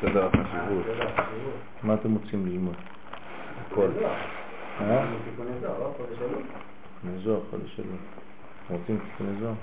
[0.00, 0.84] סדר החשיבות.
[1.82, 2.74] מה אתם רוצים ללמוד?
[3.66, 3.88] הכל.
[4.80, 5.06] אה?
[5.24, 6.42] תיקוני זוהר, לא חודש אלול.
[7.00, 7.96] תיקוני זוהר, חודש אלול.
[8.70, 9.54] רוצים תיקוני זוהר?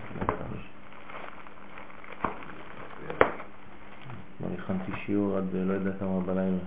[4.38, 6.58] כבר הכנתי שיעור עד לא יודע כמה בלילה.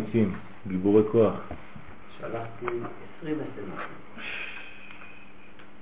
[0.00, 0.34] איפה האמיצים?
[0.68, 1.34] גיבורי כוח.
[2.18, 2.66] שלחתי
[3.18, 3.74] 20 אסמסים.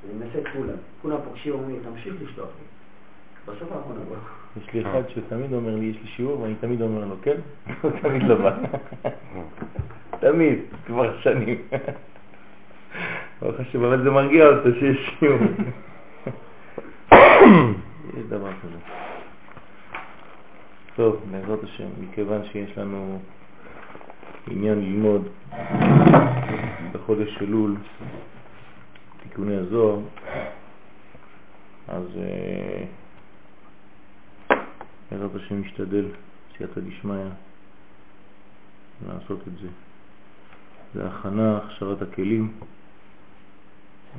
[0.05, 0.77] אני מנסה כולם.
[1.03, 2.65] כולם פוגשים אומרים לי, תמשיך לשלוח לי.
[3.53, 4.17] בסוף אנחנו נבוא.
[4.57, 7.37] יש לי אחד שתמיד אומר לי, יש לי שיעור, ואני תמיד אומר לו, כן?
[7.83, 8.57] הוא תמיד לא בא.
[10.21, 11.63] תמיד, כבר שנים.
[13.43, 15.39] ברוך השם, אבל זה מרגיע אותו שיש שיעור.
[18.19, 18.79] יש דבר כזה.
[20.97, 23.19] טוב, בעזרת השם, מכיוון שיש לנו
[24.51, 25.29] עניין ללמוד
[26.93, 27.77] בחודש אלול
[29.23, 30.01] תיקוני הזוהר,
[31.88, 32.85] אז אה,
[35.10, 36.04] בעזרת השם משתדל,
[36.57, 37.24] סייעתא דשמיא,
[39.09, 39.69] לעשות את זה.
[40.95, 42.52] זה הכנה, הכשרת הכלים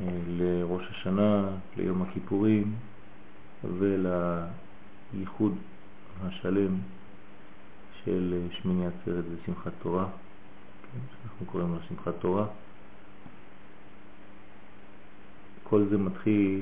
[0.02, 2.76] אה, לראש השנה, ליום הכיפורים
[3.78, 5.56] ולייחוד
[6.24, 6.76] השלם
[8.06, 12.46] של אה, שמיני עצרת ושמחת תורה, כן, שאנחנו קוראים לה שמחת תורה.
[15.64, 16.62] כל זה מתחיל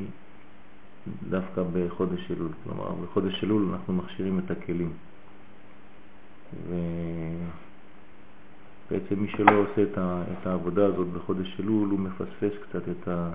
[1.30, 4.94] דווקא בחודש אלול, כלומר בחודש אלול אנחנו מכשירים את הכלים.
[8.90, 13.08] ובעצם מי שלא עושה את, ה, את העבודה הזאת בחודש אלול הוא מפספס קצת את,
[13.08, 13.30] ה,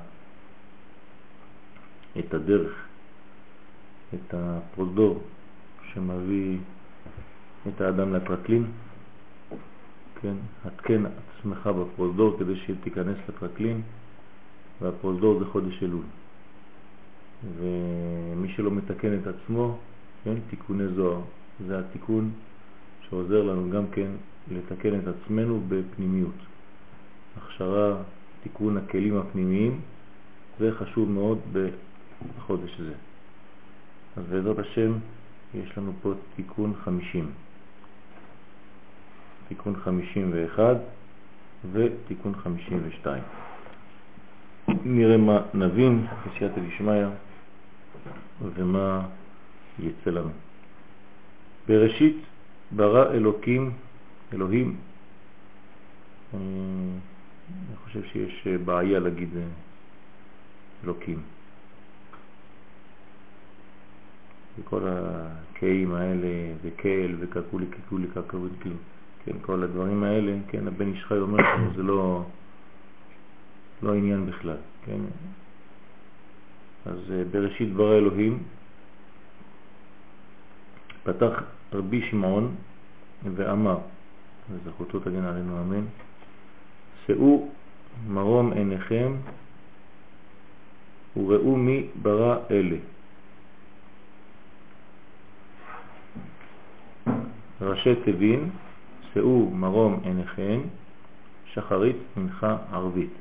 [2.19, 2.72] את הדרך,
[4.14, 5.22] את הפרוזדור
[5.92, 6.59] שמביא
[7.68, 8.64] את האדם לטרקלין,
[10.20, 13.81] כן, התקן עצמך בפרוזדור כדי שתיכנס לטרקלין,
[14.81, 16.04] והפרוזדור זה חודש אלול.
[17.59, 19.78] ומי שלא מתקן את עצמו,
[20.25, 21.20] כן, תיקוני זוהר,
[21.66, 22.31] זה התיקון
[23.09, 24.10] שעוזר לנו גם כן
[24.50, 26.34] לתקן את עצמנו בפנימיות.
[27.37, 27.97] הכשרה,
[28.42, 29.81] תיקון הכלים הפנימיים,
[30.58, 31.38] זה חשוב מאוד
[32.37, 32.94] בחודש הזה.
[34.16, 34.92] אז בעזרת השם
[35.54, 37.31] יש לנו פה תיקון 50.
[39.52, 40.76] תיקון 51
[41.72, 43.22] ותיקון 52.
[44.84, 47.06] נראה מה נבין בסייעתא דשמיא
[48.54, 49.06] ומה
[49.78, 50.30] יצא לנו.
[51.68, 52.16] בראשית
[52.70, 53.72] ברא אלוקים,
[54.32, 54.76] אלוהים,
[56.34, 56.96] אני
[57.84, 59.30] חושב שיש בעיה להגיד
[60.84, 61.22] אלוקים.
[64.58, 68.72] וכל הקיים האלה, וקהל, וקקולי, קקולי, קקולי,
[69.25, 71.38] כן, כל הדברים האלה, כן, הבן איש חי אומר
[71.72, 72.22] שזה לא,
[73.83, 75.00] לא עניין בכלל, כן.
[76.87, 78.43] אז אה, בראשית ברא אלוהים
[81.03, 82.55] פתח רבי שמעון
[83.34, 83.78] ואמר,
[84.50, 85.84] וזכותו תגן עלינו אמן,
[87.06, 87.49] שאו
[88.09, 89.12] מרום עיניכם
[91.16, 92.77] וראו מי ברא אלה.
[97.61, 98.50] ראשי תבין,
[99.15, 100.61] שאו מרום עיניכם,
[101.53, 103.12] שחרית מנחה ערבית.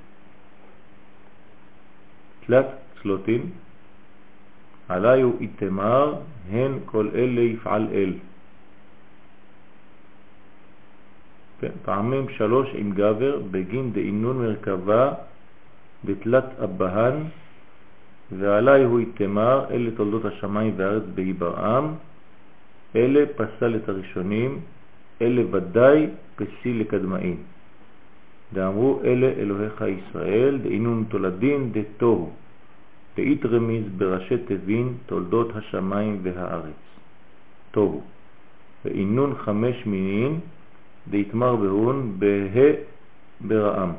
[2.45, 2.65] תלת
[3.01, 3.41] צלוטין,
[4.89, 6.15] עליו איתמר,
[6.51, 8.13] הן כל אלה יפעל אל.
[11.85, 15.13] פעמים שלוש עם גבר בגין דאינון מרכבה
[16.05, 17.15] בתלת אבהן
[18.31, 21.93] ועלי הוא איתמר, אלה תולדות השמיים והארץ בהיברעם,
[22.95, 24.59] אלה פסל את הראשונים,
[25.21, 27.37] אלה ודאי פסיל לקדמאים.
[28.53, 32.29] דאמרו אלה אלוהיך ישראל, דאינון תולדין דתוהו,
[33.17, 36.81] דאית רמיז בראשי תבין תולדות השמיים והארץ.
[37.71, 38.01] תוהו.
[38.85, 40.39] ואינון חמש מינין,
[41.09, 42.27] דאיתמר בהון בה
[43.41, 43.91] ברעם.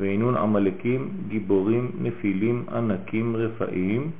[0.00, 4.10] ואינון עמלקים, גיבורים, נפילים, ענקים, רפאים,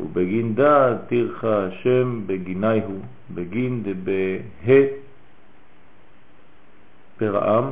[0.00, 3.00] ובגין דא תירך השם בגיני הוא,
[3.34, 4.22] בגין דבה
[7.16, 7.70] פרעם,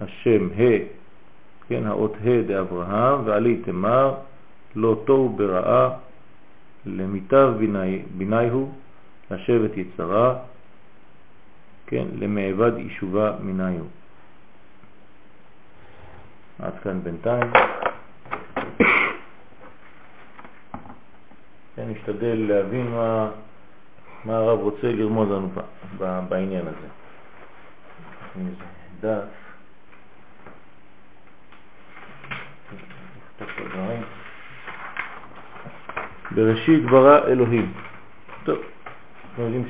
[0.00, 0.62] השם ה,
[1.68, 4.14] כן, האות ה דאברהם, ועלי תמר,
[4.76, 5.90] לא תוהו ברעה,
[6.86, 7.52] למיטב
[8.16, 8.72] ביני הוא,
[9.30, 10.34] לשבת יצרה,
[11.86, 13.88] כן, למעבד יישובה מיני הוא.
[16.58, 17.50] עד כאן בינתיים.
[21.76, 23.30] כן, נשתדל להבין מה,
[24.24, 25.48] מה הרב רוצה לרמוז לנו
[26.28, 27.03] בעניין הזה.
[29.00, 29.24] דף.
[36.30, 37.72] בראשית ברא אלוהים.
[38.44, 38.58] טוב,
[39.28, 39.64] אנחנו יודעים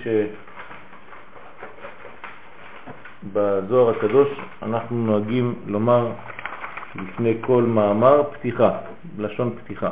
[3.24, 4.28] שבזוהר הקדוש
[4.62, 6.12] אנחנו נוהגים לומר
[6.94, 8.78] לפני כל מאמר פתיחה,
[9.18, 9.90] לשון פתיחה.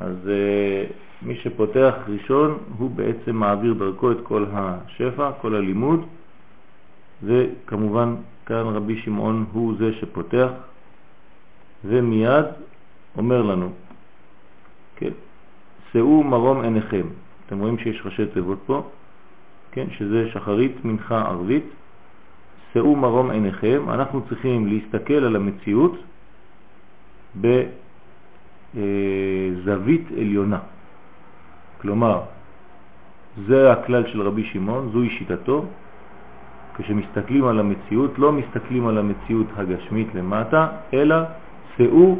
[0.00, 0.30] אז
[1.22, 6.06] מי שפותח ראשון הוא בעצם מעביר דרכו את כל השפע, כל הלימוד,
[7.24, 8.14] וכמובן
[8.46, 10.48] כאן רבי שמעון הוא זה שפותח
[11.84, 12.44] ומיד
[13.16, 13.72] אומר לנו,
[14.96, 15.10] כן,
[15.92, 17.06] שאו מרום עיניכם.
[17.46, 18.82] אתם רואים שיש ראשי תיבות פה,
[19.72, 21.64] כן, שזה שחרית, מנחה, ערבית.
[22.72, 25.96] שאו מרום עיניכם, אנחנו צריכים להסתכל על המציאות
[28.74, 30.58] בזווית עליונה.
[31.80, 32.20] כלומר,
[33.46, 35.64] זה הכלל של רבי שמעון, זוהי שיטתו.
[36.76, 41.16] כשמסתכלים על המציאות, לא מסתכלים על המציאות הגשמית למטה, אלא
[41.76, 42.16] שאו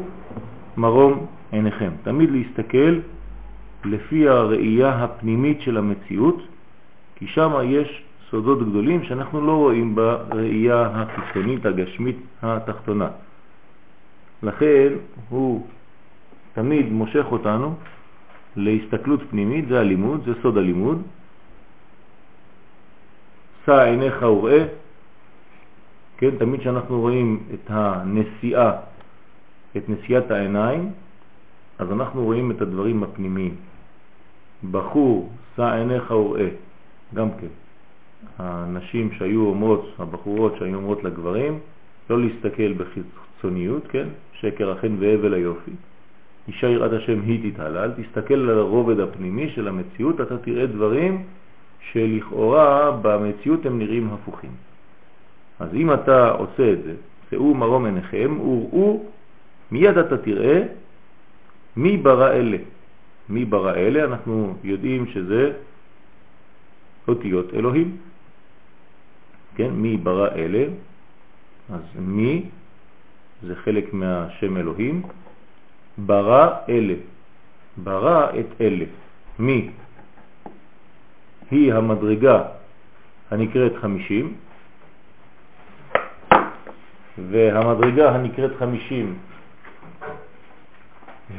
[0.77, 1.89] מרום עיניכם.
[2.03, 2.99] תמיד להסתכל
[3.85, 6.41] לפי הראייה הפנימית של המציאות,
[7.15, 13.07] כי שם יש סודות גדולים שאנחנו לא רואים בראייה החיצונית הגשמית התחתונה.
[14.43, 14.87] לכן
[15.29, 15.67] הוא
[16.53, 17.75] תמיד מושך אותנו
[18.55, 21.01] להסתכלות פנימית, זה הלימוד, זה סוד הלימוד.
[23.65, 24.65] שא עיניך וראה,
[26.17, 28.71] כן, תמיד כשאנחנו רואים את הנסיעה,
[29.77, 30.91] את נסיעת העיניים,
[31.79, 33.55] אז אנחנו רואים את הדברים הפנימיים.
[34.71, 36.47] בחור, שא עיניך וראה,
[37.13, 37.47] גם כן.
[38.39, 41.59] הנשים שהיו אומרות, הבחורות שהיו אומרות לגברים,
[42.09, 44.07] לא להסתכל בחיצוניות, כן?
[44.33, 45.71] שקר החן והבל היופי.
[46.47, 51.23] אישה יראת השם היא תתהלל, תסתכל על הרובד הפנימי של המציאות, אתה תראה דברים
[51.91, 54.51] שלכאורה במציאות הם נראים הפוכים.
[55.59, 56.93] אז אם אתה עושה את זה,
[57.29, 59.03] שאו מרום עיניכם, וראו,
[59.71, 60.63] מיד אתה תראה
[61.77, 62.57] מי ברא אלה.
[63.29, 64.03] מי ברא אלה?
[64.03, 65.51] אנחנו יודעים שזה
[67.07, 67.97] אותיות אלוהים.
[69.55, 70.65] כן, מי ברא אלה?
[71.69, 72.45] אז מי
[73.43, 75.01] זה חלק מהשם אלוהים,
[75.97, 76.93] ברא אלה,
[77.77, 78.85] ברא את אלה.
[79.39, 79.69] מי?
[81.53, 82.41] היא המדרגה
[83.31, 84.33] הנקראת חמישים,
[87.29, 89.17] והמדרגה הנקראת חמישים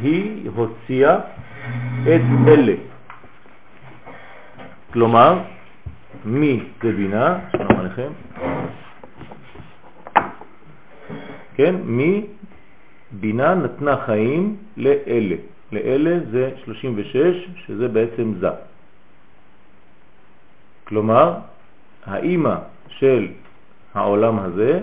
[0.01, 1.19] היא הוציאה
[2.03, 2.75] את אלה.
[4.93, 5.39] כלומר,
[6.25, 8.11] מי זה בינה, שלום עליכם,
[11.55, 12.27] כן, מי
[13.13, 15.37] בינה נתנה חיים לאלה.
[15.73, 18.74] לאלה זה 36, שזה בעצם זה.
[20.95, 21.39] כלומר,
[22.07, 22.55] האימא
[22.89, 23.29] של
[23.95, 24.83] העולם הזה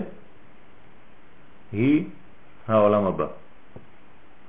[1.72, 2.04] היא
[2.68, 3.26] העולם הבא.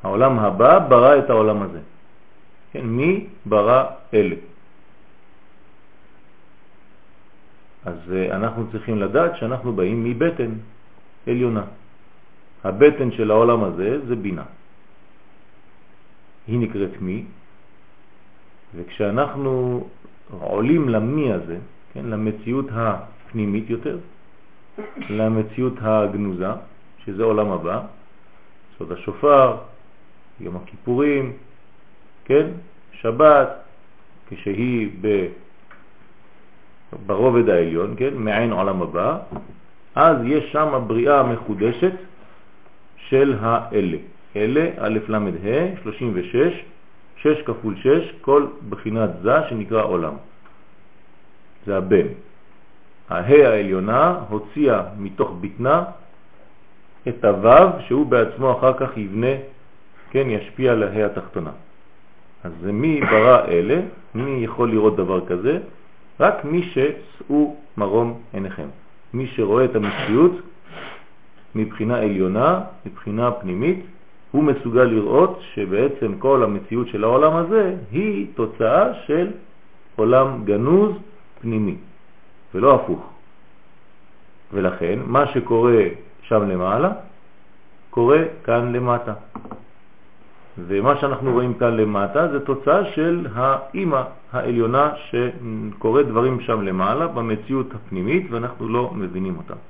[0.03, 1.79] העולם הבא ברא את העולם הזה.
[2.71, 3.79] כן, מי ברא
[4.13, 4.35] אלה?
[7.85, 10.51] אז אה, אנחנו צריכים לדעת שאנחנו באים מבטן
[11.27, 11.65] עליונה.
[12.63, 14.45] הבטן של העולם הזה זה בינה.
[16.47, 17.23] היא נקראת מי,
[18.75, 19.87] וכשאנחנו
[20.39, 21.57] עולים למי הזה,
[21.93, 23.97] כן, למציאות הפנימית יותר,
[25.09, 26.51] למציאות הגנוזה,
[27.05, 27.81] שזה עולם הבא,
[28.77, 29.57] סוד השופר,
[30.39, 31.33] יום הכיפורים,
[32.25, 32.47] כן,
[32.91, 33.49] שבת,
[34.29, 35.27] כשהיא ב...
[37.05, 39.19] ברובד העליון, כן, מעין עולם הבא,
[39.95, 41.93] אז יש שם בריאה מחודשת
[42.97, 43.97] של האלה.
[44.35, 46.63] אלה, א' ל' ה', 36,
[47.15, 50.13] 6 כפול 6, כל בחינת זה שנקרא עולם.
[51.65, 52.07] זה הבן.
[53.09, 55.83] הה העליונה הוציאה מתוך בטנה
[57.07, 59.35] את הוו שהוא בעצמו אחר כך יבנה,
[60.09, 61.51] כן, ישפיע על הה התחתונה.
[62.43, 63.81] אז מי ברא אלה?
[64.15, 65.59] מי יכול לראות דבר כזה?
[66.19, 68.67] רק מי ששאו מרום עיניכם.
[69.13, 70.31] מי שרואה את המציאות
[71.55, 73.85] מבחינה עליונה, מבחינה פנימית,
[74.33, 79.31] הוא מסוגל לראות שבעצם כל המציאות של העולם הזה היא תוצאה של
[79.95, 80.91] עולם גנוז
[81.41, 81.75] פנימי,
[82.53, 83.09] ולא הפוך.
[84.53, 85.83] ולכן מה שקורה
[86.21, 86.91] שם למעלה,
[87.89, 89.13] קורה כאן למטה.
[90.57, 97.67] ומה שאנחנו רואים כאן למטה זה תוצאה של האימא העליונה שקורה דברים שם למעלה במציאות
[97.75, 99.61] הפנימית ואנחנו לא מבינים אותם.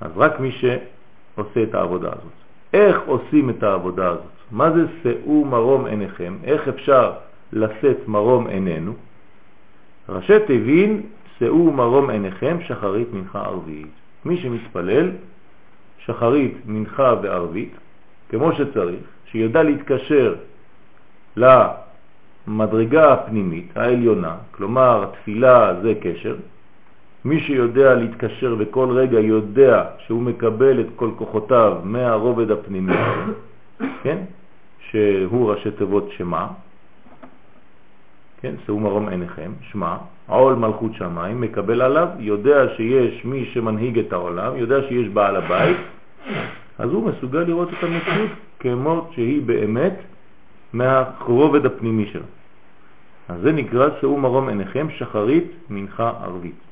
[0.00, 2.45] אז רק מי שעושה את העבודה הזאת.
[2.76, 4.36] איך עושים את העבודה הזאת?
[4.50, 6.36] מה זה שאו מרום עיניכם?
[6.44, 7.12] איך אפשר
[7.52, 8.92] לשאת מרום עינינו?
[10.08, 11.02] ראשי תבין,
[11.38, 13.86] שאו מרום עיניכם, שחרית מנחה ערבית.
[14.24, 15.10] מי שמתפלל,
[15.98, 17.72] שחרית, מנחה וערבית,
[18.28, 20.34] כמו שצריך, שיודע להתקשר
[21.36, 26.36] למדרגה הפנימית, העליונה, כלומר תפילה זה קשר,
[27.26, 32.92] מי שיודע להתקשר וכל רגע יודע שהוא מקבל את כל כוחותיו מהרובד הפנימי,
[34.02, 34.18] כן?
[34.90, 36.46] שהוא ראשי תיבות שמה,
[38.40, 38.54] כן?
[38.66, 44.56] שאו מרום עיניכם, שמה, עול מלכות שמיים, מקבל עליו, יודע שיש מי שמנהיג את העולם,
[44.56, 45.76] יודע שיש בעל הבית,
[46.78, 48.30] אז הוא מסוגל לראות את המציאות
[48.60, 49.94] כמו שהיא באמת
[50.72, 52.28] מהרובד הפנימי שלו.
[53.28, 56.65] אז זה נקרא שאו מרום עיניכם, שחרית, מנחה ערבית.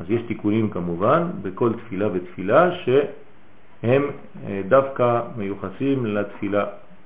[0.00, 4.02] אז יש תיקונים כמובן בכל תפילה ותפילה שהם
[4.46, 6.64] אה, דווקא מיוחסים לתפילה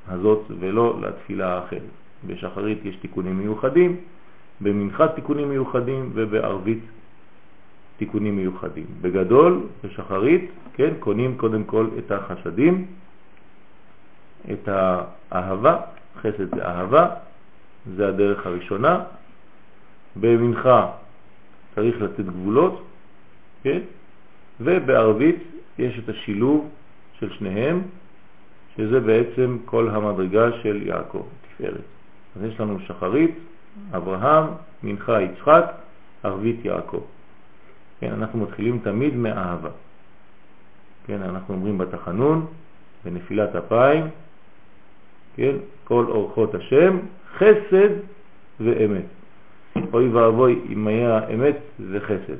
[0.09, 1.83] הזאת ולא לתפילה האחרת.
[2.26, 3.97] בשחרית יש תיקונים מיוחדים,
[4.61, 6.83] במנחת תיקונים מיוחדים ובערבית
[7.97, 8.87] תיקונים מיוחדים.
[9.00, 12.87] בגדול, בשחרית, כן, קונים קודם כל את החסדים,
[14.52, 15.76] את האהבה,
[16.21, 17.07] חסד זה אהבה,
[17.97, 19.00] זה הדרך הראשונה.
[20.16, 20.90] במנחה
[21.78, 22.82] צריך לתת גבולות,
[23.62, 23.78] כן?
[24.61, 25.37] ובערבית
[25.78, 26.68] יש את השילוב
[27.18, 27.82] של שניהם,
[28.76, 31.80] שזה בעצם כל המדרגה של יעקב, תפארת.
[32.37, 33.35] אז יש לנו שחרית,
[33.97, 34.44] אברהם,
[34.82, 35.64] מנחה יצחק,
[36.23, 37.02] ערבית יעקב.
[38.00, 39.70] כן, אנחנו מתחילים תמיד מאהבה.
[41.06, 42.47] כן, אנחנו אומרים בתחנון,
[43.04, 44.06] בנפילת אפיים,
[45.37, 46.99] כן, כל אורחות השם,
[47.38, 47.90] חסד
[48.61, 49.17] ואמת.
[49.92, 51.58] אוי ואבוי אם היה אמת
[51.90, 52.38] וחסד.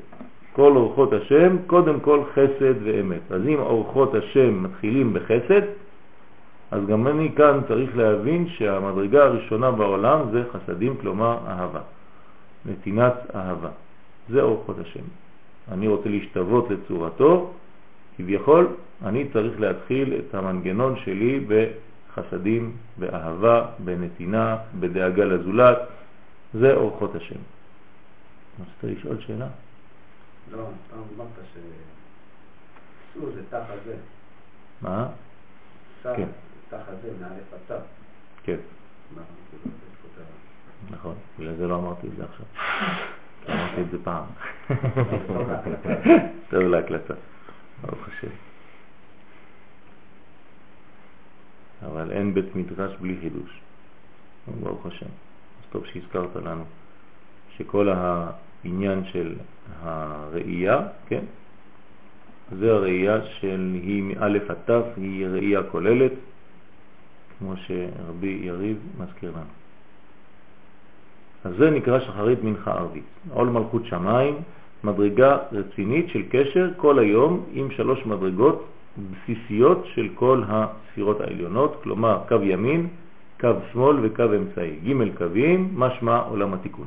[0.53, 3.33] כל אורחות השם, קודם כל חסד ואמת.
[3.33, 5.63] אז אם אורחות השם מתחילים בחסד,
[6.71, 11.81] אז גם אני כאן צריך להבין שהמדרגה הראשונה בעולם זה חסדים, כלומר אהבה,
[12.67, 13.69] נתינת אהבה.
[14.29, 15.05] זה אורחות השם.
[15.73, 17.51] אני רוצה להשתוות לצורתו,
[18.17, 18.67] כביכול
[19.05, 25.79] אני צריך להתחיל את המנגנון שלי בחסדים, באהבה, בנתינה, בדאגה לזולת,
[26.55, 27.41] זה אורחות השם.
[28.61, 29.49] רצית לשאול שאלה?
[30.51, 33.97] לא, אתה אמרת שסור זה תחת זה.
[34.83, 35.09] מה?
[36.03, 36.29] כן.
[36.69, 37.81] תחת זה, מאלף עד
[38.43, 38.57] כן.
[40.91, 42.47] נכון, בגלל זה לא אמרתי את זה עכשיו.
[43.49, 44.25] אמרתי את זה פעם.
[46.51, 47.15] טוב להקלטה,
[47.81, 48.29] ברוך השם.
[51.87, 53.61] אבל אין בית מדרש בלי חידוש,
[54.61, 55.07] ברוך השם.
[55.71, 56.65] טוב שהזכרת לנו
[57.57, 59.35] שכל העניין של
[59.83, 61.25] הראייה, כן,
[62.59, 66.13] זה הראייה של היא מאלף עד תף, היא ראייה כוללת,
[67.39, 69.59] כמו שרבי יריב מזכיר לנו.
[71.45, 73.05] אז זה נקרא שחרית מנחה ערבית.
[73.33, 74.35] עול מלכות שמיים,
[74.85, 82.21] מדרגה רצינית של קשר כל היום עם שלוש מדרגות בסיסיות של כל הספירות העליונות, כלומר
[82.29, 82.89] קו ימין,
[83.41, 84.77] קו שמאל וקו אמצעי.
[84.85, 86.87] ג' קווים, משמע עולם התיקון.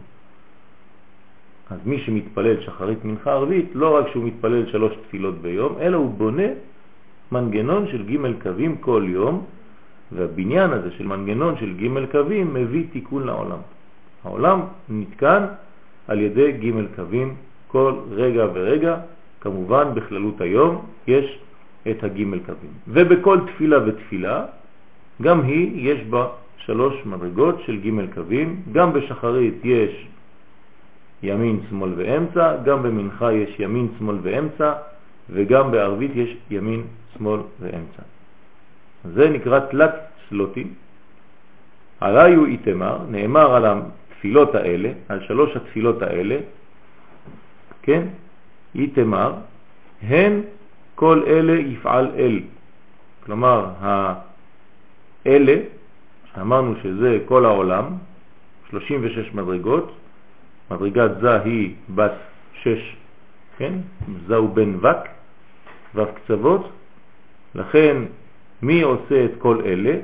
[1.72, 6.10] אז מי שמתפלל שחרית מנחה ערבית, לא רק שהוא מתפלל שלוש תפילות ביום, אלא הוא
[6.10, 6.48] בונה
[7.32, 9.46] מנגנון של ג' קווים כל יום,
[10.12, 13.62] והבניין הזה של מנגנון של ג' קווים מביא תיקון לעולם.
[14.24, 15.44] העולם נתקן
[16.08, 17.36] על ידי ג' קווים
[17.68, 18.98] כל רגע ורגע,
[19.42, 21.40] כמובן בכללות היום יש
[21.92, 22.74] את הג' קווים.
[22.88, 24.46] ובכל תפילה ותפילה,
[25.22, 26.28] גם היא יש בה
[26.66, 30.08] שלוש מדרגות של ג' קווים, גם בשחרית יש
[31.24, 34.74] ימין, שמאל ואמצע, גם במנחה יש ימין, שמאל ואמצע,
[35.30, 36.84] וגם בערבית יש ימין,
[37.18, 38.04] שמאל ואמצע.
[39.14, 39.94] זה נקרא תלת
[40.30, 40.74] סלוטים.
[42.00, 46.38] עליו איתמר, נאמר על התפילות האלה, על שלוש התפילות האלה,
[47.82, 48.08] כן,
[48.76, 49.34] איתמר,
[50.02, 50.42] הן
[50.96, 52.40] כל אלה יפעל אל.
[53.26, 53.66] כלומר,
[55.26, 55.56] האלה,
[56.36, 57.86] שאמרנו שזה כל העולם,
[58.70, 59.92] 36 מדרגות,
[60.72, 62.12] מדרגת זה היא בת
[62.54, 62.96] 6,
[63.58, 63.74] כן?
[64.28, 65.08] זה הוא בן וק,
[65.96, 66.70] ו' קצוות,
[67.56, 67.98] לכן
[68.62, 69.96] מי עושה את כל אלה?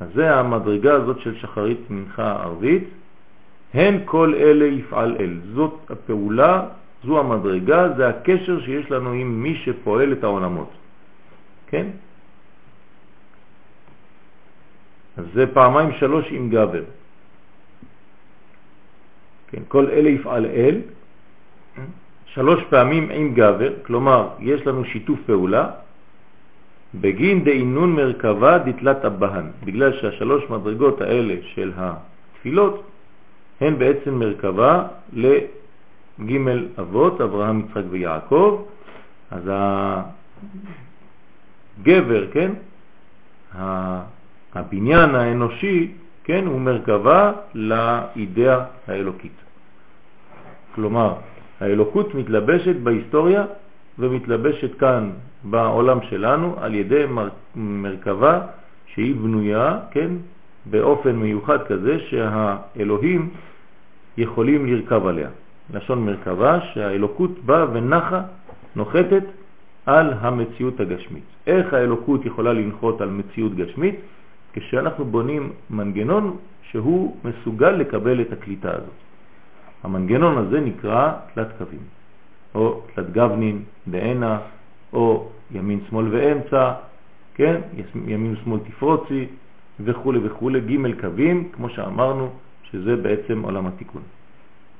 [0.00, 2.84] אז זה המדרגה הזאת של שחרית מנחה ערבית,
[3.74, 5.40] הן כל אלה יפעל אל.
[5.54, 6.68] זאת הפעולה,
[7.04, 10.70] זו המדרגה, זה הקשר שיש לנו עם מי שפועל את העולמות.
[11.66, 11.86] כן?
[11.86, 11.92] אז
[15.34, 16.84] זה פעמיים שלוש עם גבר.
[19.48, 20.80] כן, כל אלה יפעל אל,
[22.26, 25.70] שלוש פעמים עם גבר, כלומר יש לנו שיתוף פעולה,
[26.94, 32.84] בגין דאינון מרכבה דתלת אבהן, בגלל שהשלוש מדרגות האלה של התפילות
[33.60, 36.32] הן בעצם מרכבה לג'
[36.80, 38.64] אבות, אברהם, יצחק ויעקב,
[39.30, 39.42] אז
[41.80, 42.52] הגבר, כן,
[44.56, 45.92] הבניין האנושי,
[46.24, 49.36] כן, הוא מרכבה לאידאה האלוקית.
[50.74, 51.14] כלומר,
[51.60, 53.44] האלוקות מתלבשת בהיסטוריה
[53.98, 55.10] ומתלבשת כאן
[55.44, 57.04] בעולם שלנו על ידי
[57.56, 58.40] מרכבה
[58.86, 60.10] שהיא בנויה, כן,
[60.66, 63.30] באופן מיוחד כזה שהאלוהים
[64.16, 65.28] יכולים לרכב עליה.
[65.74, 68.20] לשון מרכבה שהאלוקות באה ונחה,
[68.76, 69.24] נוחתת
[69.86, 71.24] על המציאות הגשמית.
[71.46, 73.94] איך האלוקות יכולה לנחות על מציאות גשמית?
[74.56, 78.98] כשאנחנו בונים מנגנון שהוא מסוגל לקבל את הקליטה הזאת.
[79.82, 81.80] המנגנון הזה נקרא תלת קווים,
[82.54, 84.38] או תלת גוונין, בעינה,
[84.92, 86.72] או ימין שמאל ואמצע,
[87.34, 87.60] כן?
[88.06, 89.26] ימין שמאל תפרוצי
[89.80, 92.30] וכו' וכו', ג' קווים, כמו שאמרנו,
[92.70, 94.02] שזה בעצם עולם התיקון.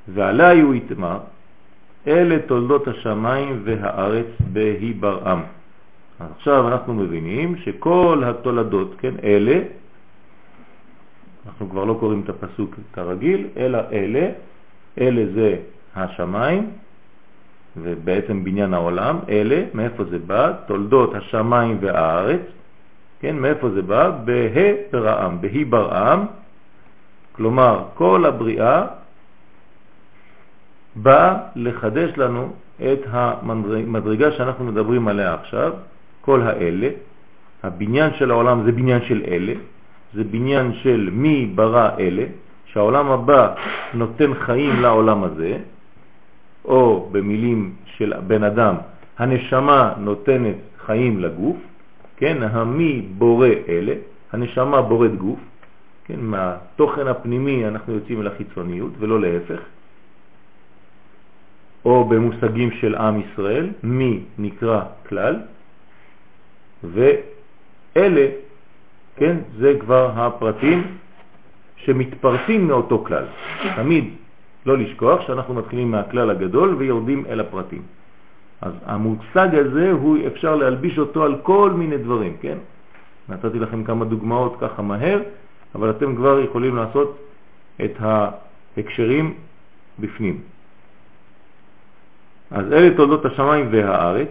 [0.09, 1.19] ועלי הוא יתמר,
[2.07, 5.43] אלה תולדות השמיים והארץ בהי ברעם.
[6.21, 9.61] עכשיו אנחנו מבינים שכל התולדות, כן, אלה,
[11.47, 14.29] אנחנו כבר לא קוראים את הפסוק כרגיל, אלא אלה,
[15.01, 15.57] אלה זה
[15.97, 16.71] השמיים,
[17.77, 20.53] ובעצם בניין העולם, אלה, מאיפה זה בא?
[20.67, 22.41] תולדות השמיים והארץ,
[23.21, 24.11] כן, מאיפה זה בא?
[24.11, 26.27] בה' ברעם, בהי ברעם,
[27.33, 28.87] כלומר כל הבריאה
[30.97, 35.73] באה לחדש לנו את המדרגה שאנחנו מדברים עליה עכשיו,
[36.27, 36.89] כל האלה,
[37.63, 39.55] הבניין של העולם זה בניין של אלה,
[40.15, 42.25] זה בניין של מי ברא אלה,
[42.67, 43.55] שהעולם הבא
[43.95, 45.59] נותן חיים לעולם הזה,
[46.65, 48.75] או במילים של בן אדם,
[49.19, 50.57] הנשמה נותנת
[50.87, 51.57] חיים לגוף,
[52.17, 53.95] כן, המי בורא אלה,
[54.33, 55.41] הנשמה בוראת גוף,
[56.05, 59.61] כן, מהתוכן הפנימי אנחנו יוצאים אל החיצוניות ולא להפך,
[61.85, 65.56] או במושגים של עם ישראל, מי נקרא כלל,
[66.93, 68.27] ואלה,
[69.17, 70.83] כן, זה כבר הפרטים
[71.77, 73.25] שמתפרסים מאותו כלל.
[73.77, 74.05] תמיד
[74.67, 77.83] לא לשכוח שאנחנו מתחילים מהכלל הגדול ויורדים אל הפרטים.
[78.61, 82.59] אז המושג הזה, הוא אפשר להלביש אותו על כל מיני דברים, כן?
[83.29, 85.21] נתתי לכם כמה דוגמאות ככה מהר,
[85.75, 87.19] אבל אתם כבר יכולים לעשות
[87.85, 89.35] את ההקשרים
[89.99, 90.41] בפנים.
[92.51, 94.29] אז אלה תולדות השמיים והארץ,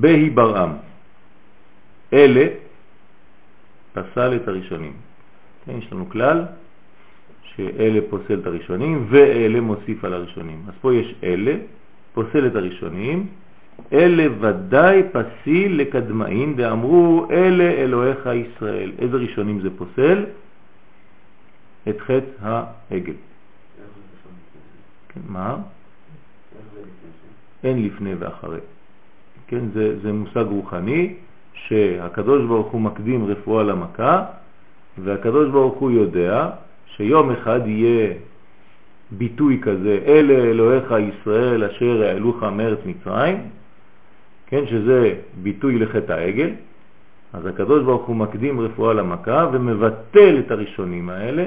[0.00, 0.72] בהי ברעם.
[2.12, 2.46] אלה
[3.92, 4.92] פסל את הראשונים.
[5.64, 6.44] כן, יש לנו כלל
[7.42, 10.62] שאלה פוסל את הראשונים ואלה מוסיף על הראשונים.
[10.68, 11.56] אז פה יש אלה,
[12.14, 13.26] פוסל את הראשונים,
[13.92, 18.92] אלה ודאי פסיל לקדמאים ואמרו אלה אלוהיך ישראל.
[18.98, 20.24] איזה ראשונים זה פוסל?
[21.88, 23.12] את חטא העגל.
[25.08, 25.56] כן, מה?
[27.64, 28.58] אין לפני ואחרי.
[29.48, 31.14] כן, זה, זה מושג רוחני
[31.54, 34.24] שהקדוש ברוך הוא מקדים רפואה למכה
[34.98, 36.50] והקדוש ברוך הוא יודע
[36.86, 38.14] שיום אחד יהיה
[39.10, 43.36] ביטוי כזה, אלה אלוהיך ישראל אשר העלוך מארץ מצרים,
[44.46, 46.50] כן, שזה ביטוי לחטא העגל,
[47.32, 51.46] אז הקדוש ברוך הוא מקדים רפואה למכה ומבטל את הראשונים האלה,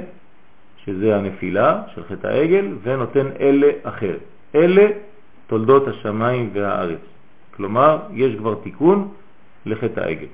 [0.86, 4.18] שזה הנפילה של חטא העגל, ונותן אלה אחר.
[4.56, 4.88] אלה
[5.48, 7.00] תולדות השמיים והארץ.
[7.60, 9.08] כלומר, יש כבר תיקון
[9.66, 10.32] לחטא העגל.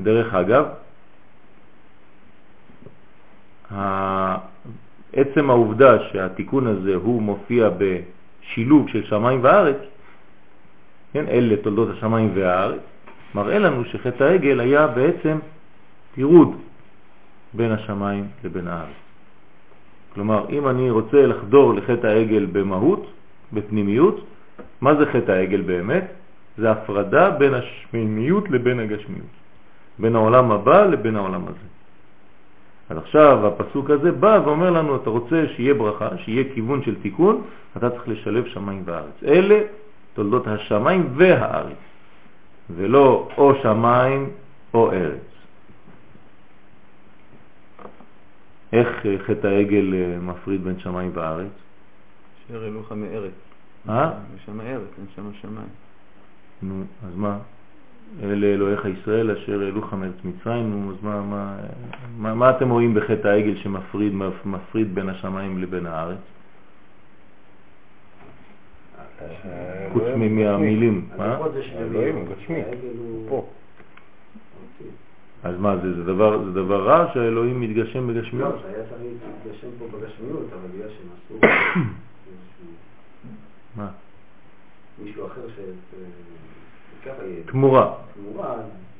[0.00, 0.64] דרך אגב,
[5.12, 9.76] עצם העובדה שהתיקון הזה הוא מופיע בשילוב של שמיים וארץ,
[11.12, 12.80] כן, אלה תולדות השמיים והארץ,
[13.34, 15.38] מראה לנו שחטא העגל היה בעצם
[16.14, 16.56] פירוד
[17.54, 18.98] בין השמיים לבין הארץ.
[20.14, 23.10] כלומר, אם אני רוצה לחדור לחטא העגל במהות,
[23.52, 24.24] בפנימיות,
[24.80, 26.04] מה זה חטא העגל באמת?
[26.58, 29.34] זה הפרדה בין השמימיות לבין הגשמיות,
[29.98, 31.68] בין העולם הבא לבין העולם הזה.
[32.88, 37.42] אז עכשיו הפסוק הזה בא ואומר לנו, אתה רוצה שיהיה ברכה, שיהיה כיוון של תיקון,
[37.76, 39.22] אתה צריך לשלב שמיים וארץ.
[39.24, 39.60] אלה
[40.14, 41.76] תולדות השמיים והארץ,
[42.76, 44.30] ולא או שמיים
[44.74, 45.28] או ארץ.
[48.72, 48.88] איך
[49.26, 51.52] חטא העגל אה, מפריד בין שמיים וארץ?
[52.48, 53.47] אשר אלוך מארץ.
[53.88, 54.10] אה?
[54.44, 55.68] שם ארץ, אין שם שמיים.
[56.62, 57.38] נו, אז מה?
[58.22, 61.56] אלה אלוהיך ישראל אשר העלוך מארץ מצרים, נו, אז מה, מה,
[62.18, 64.12] מה, מה אתם רואים בחטא העגל שמפריד
[64.44, 66.18] מפריד בין השמיים לבין הארץ?
[69.92, 71.08] חוץ מהמילים.
[71.76, 72.24] אלוהים.
[72.24, 72.62] גשמי.
[73.28, 73.36] פה.
[73.36, 74.90] אוקיי.
[75.42, 78.54] אז מה זה, זה דבר, זה דבר רע שהאלוהים מתגשם בגשמיות?
[78.54, 81.88] לא, שהיה צריך להתגשם פה בגשמיות, אבל בגלל שהם עשו
[83.76, 83.88] מה?
[85.02, 85.60] מישהו אחר ש...
[87.46, 87.94] תמורה.
[88.14, 88.56] תמורה,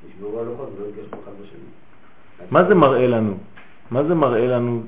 [0.08, 2.50] נשברו הלוחות ולא התגשמו אחד בשני.
[2.50, 3.38] מה זה מראה לנו?
[3.90, 4.82] מה זה מראה לנו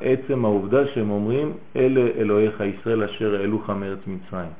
[0.00, 4.50] עצם העובדה שהם אומרים אלה אלוהיך ישראל אשר העלוך מארץ מצרים?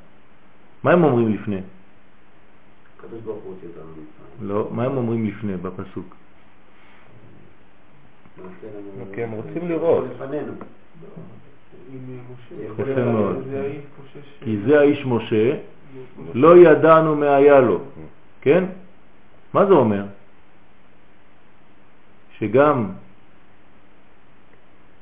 [0.83, 1.61] מה הם אומרים לפני?
[2.99, 4.49] הקדוש ברוך הוא הוציא אותנו ממצרים.
[4.49, 6.17] לא, מה הם אומרים לפני בפסוק?
[9.15, 10.05] כי הם רוצים לראות.
[11.89, 12.95] לפנינו.
[12.95, 13.45] יפה מאוד.
[14.45, 15.57] כי זה האיש משה,
[16.35, 17.81] לא ידענו מה היה לו,
[18.41, 18.65] כן?
[19.55, 20.05] מה זה אומר?
[22.39, 22.87] שגם,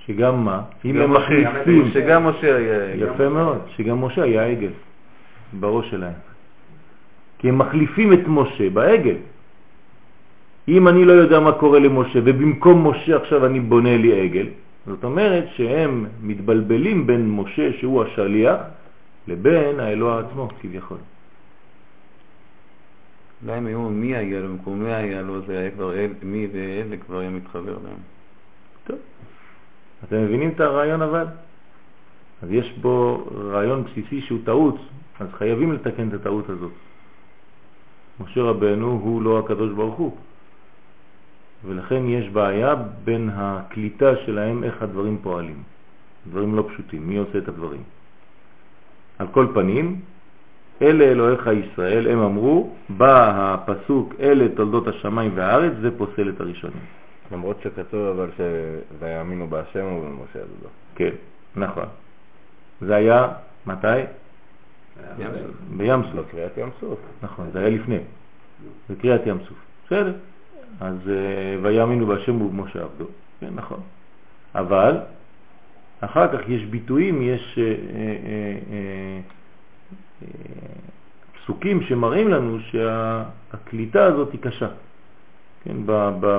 [0.06, 0.62] שגם מה?
[0.84, 2.94] אם הם מחליפים, שגם משה היה...
[2.94, 4.72] יפה מאוד, שגם משה היה עגל
[5.60, 6.18] בראש שלהם.
[7.38, 9.16] כי הם מחליפים את משה בעגל.
[10.68, 14.46] אם אני לא יודע מה קורה למשה ובמקום משה עכשיו אני בונה לי עגל,
[14.88, 18.60] זאת אומרת שהם מתבלבלים בין משה שהוא השליח
[19.28, 20.98] לבין האלוה עצמו כביכול.
[23.42, 26.48] אולי הם היו מי היה לו, במקום מי היה לו, זה היה כבר אל, מי
[26.52, 27.98] ואלה כבר היה מתחבר להם.
[28.84, 28.98] טוב.
[30.04, 31.26] אתם מבינים את הרעיון אבל?
[32.42, 34.76] אז יש בו רעיון בסיסי שהוא טעות,
[35.20, 36.72] אז חייבים לתקן את הטעות הזאת.
[38.20, 40.16] משה רבנו הוא לא הקדוש ברוך הוא,
[41.64, 45.62] ולכן יש בעיה בין הקליטה שלהם איך הדברים פועלים.
[46.30, 47.82] דברים לא פשוטים, מי עושה את הדברים?
[49.18, 50.00] על כל פנים,
[50.82, 56.82] אלה אלוהיך ישראל, הם אמרו, בא הפסוק אלה תולדות השמיים והארץ, זה פוסל את הראשונים.
[57.32, 60.68] למרות שכתוב אבל שויאמינו בהשם ובמשה אז לא.
[60.94, 61.10] כן,
[61.56, 61.86] נכון.
[62.80, 63.28] זה היה,
[63.66, 63.98] מתי?
[65.18, 65.56] ים סוף.
[65.76, 66.30] בים לא סוף.
[66.30, 66.98] קריאת ים סוף.
[67.22, 67.98] נכון, זה היה לפני.
[68.90, 69.58] בקריאת ים סוף.
[69.86, 70.12] בסדר.
[70.80, 73.04] אז אה, ויאמינו בהשם ובמשה עבדו.
[73.40, 73.80] כן, נכון.
[74.54, 74.96] אבל
[76.00, 77.64] אחר כך יש ביטויים, יש אה,
[78.72, 79.20] אה,
[81.34, 84.68] פסוקים שמראים לנו שהקליטה הזאת היא קשה.
[85.64, 85.76] כן,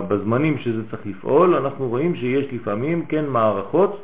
[0.07, 4.03] בזמנים שזה צריך לפעול, אנחנו רואים שיש לפעמים כן מערכות,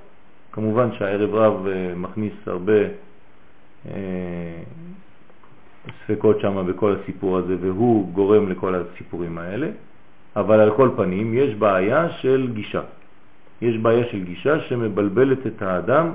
[0.51, 2.79] כמובן שהערב רב מכניס הרבה
[6.03, 9.67] ספקות שם בכל הסיפור הזה, והוא גורם לכל הסיפורים האלה,
[10.35, 12.81] אבל על כל פנים יש בעיה של גישה.
[13.61, 16.11] יש בעיה של גישה שמבלבלת את האדם,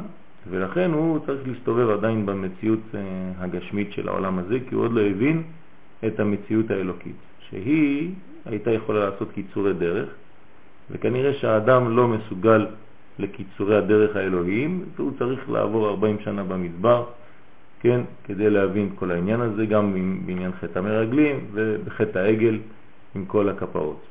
[0.50, 3.00] ולכן הוא צריך להסתובב עדיין במציאות אה,
[3.38, 5.42] הגשמית של העולם הזה, כי הוא עוד לא הבין
[6.06, 7.16] את המציאות האלוקית,
[7.48, 8.10] שהיא
[8.46, 10.08] הייתה יכולה לעשות קיצורי דרך,
[10.90, 12.66] וכנראה שהאדם לא מסוגל
[13.18, 17.04] לקיצורי הדרך האלוהיים, והוא צריך לעבור 40 שנה במדבר,
[17.80, 19.94] כן, כדי להבין את כל העניין הזה, גם
[20.26, 22.58] בעניין חטא המרגלים ובחטא העגל
[23.14, 24.09] עם כל הכפרות.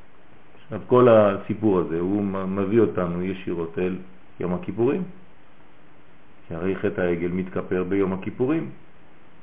[0.69, 3.95] עכשיו, כל הסיפור הזה, הוא מביא אותנו ישירות אל
[4.39, 5.03] יום הכיפורים.
[6.47, 8.69] כי הרי חטא העגל מתכפר ביום הכיפורים,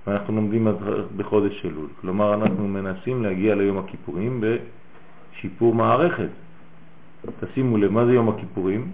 [0.07, 0.69] ואנחנו לומדים
[1.17, 1.87] בחודש אלול.
[2.01, 6.29] כלומר, אנחנו מנסים להגיע ליום הכיפורים בשיפור מערכת.
[7.41, 8.91] תשימו לב, מה זה יום הכיפורים?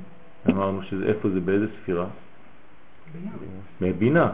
[0.50, 2.06] אמרנו שזה, איפה זה, באיזה ספירה?
[3.80, 4.32] בבינה.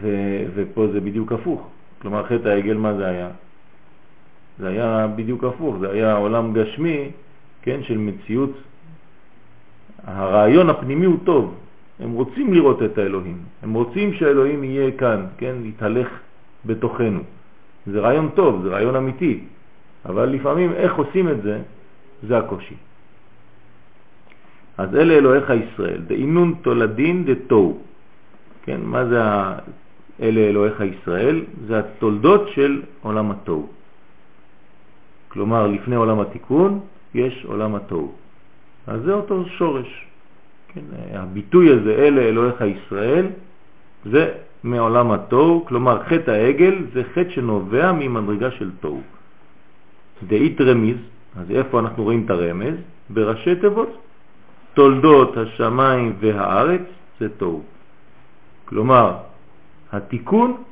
[0.00, 1.68] ו- ופה זה בדיוק הפוך.
[2.02, 3.28] כלומר, חטא העגל, מה זה היה?
[4.58, 7.10] זה היה בדיוק הפוך, זה היה עולם גשמי,
[7.62, 8.52] כן, של מציאות.
[10.04, 11.54] הרעיון הפנימי הוא טוב,
[12.00, 16.08] הם רוצים לראות את האלוהים, הם רוצים שהאלוהים יהיה כאן, כן, יתהלך
[16.66, 17.20] בתוכנו.
[17.86, 19.40] זה רעיון טוב, זה רעיון אמיתי,
[20.06, 21.58] אבל לפעמים איך עושים את זה,
[22.22, 22.74] זה הקושי.
[24.78, 27.78] אז אלה אלוהיך ישראל, דאינון תולדין דתו.
[28.62, 29.20] כן, מה זה.
[30.22, 31.44] אלה אלוהיך ישראל?
[31.66, 33.77] זה התולדות של עולם התוהו.
[35.28, 36.80] כלומר, לפני עולם התיקון
[37.14, 38.12] יש עולם התוהו.
[38.86, 40.06] אז זה אותו שורש.
[40.68, 40.80] כן,
[41.12, 43.26] הביטוי הזה, אלה אלוהיך ישראל,
[44.04, 44.32] זה
[44.64, 49.00] מעולם התוהו, כלומר חטא העגל זה חטא שנובע ממדרגה של תוהו.
[50.26, 50.96] דאית רמיז,
[51.36, 52.74] אז איפה אנחנו רואים את הרמז?
[53.10, 53.98] בראשי תיבות.
[54.74, 56.82] תולדות השמיים והארץ
[57.20, 57.62] זה תוהו.
[58.64, 59.16] כלומר,
[59.92, 60.62] התיקון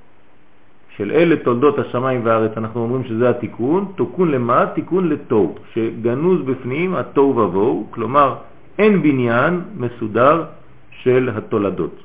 [0.96, 4.66] של אלה תולדות השמיים והארץ, אנחנו אומרים שזה התיקון, תיקון למה?
[4.74, 8.34] תיקון לתוהו, שגנוז בפנים התוהו ובוהו, כלומר
[8.78, 10.44] אין בניין מסודר
[10.90, 12.02] של התולדות.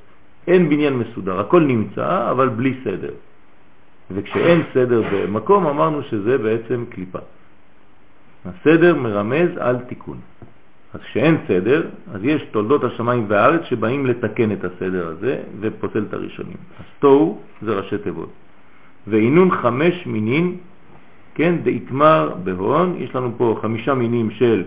[0.48, 3.14] אין בניין מסודר, הכל נמצא אבל בלי סדר.
[4.12, 7.20] וכשאין סדר במקום אמרנו שזה בעצם קליפה.
[8.46, 10.18] הסדר מרמז על תיקון.
[10.94, 16.14] אז כשאין סדר, אז יש תולדות השמיים והארץ שבאים לתקן את הסדר הזה ופוסל את
[16.14, 16.58] הראשונים.
[16.80, 18.30] אז תוהו זה ראשי תיבות.
[19.08, 20.56] ועינון חמש מינין,
[21.36, 24.64] כן, דאיתמר בהון, יש לנו פה חמישה מינים של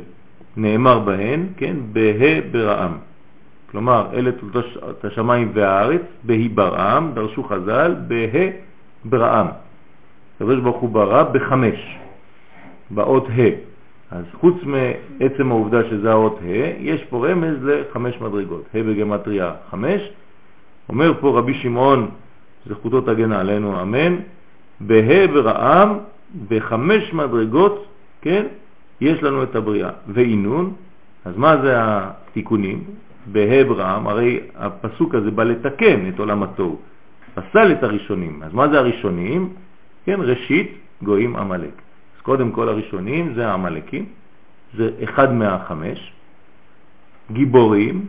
[0.56, 2.92] נאמר בהן, כן, בה ברעם.
[3.70, 8.40] כלומר, אלה תולדות השמיים והארץ, בהי ברעם, דרשו חז"ל, בה
[9.04, 9.46] ברעם.
[10.36, 11.96] הקדוש ברוך הוא ברא בחמש,
[12.90, 13.74] באות ה'.
[14.10, 16.46] אז חוץ מעצם העובדה שזה האות ה',
[16.78, 18.64] יש פה רמז לחמש מדרגות.
[18.74, 20.02] ה' בגמטריה חמש.
[20.88, 22.10] אומר פה רבי שמעון,
[22.66, 24.16] זכותו תגן עלינו, אמן,
[24.80, 25.98] בה' ברעם,
[26.48, 27.86] בחמש מדרגות,
[28.22, 28.46] כן,
[29.00, 29.90] יש לנו את הבריאה.
[30.08, 30.72] ואינון,
[31.24, 32.84] אז מה זה התיקונים?
[33.26, 36.78] בה' ברעם, הרי הפסוק הזה בא לתקן את עולם התוהו.
[37.34, 38.42] פסל את הראשונים.
[38.42, 39.52] אז מה זה הראשונים?
[40.04, 41.82] כן, ראשית גויים עמלק.
[42.22, 44.04] קודם כל הראשונים זה העמלקים,
[44.76, 46.12] זה אחד מהחמש,
[47.32, 48.06] גיבורים,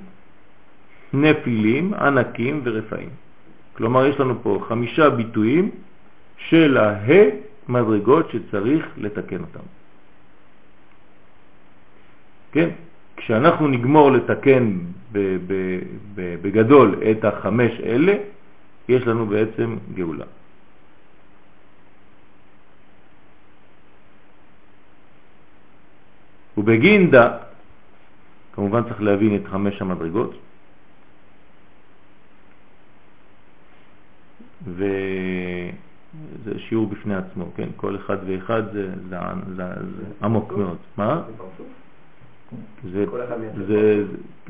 [1.14, 3.10] נפילים, ענקים ורפאים.
[3.78, 5.72] כלומר, יש לנו פה חמישה ביטויים
[6.38, 7.22] של הה
[7.68, 9.66] מדרגות שצריך לתקן אותם.
[12.52, 12.70] כן?
[13.18, 14.80] כשאנחנו נגמור לתקן
[16.16, 18.16] בגדול את החמש אלה,
[18.88, 20.26] יש לנו בעצם גאולה.
[26.58, 27.38] ובגינדה,
[28.54, 30.45] כמובן צריך להבין את חמש המדרגות,
[34.68, 37.70] וזה שיעור בפני עצמו, כן?
[37.76, 39.64] כל אחד ואחד זה, זה, זה,
[39.98, 40.78] זה עמוק מאוד.
[40.98, 41.22] מה?
[42.92, 43.06] זה,
[43.68, 44.04] זה,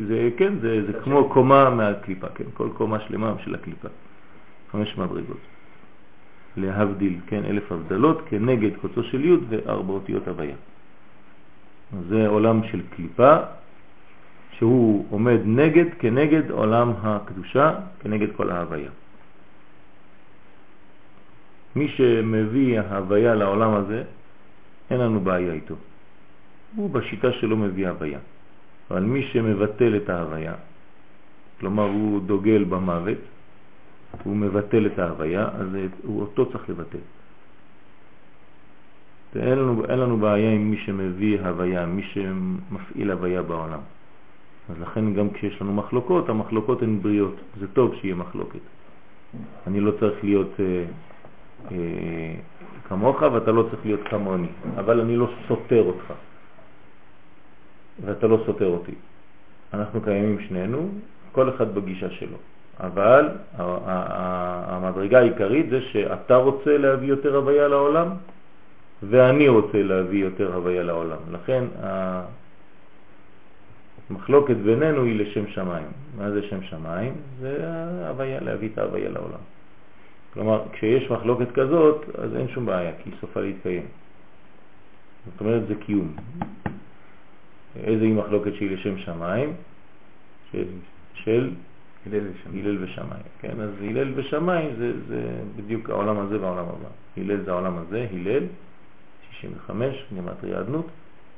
[0.07, 2.43] זה, כן, זה, זה כמו קומה מהקליפה, כן?
[2.53, 3.87] כל קומה שלמה של הקליפה.
[4.71, 5.37] חמש מדרגות.
[6.57, 10.55] להבדיל, כן, אלף הבדלות, כנגד קוצו של י' וארבע אותיות הוויה.
[12.09, 13.37] זה עולם של קליפה,
[14.51, 18.89] שהוא עומד נגד, כנגד עולם הקדושה, כנגד כל ההוויה.
[21.75, 24.03] מי שמביא ההוויה לעולם הזה,
[24.89, 25.75] אין לנו בעיה איתו.
[26.75, 28.19] הוא בשיטה שלו מביא הוויה.
[28.91, 30.53] אבל מי שמבטל את ההוויה,
[31.59, 33.17] כלומר הוא דוגל במוות,
[34.23, 35.67] הוא מבטל את ההוויה, אז
[36.03, 37.03] הוא אותו צריך לבטל.
[39.35, 43.79] אין לנו, אין לנו בעיה עם מי שמביא הוויה, מי שמפעיל הוויה בעולם.
[44.69, 47.35] אז לכן גם כשיש לנו מחלוקות, המחלוקות הן בריאות.
[47.59, 48.59] זה טוב שיהיה מחלוקת.
[49.67, 50.83] אני לא צריך להיות אה,
[52.87, 54.47] כמוך ואתה לא צריך להיות כמוני,
[54.77, 56.13] אבל אני לא סותר אותך
[58.05, 58.95] ואתה לא סותר אותי.
[59.73, 60.89] אנחנו קיימים שנינו,
[61.31, 62.37] כל אחד בגישה שלו.
[62.79, 68.07] אבל המדרגה העיקרית זה שאתה רוצה להביא יותר הוויה לעולם
[69.03, 71.17] ואני רוצה להביא יותר הוויה לעולם.
[71.31, 71.63] לכן
[74.09, 75.87] המחלוקת בינינו היא לשם שמיים.
[76.17, 77.13] מה זה שם שמיים?
[77.39, 79.54] זה ההוויה, להביא את ההוויה לעולם.
[80.35, 83.85] כלומר, כשיש מחלוקת כזאת, אז אין שום בעיה, כי היא סופה להתקיים.
[85.31, 86.15] זאת אומרת, זה קיום.
[87.75, 89.53] איזה היא מחלוקת שהיא לשם שמיים?
[90.51, 90.65] של,
[91.13, 91.51] של
[92.05, 92.65] הלל ושמיים.
[92.65, 93.61] הלל ושמיים, כן?
[93.61, 95.21] אז הלל ושמיים זה, זה
[95.55, 96.89] בדיוק העולם הזה והעולם הבא.
[97.17, 98.43] הלל זה העולם הזה, הלל,
[99.31, 100.87] 65, גימטריה אדנות,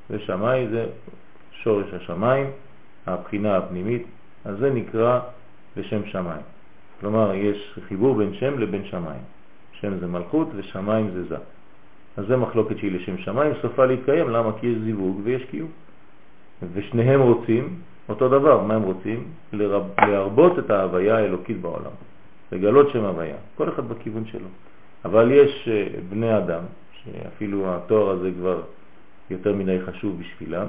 [0.10, 0.86] ושמאי זה
[1.51, 2.47] שורש השמיים,
[3.07, 4.03] הבחינה הפנימית,
[4.45, 5.19] אז זה נקרא
[5.77, 6.41] לשם שמיים.
[6.99, 9.21] כלומר, יש חיבור בין שם לבין שמיים.
[9.81, 11.38] שם זה מלכות ושמיים זה זה.
[12.17, 14.51] אז זה מחלוקת שהיא לשם שמיים, סופה להתקיים, למה?
[14.60, 15.69] כי יש זיווג ויש קיום.
[16.73, 17.75] ושניהם רוצים
[18.10, 19.23] אותו דבר, מה הם רוצים?
[19.53, 21.91] לרב, להרבות את ההוויה האלוקית בעולם,
[22.51, 24.47] לגלות שם הוויה, כל אחד בכיוון שלו.
[25.05, 28.62] אבל יש אה, בני אדם שאפילו התואר הזה כבר
[29.29, 30.67] יותר מדי חשוב בשבילם,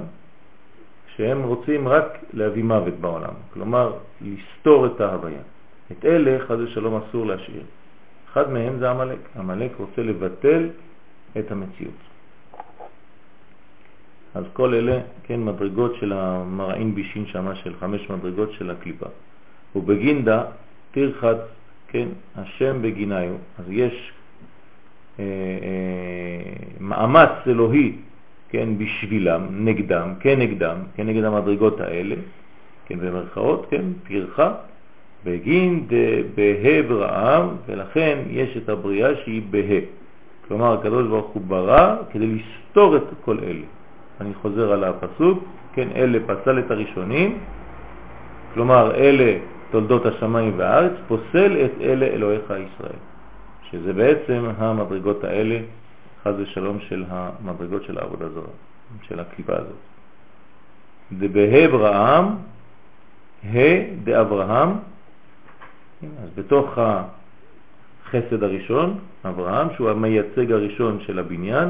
[1.15, 5.41] שהם רוצים רק להביא מוות בעולם, כלומר לסתור את ההוויה.
[5.91, 7.63] את אלה חד ושלום אסור להשאיר.
[8.31, 9.19] אחד מהם זה המלאק.
[9.35, 10.69] המלאק רוצה לבטל
[11.39, 11.99] את המציאות.
[14.35, 19.05] אז כל אלה, כן, מדרגות של המרעין בישין שמה של חמש מדרגות של הקליפה.
[19.75, 20.43] ובגינדה
[20.91, 21.37] תרחת,
[21.87, 23.33] כן, השם בגיניו.
[23.59, 24.11] אז יש
[25.19, 27.95] אה, אה, מאמץ אלוהי,
[28.49, 32.15] כן, בשבילם, נגדם, כנגדם, כנגד המדרגות האלה,
[32.85, 34.53] כן, במרכאות, כן, פרחה,
[35.25, 35.87] בגין
[36.35, 39.79] בה' ברעם, ולכן יש את הבריאה שהיא בה'.
[40.47, 43.65] כלומר, הקדוש ברוך הוא ברא כדי לסתור את כל אלה.
[44.21, 47.37] אני חוזר על הפסוק, כן, אלה פסל את הראשונים,
[48.53, 49.37] כלומר, אלה
[49.71, 52.99] תולדות השמיים והארץ, פוסל את אלה אלוהיך ישראל.
[53.71, 55.59] שזה בעצם המדרגות האלה,
[56.23, 58.43] חז ושלום, של המדרגות של העבודה זרה,
[59.07, 59.81] של הקליפה הזאת.
[61.11, 62.25] דבהברהם,
[63.45, 63.57] ה'
[64.03, 64.69] דאברהם,
[66.03, 71.69] אז בתוך החסד הראשון, אברהם, שהוא המייצג הראשון של הבניין,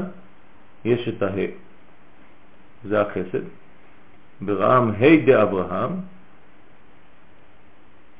[0.84, 1.46] יש את הה.
[2.84, 3.44] זה החסד.
[4.40, 5.90] ברעם ה' דאברהם,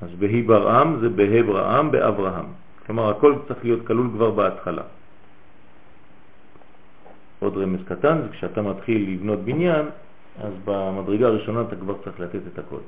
[0.03, 2.47] אז בהי ברעם זה בה' ברעם באברהם.
[2.87, 4.83] כלומר, הכל צריך להיות כלול כבר בהתחלה.
[7.39, 9.87] עוד רמז קטן, זה כשאתה מתחיל לבנות בניין,
[10.43, 12.81] אז במדרגה הראשונה אתה כבר צריך לתת את הכל.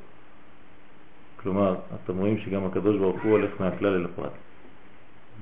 [1.42, 1.74] כלומר,
[2.04, 4.32] אתם רואים שגם הקדוש ברוך הוא הולך מהכלל אל הפרט.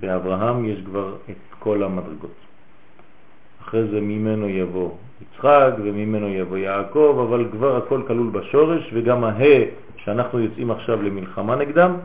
[0.01, 2.35] באברהם יש כבר את כל המדרגות.
[3.63, 4.91] אחרי זה ממנו יבוא
[5.23, 9.65] יצחק וממנו יבוא יעקב, אבל כבר הכל כלול בשורש וגם הה
[9.97, 11.97] שאנחנו יוצאים עכשיו למלחמה נגדם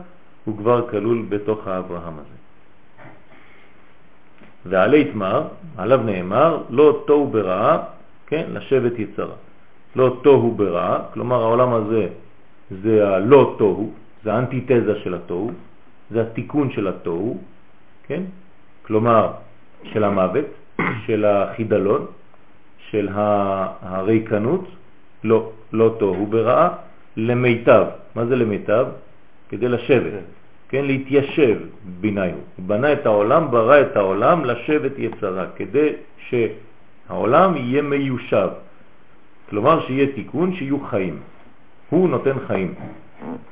[0.44, 2.36] הוא כבר כלול בתוך האברהם הזה.
[4.66, 5.42] ועלי תמר,
[5.76, 7.78] עליו נאמר, לא תוהו ברעה,
[8.26, 9.34] כן, לשבת יצרה.
[9.96, 12.08] לא תוהו ברעה, כלומר העולם הזה
[12.70, 13.92] זה הלא תוהו,
[14.24, 15.50] זה האנטיתזה של התוהו,
[16.10, 17.38] זה התיקון של התוהו,
[18.06, 18.22] כן?
[18.82, 19.32] כלומר
[19.84, 20.44] של המוות,
[21.06, 22.06] של החידלון,
[22.90, 24.64] של הריקנות,
[25.24, 26.68] לא, לא תוהו ברעה,
[27.16, 27.86] למיטב.
[28.14, 28.86] מה זה למיטב?
[29.48, 30.12] כדי לשבת,
[30.68, 31.58] כן, להתיישב
[32.00, 32.34] ביניו.
[32.56, 35.88] הוא בנה את העולם, ברא את העולם לשבת יצרה, כדי
[36.28, 38.48] שהעולם יהיה מיושב.
[39.50, 41.18] כלומר שיהיה תיקון, שיהיו חיים.
[41.90, 42.74] הוא נותן חיים.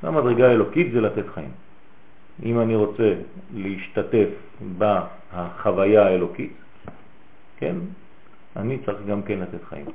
[0.02, 1.50] המדרגה האלוקית זה לתת חיים.
[2.42, 3.14] אם אני רוצה
[3.54, 4.28] להשתתף
[4.78, 6.52] בחוויה האלוקית,
[7.56, 7.76] כן,
[8.56, 9.86] אני צריך גם כן לתת חיים.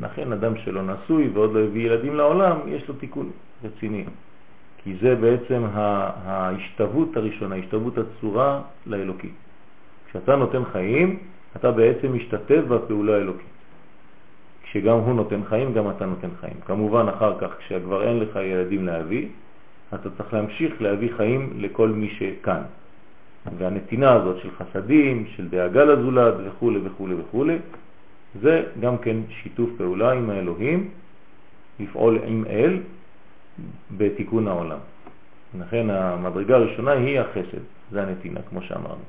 [0.00, 3.30] לכן אדם שלא נשוי ועוד לא הביא ילדים לעולם, יש לו תיקון
[3.64, 4.04] רציני.
[4.82, 9.34] כי זה בעצם ההשתוות הראשונה, ההשתוות הצורה לאלוקית.
[10.08, 11.18] כשאתה נותן חיים,
[11.56, 13.53] אתה בעצם משתתף בפעולה האלוקית.
[14.74, 16.54] כשגם הוא נותן חיים, גם אתה נותן חיים.
[16.66, 19.28] כמובן אחר כך, כשכבר אין לך ילדים להביא,
[19.94, 22.62] אתה צריך להמשיך להביא חיים לכל מי שכאן.
[23.58, 27.44] והנתינה הזאת של חסדים, של דאגה לזולת וכו' וכו' וכו',
[28.42, 30.88] זה גם כן שיתוף פעולה עם האלוהים,
[31.80, 32.78] לפעול עם אל
[33.96, 34.78] בתיקון העולם.
[35.60, 39.04] לכן המדרגה הראשונה היא החסד, זה הנתינה, כמו שאמרנו.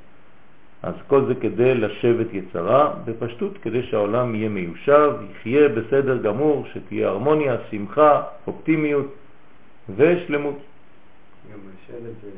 [0.86, 7.08] אז כל זה כדי לשבת יצרה בפשטות, כדי שהעולם יהיה מיושב, יחיה בסדר גמור, שתהיה
[7.08, 9.14] הרמוניה, שמחה, אופטימיות
[9.96, 10.58] ושלמות.
[11.52, 12.30] גם בשלט זה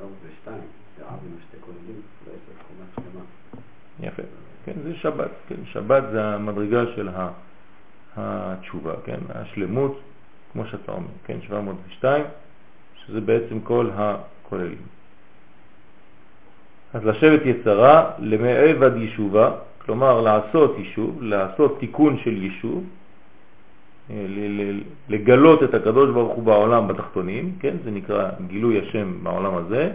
[0.00, 0.60] לא זה שתיים,
[0.98, 3.24] זה אב עם שתי כוללים, זה עשר חומה שלמה.
[4.00, 4.22] יפה,
[4.64, 7.08] כן, זה שבת, כן, שבת זה המדרגה של
[8.16, 10.00] התשובה, כן, השלמות,
[10.52, 12.24] כמו שאתה אומר, כן, 702,
[12.96, 14.99] שזה בעצם כל הכוללים.
[16.94, 22.84] אז לשבת יצרה למעבד יישובה, כלומר לעשות יישוב, לעשות תיקון של יישוב,
[24.10, 24.26] אה,
[25.08, 27.76] לגלות את הקדוש ברוך הוא בעולם בתחתונים, כן?
[27.84, 29.92] זה נקרא גילוי השם בעולם הזה,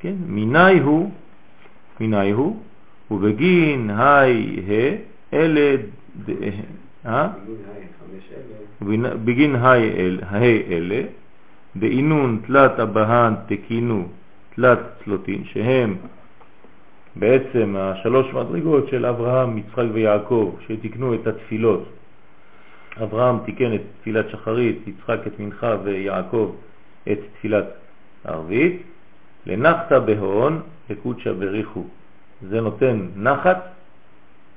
[0.00, 0.14] כן?
[0.26, 1.10] מיני הוא,
[2.00, 2.56] מיני הוא,
[3.10, 4.96] ובגין היי ה,
[5.36, 5.76] אלה,
[7.06, 7.28] אה?
[9.24, 9.56] בגין
[10.30, 11.02] היי אלה,
[11.74, 14.08] באינון תלת הבהן תקינו
[14.54, 15.96] תלת צלוטין, שהם
[17.16, 21.84] בעצם השלוש מדרגות של אברהם, יצחק ויעקב, שתיקנו את התפילות.
[23.02, 26.54] אברהם תיקן את תפילת שחרית, יצחק את מנחה ויעקב
[27.12, 27.66] את תפילת
[28.24, 28.82] ערבית.
[29.46, 30.60] לנחת בהון
[30.90, 31.84] לקודשא בריחו.
[32.48, 33.68] זה נותן נחת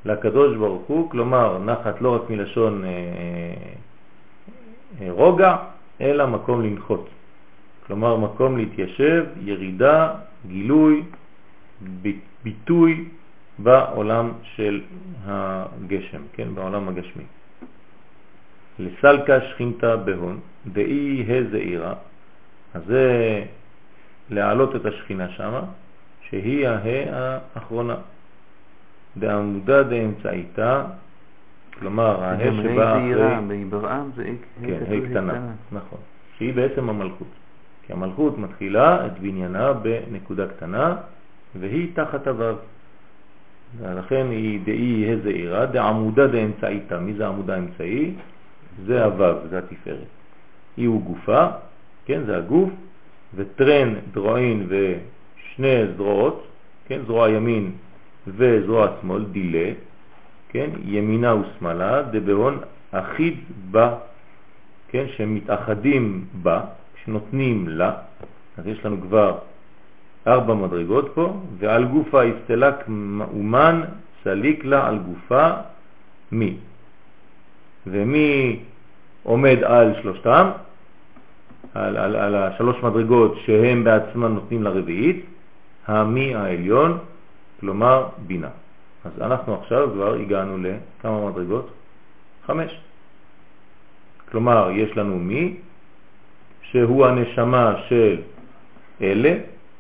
[0.06, 2.90] לקדוש ברוך הוא, כלומר נחת לא רק מלשון אה,
[5.02, 5.56] אה, רוגע,
[6.02, 7.10] אלא מקום לנחות.
[7.88, 10.13] כלומר מקום להתיישב, ירידה,
[10.48, 11.04] גילוי,
[12.43, 13.10] ביטוי
[13.60, 14.82] בעולם של
[15.26, 17.24] הגשם, כן, בעולם הגשמי.
[18.80, 21.93] לסלקה שכינתה בהון, דאי הזעירה,
[22.74, 23.43] אז זה
[24.30, 25.62] להעלות את השכינה שמה,
[26.30, 27.95] שהיא הה האחרונה.
[29.15, 30.86] בעמודה דאמצעיתה,
[31.80, 33.48] כלומר, הה שבאה אחרי...
[33.48, 34.24] בעברעם זה
[34.65, 36.00] כן, ה' קטנה, נכון.
[36.38, 37.45] שהיא בעצם המלכות.
[37.88, 40.95] כי המלכות מתחילה את בניינה בנקודה קטנה,
[41.60, 42.55] והיא תחת הוו.
[43.78, 46.99] ולכן היא דאי הזעירה, דעמודה דאמצעיתה.
[46.99, 48.14] מי זה עמודה אמצעי?
[48.86, 50.07] זה הוו, זה התפארת.
[50.78, 51.47] היא הוא גופה,
[52.05, 52.70] כן, זה הגוף,
[53.36, 56.47] וטרן, דרועין ושני זרועות,
[56.88, 57.72] כן, זרוע ימין
[58.28, 59.72] וזרוע שמאל, דילה,
[60.49, 62.60] כן, ימינה ושמאלה, דבהון
[62.91, 63.38] אחיד
[63.72, 63.95] בה,
[64.88, 66.62] כן, שמתאחדים בה,
[67.06, 67.91] שנותנים לה,
[68.58, 69.38] אז יש לנו כבר
[70.28, 72.76] ארבע מדרגות פה, ועל גופה הסתלק
[73.34, 73.82] אומן
[74.24, 75.51] סליק לה על גופה
[76.32, 76.58] מי.
[77.88, 78.60] ומי
[79.24, 80.49] עומד על שלושתם,
[81.74, 85.26] על, על, על השלוש מדרגות שהם בעצמם נותנים לרביעית,
[85.88, 86.97] המי העליון,
[87.60, 88.49] כלומר בינה.
[89.06, 91.70] אז אנחנו עכשיו כבר הגענו לכמה מדרגות?
[92.45, 92.80] חמש.
[94.32, 95.56] כלומר, יש לנו מי,
[96.72, 98.18] שהוא הנשמה של
[99.01, 99.34] אלה,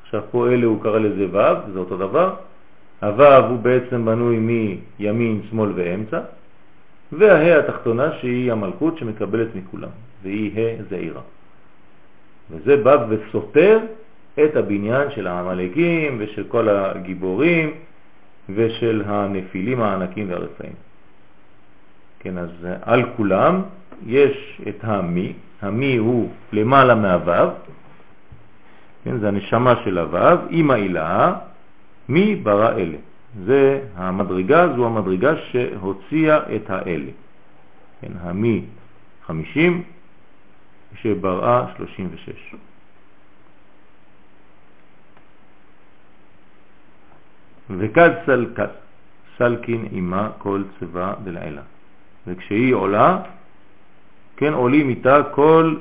[0.03, 2.35] עכשיו פה אלה הוא קרא לזה ו', זה אותו דבר,
[3.01, 6.19] הו' הוא בעצם בנוי מימין, שמאל ואמצע,
[7.11, 9.89] והה התחתונה שהיא המלכות שמקבלת מכולם,
[10.23, 11.21] והיא ה' זעירה.
[12.51, 13.79] וזה בא וסותר
[14.43, 17.73] את הבניין של העמלקים ושל כל הגיבורים
[18.49, 20.73] ושל הנפילים הענקים והרפאים.
[22.19, 22.49] כן, אז
[22.81, 23.61] על כולם
[24.05, 27.51] יש את המי, המי הוא למעלה מהוו,
[29.03, 31.35] כן, זה הנשמה של הוו, עם העילה,
[32.09, 32.97] מי ברא אלה.
[33.45, 37.11] זה המדרגה, זו המדרגה שהוציאה את האלה.
[38.01, 38.65] כן, המי
[39.25, 39.83] 50,
[41.01, 42.55] שבראה 36.
[47.69, 48.69] וכד סלקת,
[49.37, 51.61] סלקין עמה כל צבא דלעילה.
[52.27, 53.21] וכשהיא עולה,
[54.37, 55.75] כן עולים איתה כל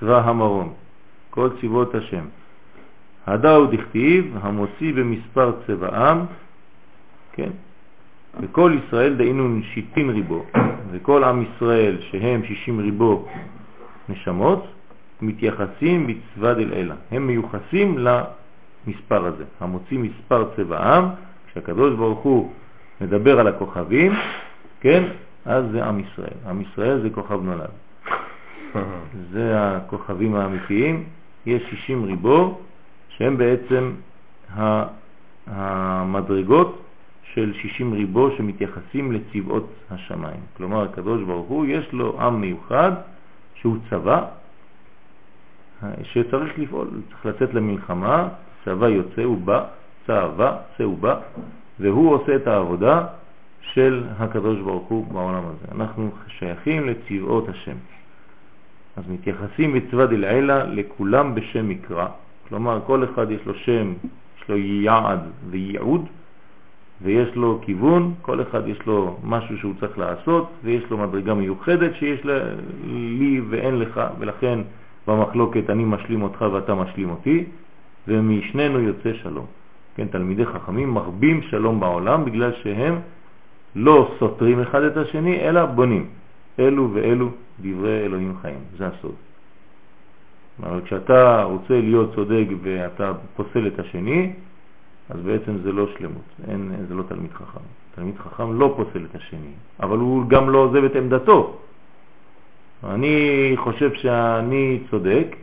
[0.00, 0.72] צבא המרום,
[1.30, 2.24] כל צבאות השם.
[3.26, 6.18] הדאו דכתיב, המוציא במספר צבאם,
[7.32, 7.50] כן,
[8.40, 10.44] וכל ישראל דהינו שיטין ריבו,
[10.90, 13.28] וכל עם ישראל שהם שישים ריבו
[14.08, 14.66] נשמות,
[15.22, 16.94] מתייחסים בצבא דלעילה.
[17.10, 19.44] הם מיוחסים למספר הזה.
[19.60, 21.04] המוציא מספר צבאם,
[21.46, 22.52] כשהקדוש ברוך הוא
[23.00, 24.12] מדבר על הכוכבים,
[24.80, 25.04] כן,
[25.48, 26.36] אז זה עם ישראל.
[26.48, 27.70] עם ישראל זה כוכב נולד.
[29.32, 31.04] זה הכוכבים האמיתיים.
[31.46, 32.58] יש 60 ריבו,
[33.08, 33.92] שהם בעצם
[35.46, 36.82] המדרגות
[37.34, 40.40] של 60 ריבו שמתייחסים לצבאות השמיים.
[40.56, 42.92] כלומר, הקדוש ברוך הוא יש לו עם מיוחד
[43.54, 44.24] שהוא צבא,
[46.02, 48.28] שצריך לפעול, צריך לצאת למלחמה,
[48.64, 49.64] צבא יוצא ובא,
[50.06, 51.20] צבא, צא ובא,
[51.80, 53.06] והוא עושה את העבודה
[53.72, 55.74] של הקדוש ברוך הוא בעולם הזה.
[55.74, 57.76] אנחנו שייכים לצבאות השם.
[58.96, 62.06] אז מתייחסים בצבא דלעילה לכולם בשם מקרא,
[62.48, 63.92] כלומר כל אחד יש לו שם,
[64.38, 66.06] יש לו יעד וייעוד,
[67.02, 71.94] ויש לו כיוון, כל אחד יש לו משהו שהוא צריך לעשות, ויש לו מדרגה מיוחדת
[71.94, 72.20] שיש
[72.84, 74.58] לי ואין לך, ולכן
[75.06, 77.44] במחלוקת אני משלים אותך ואתה משלים אותי,
[78.08, 79.46] ומשנינו יוצא שלום.
[79.96, 82.98] כן, תלמידי חכמים מרבים שלום בעולם בגלל שהם
[83.76, 86.06] לא סותרים אחד את השני, אלא בונים.
[86.58, 89.14] אלו ואלו דברי אלוהים חיים, זה הסוד.
[90.62, 94.32] אבל כשאתה רוצה להיות צודק ואתה פוסל את השני,
[95.10, 97.60] אז בעצם זה לא שלמות, אין, זה לא תלמיד חכם.
[97.94, 101.56] תלמיד חכם לא פוסל את השני, אבל הוא גם לא עוזב את עמדתו.
[102.84, 105.36] אני חושב שאני צודק,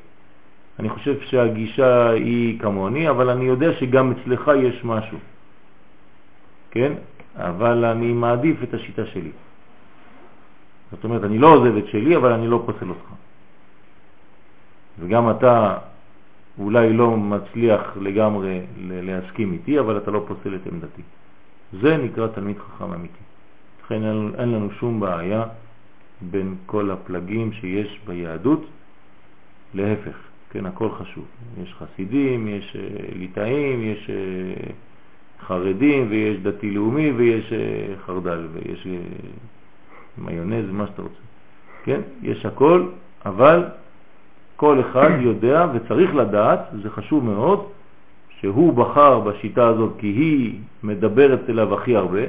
[0.80, 5.18] אני חושב שהגישה היא כמוני, אבל אני יודע שגם אצלך יש משהו.
[6.72, 6.94] כן?
[7.36, 9.32] אבל אני מעדיף את השיטה שלי.
[10.92, 13.10] זאת אומרת, אני לא עוזב את שלי, אבל אני לא פוסל אותך.
[15.00, 15.78] וגם אתה
[16.60, 21.02] אולי לא מצליח לגמרי להסכים איתי, אבל אתה לא פוסל את עמדתי.
[21.82, 23.24] זה נקרא תלמיד חכם אמיתי.
[23.86, 24.04] לכן
[24.40, 25.44] אין לנו שום בעיה
[26.22, 28.66] בין כל הפלגים שיש ביהדות,
[29.74, 30.18] להפך,
[30.50, 31.26] כן, הכל חשוב.
[31.64, 32.82] יש חסידים, יש אה,
[33.16, 34.72] ליטאים, יש אה,
[35.48, 38.88] חרדים, ויש דתי-לאומי, ויש אה, חרדל, ויש
[40.18, 41.16] מיונז, מה שאתה רוצה.
[41.84, 42.88] כן, יש הכל,
[43.26, 43.64] אבל
[44.56, 47.66] כל אחד יודע וצריך לדעת, זה חשוב מאוד,
[48.40, 52.22] שהוא בחר בשיטה הזאת כי היא מדברת אליו הכי הרבה,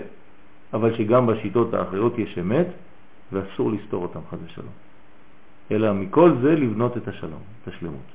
[0.74, 2.66] אבל שגם בשיטות האחרות יש אמת
[3.32, 4.72] ואסור לסתור אותם חד ושלום.
[5.70, 8.10] אלא מכל זה לבנות את השלום, את השלמות.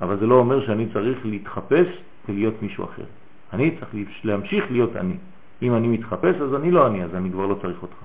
[0.00, 1.86] אבל זה לא אומר שאני צריך להתחפש
[2.28, 3.04] ולהיות מישהו אחר.
[3.52, 5.16] אני צריך להמשיך להיות אני.
[5.62, 7.96] אם אני מתחפש אז אני לא אני, אז אני כבר לא צריך אותך.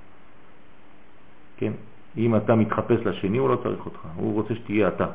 [1.58, 1.72] כן?
[2.18, 5.08] אם אתה מתחפש לשני הוא לא צריך אותך, הוא רוצה שתהיה אתה.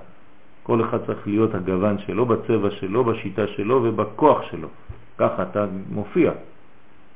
[0.62, 4.68] כל אחד צריך להיות הגוון שלו, בצבע שלו, בשיטה שלו ובכוח שלו.
[5.18, 6.32] ככה אתה מופיע.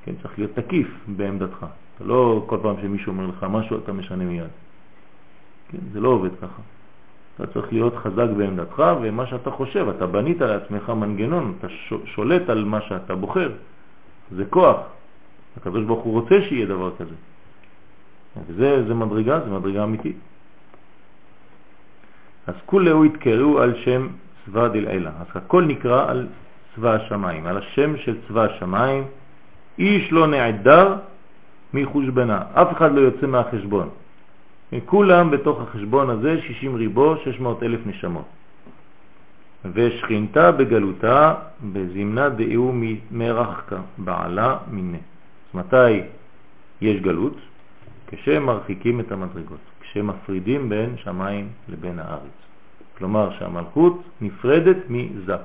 [0.05, 1.67] כן, צריך להיות תקיף בעמדתך.
[1.97, 4.51] אתה לא כל פעם שמישהו אומר לך משהו אתה משנה מיד.
[5.69, 6.62] כן, זה לא עובד ככה.
[7.37, 11.68] אתה צריך להיות חזק בעמדתך ומה שאתה חושב, אתה בנית לעצמך מנגנון, אתה
[12.05, 13.51] שולט על מה שאתה בוחר.
[14.30, 14.76] זה כוח.
[15.57, 17.14] הקדוש ברוך הוא רוצה שיהיה דבר כזה.
[18.49, 20.16] וזה מדרגה, זה מדרגה אמיתית.
[22.47, 24.09] אז כולהו התקראו על שם
[24.47, 25.11] צבא דלעילה.
[25.20, 26.26] אז הכל נקרא על
[26.76, 29.05] צבא השמיים, על השם של צבא השמיים.
[29.78, 30.97] איש לא נעדר
[31.74, 33.89] מחושבנה, אף אחד לא יוצא מהחשבון.
[34.87, 38.25] כולם בתוך החשבון הזה 60 ריבו 600 אלף נשמות.
[39.73, 41.35] ושכינתה בגלותה
[41.73, 42.73] בזמנה דאיהו
[43.11, 44.99] מרחקה בעלה מיני.
[45.55, 46.01] מתי
[46.81, 47.37] יש גלות?
[48.07, 52.37] כשמרחיקים את המדרגות, כשמפרידים בין שמיים לבין הארץ.
[52.99, 55.37] כלומר שהמלכות נפרדת מזה.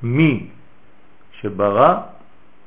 [0.00, 0.46] כשהמי
[1.40, 2.00] שברא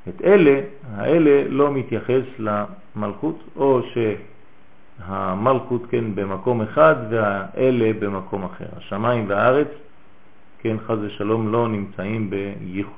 [0.09, 0.61] את אלה,
[0.95, 3.81] האלה לא מתייחס למלכות, או
[4.99, 8.65] שהמלכות כן במקום אחד והאלה במקום אחר.
[8.77, 9.67] השמיים והארץ,
[10.59, 12.93] כן חז ושלום, לא נמצאים בייחוד.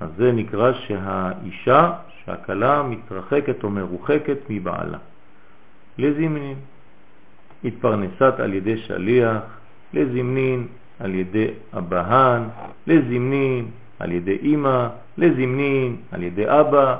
[0.00, 1.92] אז זה נקרא שהאישה,
[2.24, 4.98] שהכלה מתרחקת או מרוחקת מבעלה.
[5.98, 6.56] לזמנין,
[7.64, 9.42] התפרנסת על ידי שליח,
[9.94, 10.66] לזמנין
[11.00, 11.46] על ידי
[11.78, 12.42] אבהן,
[12.86, 13.66] לזמנין
[13.98, 14.88] על ידי אימא,
[15.18, 16.96] לזמנין על ידי אבא,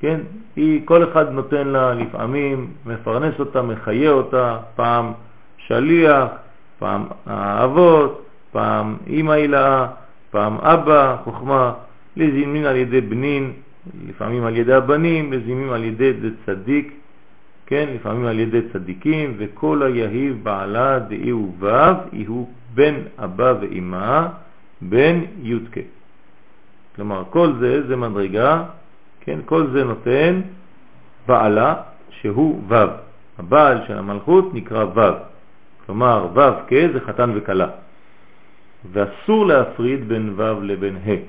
[0.00, 0.20] כן?
[0.56, 5.12] היא, כל אחד נותן לה לפעמים, מפרנס אותה, מחיה אותה, פעם
[5.56, 6.28] שליח,
[6.78, 9.86] פעם האבות, פעם אימא הילאה,
[10.30, 11.72] פעם אבא, חוכמה,
[12.16, 13.52] לזמנין על ידי בנין,
[14.08, 16.12] לפעמים על ידי הבנים, לזמנין על ידי
[16.46, 16.92] צדיק,
[17.66, 22.44] כן, לפעמים על ידי צדיקים, וכל היהיב בעלה דאי ובב, יהיו
[22.74, 24.28] בן אבא ואימה,
[24.80, 25.80] בן יודקה.
[26.98, 28.64] כלומר, כל זה, זה מדרגה,
[29.20, 30.40] כן, כל זה נותן
[31.26, 31.74] בעלה
[32.10, 32.90] שהוא וו.
[33.38, 35.12] הבעל של המלכות נקרא וו.
[35.86, 37.68] כלומר, וו כ זה חתן וקלה.
[38.92, 41.22] ואסור להפריד בין וו לבין ה'.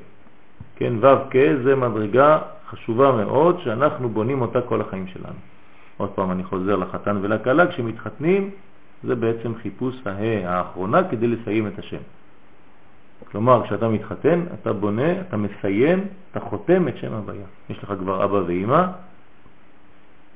[0.75, 2.39] כן, וו כ זה מדרגה
[2.69, 5.39] חשובה מאוד שאנחנו בונים אותה כל החיים שלנו.
[5.97, 8.49] עוד פעם אני חוזר לחתן ולקלה, כשמתחתנים
[9.03, 12.01] זה בעצם חיפוש ההא האחרונה כדי לסיים את השם.
[13.31, 17.45] כלומר, כשאתה מתחתן, אתה בונה, אתה מסיים, אתה חותם את שם הוויה.
[17.69, 18.85] יש לך כבר אבא ואימא,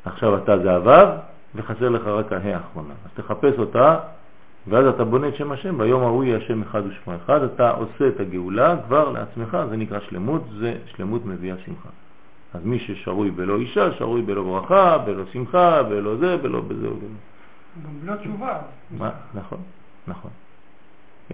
[0.06, 1.08] עכשיו אתה זה הוו,
[1.56, 2.94] וחסר לך רק ההא האחרונה.
[3.06, 4.00] אז תחפש אותה,
[4.68, 8.08] ואז אתה בונה את שם השם, ביום ההוא יהיה השם אחד ושמו אחד, אתה עושה
[8.08, 11.90] את הגאולה כבר לעצמך, זה נקרא שלמות, זה שלמות מביאה שמחה.
[12.54, 17.10] אז מי ששרוי בלא אישה, שרוי בלא ברכה, בלא שמחה, בלא זה, בלא בזה ובלא.
[17.86, 18.58] גם בלא תשובה.
[18.98, 19.10] מה?
[19.34, 19.58] נכון,
[20.08, 20.32] נכון.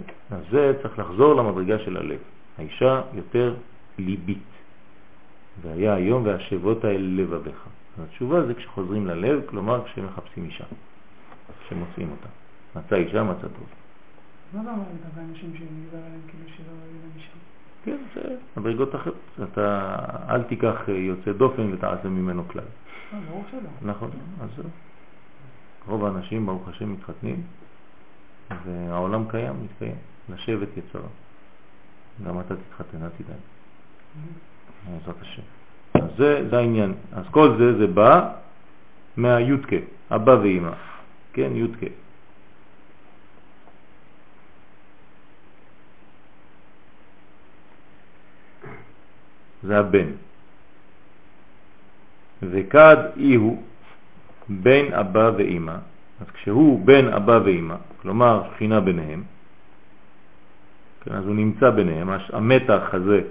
[0.08, 0.36] כן.
[0.36, 2.20] אז זה צריך לחזור למדרגה של הלב.
[2.58, 3.56] האישה יותר
[3.97, 4.38] ליבית.
[5.62, 7.66] והיה היום והשבות האל לבביך.
[8.04, 10.64] התשובה זה כשחוזרים ללב, כלומר כשמחפשים אישה,
[11.66, 12.28] כשמוצאים אותה.
[12.76, 13.68] מצא אישה, מצא טוב.
[14.54, 17.32] מה זה אומר לגבי אנשים שנדבר עליהם כאילו שלא היו להם אישה?
[17.86, 19.16] כן, זה מדרגות אחרות.
[19.43, 19.95] אתה
[20.30, 22.64] אל תיקח יוצא דופן ותעשה ממנו כלל.
[23.14, 23.91] אה, ברור שלא.
[23.91, 24.10] נכון,
[24.41, 24.50] אז.
[25.88, 27.41] רוב האנשים, ברוך השם, מתחתנים,
[28.66, 29.95] והעולם קיים, מתקיים.
[30.30, 31.08] לשבת יצרה.
[32.28, 33.38] גם אתה תתחתן, אל תדאג.
[34.86, 35.41] בעזרת השם.
[35.93, 36.93] אז זה, זה העניין.
[37.14, 38.34] אז כל זה, זה בא
[39.18, 39.76] מהיודקה,
[40.12, 40.72] אבא ואמא.
[41.34, 41.86] כן, יודקה.
[49.64, 50.10] זה הבן.
[52.41, 53.64] וכד אי הוא
[54.50, 55.78] בין אבא ואמא,
[56.22, 59.24] אז כשהוא בין אבא ואמא, כלומר שכינה ביניהם,
[61.03, 63.22] כן, אז הוא נמצא ביניהם, המתח הזה,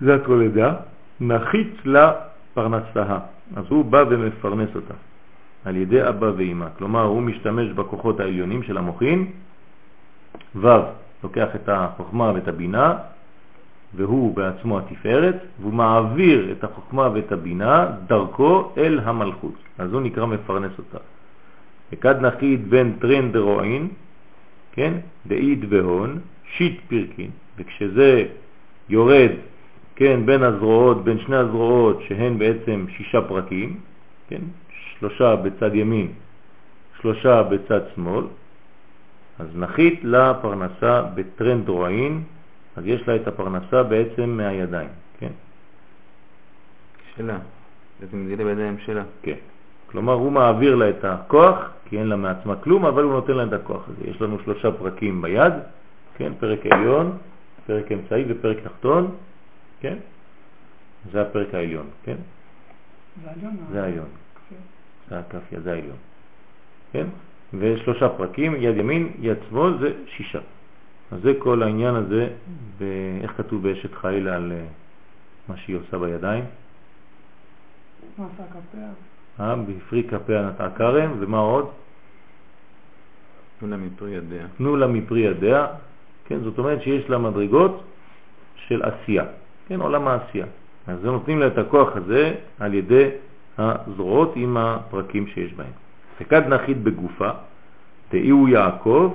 [0.00, 0.74] זה התולדה,
[1.20, 2.12] נחית לה
[2.54, 3.18] פרנסה,
[3.56, 4.94] אז הוא בא ומפרנס אותה
[5.64, 9.32] על ידי אבא ואמא, כלומר הוא משתמש בכוחות העליונים של המוחין,
[10.56, 10.68] ו'
[11.24, 12.94] לוקח את החוכמה ואת הבינה,
[13.96, 19.54] והוא בעצמו התפארת, והוא מעביר את החוכמה ואת הבינה דרכו אל המלכות.
[19.78, 20.98] אז הוא נקרא מפרנס אותה.
[21.92, 23.88] וכד נחית בין טרן דרועין,
[24.72, 24.94] כן,
[25.26, 26.18] דאית בהון,
[26.56, 28.26] שיט פירקין, וכשזה
[28.88, 29.30] יורד,
[29.96, 33.78] כן, בין הזרועות, בין שני הזרועות, שהן בעצם שישה פרקים,
[34.28, 34.40] כן,
[34.98, 36.08] שלושה בצד ימין,
[37.00, 38.24] שלושה בצד שמאל,
[39.38, 42.22] אז נחית לה פרנסה בטרן דרועין,
[42.76, 45.32] אז יש לה את הפרנסה בעצם מהידיים, כן?
[47.16, 47.38] שלה.
[48.00, 49.02] זה מגדילה בידיים שלה.
[49.22, 49.36] כן.
[49.86, 53.44] כלומר, הוא מעביר לה את הכוח, כי אין לה מעצמה כלום, אבל הוא נותן לה
[53.44, 54.10] את הכוח הזה.
[54.10, 55.52] יש לנו שלושה פרקים ביד,
[56.16, 56.32] כן?
[56.40, 57.18] פרק עליון,
[57.66, 59.14] פרק אמצעי ופרק תחתון,
[59.80, 59.96] כן?
[61.12, 62.16] זה הפרק העליון, כן?
[63.22, 63.56] זה העליון?
[63.72, 64.08] זה העליון.
[65.08, 65.96] זה הכפיה, זה העליון.
[66.92, 67.06] כן?
[67.58, 70.40] ושלושה פרקים, יד ימין, יד שמאל, זה שישה.
[71.12, 72.28] אז זה כל העניין הזה,
[73.22, 74.64] איך כתוב באשת חיל על אה,
[75.48, 76.44] מה שהיא עושה בידיים?
[78.18, 78.88] מה עשה כפיה?
[79.40, 81.68] אה, בפרי כפיה נטעה כרם, ומה עוד?
[83.58, 84.46] תנו לה מפרי ידיה.
[84.56, 85.66] תנו לה מפרי ידיה,
[86.24, 87.84] כן, זאת אומרת שיש לה מדרגות
[88.56, 89.24] של עשייה,
[89.68, 90.46] כן, עולם העשייה.
[90.86, 93.10] אז נותנים לה את הכוח הזה על ידי
[93.58, 95.72] הזרועות עם הפרקים שיש בהם.
[96.20, 97.30] וכד נחית בגופה,
[98.12, 99.14] דאי הוא יעקב,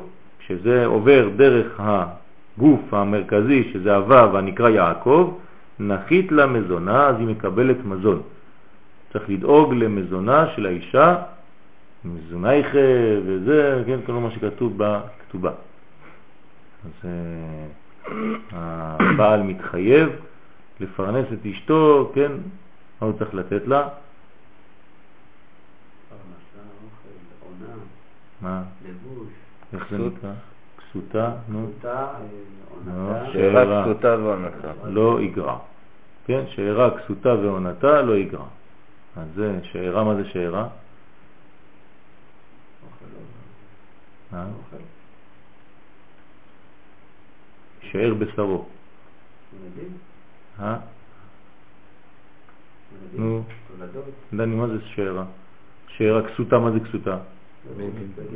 [0.50, 5.34] שזה עובר דרך הגוף המרכזי, שזה הוו הנקרא יעקב,
[5.80, 8.22] נחית לה מזונה, אז היא מקבלת מזון.
[9.14, 11.16] צריך לדאוג למזונה של האישה,
[12.06, 12.68] מזונייך
[13.26, 15.52] וזה, כן, כל מה שכתוב בכתובה.
[16.86, 18.06] אז uh,
[18.52, 20.10] הבעל מתחייב
[20.80, 22.32] לפרנס את אשתו, כן,
[23.02, 23.88] מה הוא צריך לתת לה?
[26.10, 27.74] פרנסה, אוכל, עונה,
[28.42, 28.64] מה?
[28.86, 29.34] לבוש,
[29.74, 29.98] איך זה.
[29.98, 30.32] נקרא?
[30.78, 32.08] כסותה, נו, אה,
[32.86, 33.84] נו, עונתה, ש- שאלה שאלה.
[33.84, 34.72] כסותה ועונתה.
[34.86, 35.60] לא יגרע.
[36.26, 38.46] כן, שאירה כסותה ועונתה לא יגרע.
[39.18, 40.68] אז זה שאירה, מה זה שאירה?
[44.34, 44.46] אה?
[47.82, 48.66] שאר בשרו.
[50.60, 50.78] אה?
[53.14, 53.44] נו,
[54.34, 55.24] דני, מה זה שאירה?
[55.88, 57.18] שאירה כסותה, מה זה כסותה?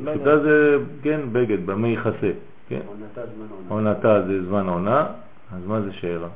[0.06, 2.32] כסותה זה, כן, בגד, במי יכסה.
[2.68, 2.80] כן?
[3.68, 5.08] עונתה זה זמן עונה,
[5.52, 6.30] אז מה זה שערים,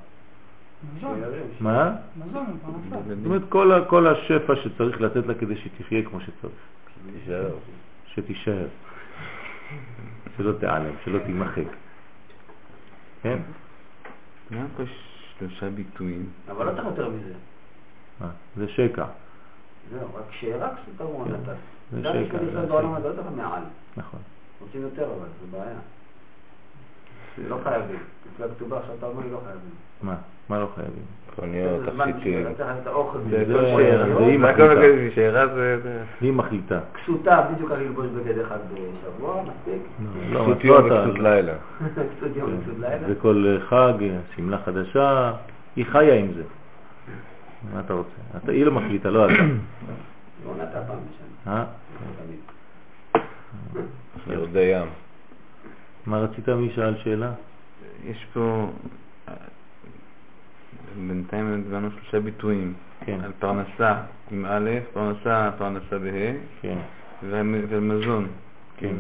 [1.60, 1.96] מה?
[2.28, 3.42] זאת אומרת,
[3.88, 6.54] כל, השפע שצריך לתת לה כדי שתחיה כמו שצריך.
[7.14, 7.50] תישאר.
[8.06, 8.68] שתישאר.
[10.38, 11.68] שלא תיעלם, שלא תימחק.
[13.22, 13.38] כן?
[14.52, 14.84] למה פה
[15.40, 16.26] שלושה ביטויים?
[16.52, 17.34] אבל לא צריך יותר מזה.
[18.58, 19.06] זה שקע.
[19.92, 21.54] זהו, רק שאלה כסותה ועונתה.
[21.54, 22.94] זה גם כאלה זה בעולם.
[22.94, 23.62] הזה, לא צריך מעל.
[23.98, 24.20] נכון.
[24.62, 25.80] רוצים יותר אבל, זה בעיה.
[27.50, 28.00] לא חייבים.
[28.34, 29.72] לפי הכתובה עכשיו אתה אומר לי לא חייבים.
[30.02, 30.16] מה?
[30.50, 31.04] מה לא חייבים?
[31.36, 32.48] קוניות, תכשיטים.
[35.16, 35.46] שאלה.
[36.22, 36.80] היא מחליטה.
[36.94, 39.82] כסותה, בדיוק על ללבוש בגד אחד בשבוע, מספיק.
[40.30, 41.54] לא, כסות את יום לא וכסות לילה.
[41.80, 43.08] כסות יום וכסות לילה.
[43.08, 43.94] זה כל חג,
[44.36, 45.34] שמלה חדשה,
[45.76, 46.44] היא חיה עם זה.
[47.74, 48.10] מה אתה רוצה?
[48.38, 49.34] אתה, היא לא מחליטה, לא אתה.
[50.44, 51.27] ועונתה פעם בשנה.
[51.48, 51.66] אה?
[54.28, 54.88] יורדי ים.
[56.06, 56.50] מה רצית?
[56.50, 57.32] מי שאל שאלה?
[58.06, 58.72] יש פה...
[61.08, 62.74] בינתיים הבנו שלושה ביטויים.
[63.06, 66.78] כן, על פרנסה עם א', פרנסה, פרנסה בה', כן.
[67.30, 68.28] והמ- ומזון.
[68.78, 68.96] כן.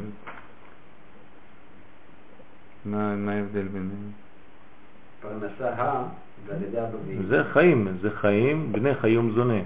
[2.85, 4.11] מה ההבדל ביניהם?
[5.21, 6.03] פרנסה ה,
[7.27, 9.59] זה חיים, זה חיים, בני חיום זונה.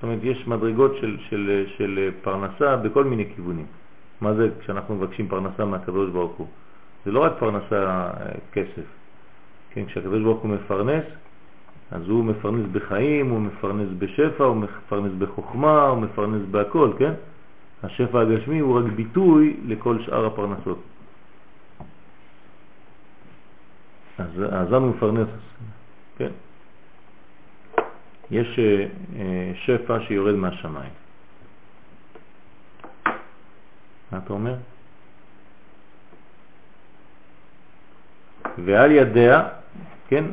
[0.00, 3.66] זאת אומרת, יש מדרגות של, של, של פרנסה בכל מיני כיוונים.
[4.20, 6.46] מה זה כשאנחנו מבקשים פרנסה מהקדוש ברוך הוא?
[7.04, 8.10] זה לא רק פרנסה אה,
[8.52, 8.82] כסף.
[9.70, 11.04] כן, כשהקדוש ברוך הוא מפרנס,
[11.90, 17.12] אז הוא מפרנס בחיים, הוא מפרנס בשפע, הוא מפרנס בחוכמה, הוא מפרנס בהכל, כן?
[17.82, 20.78] השפע הגשמי הוא רק ביטוי לכל שאר הפרנסות.
[24.18, 25.28] אז, הוא מפרנס,
[26.16, 26.30] כן?
[28.30, 30.92] יש אה, שפע שיורד מהשמיים.
[34.12, 34.54] מה אתה אומר?
[38.64, 39.48] ועל ידיה,
[40.08, 40.24] כן,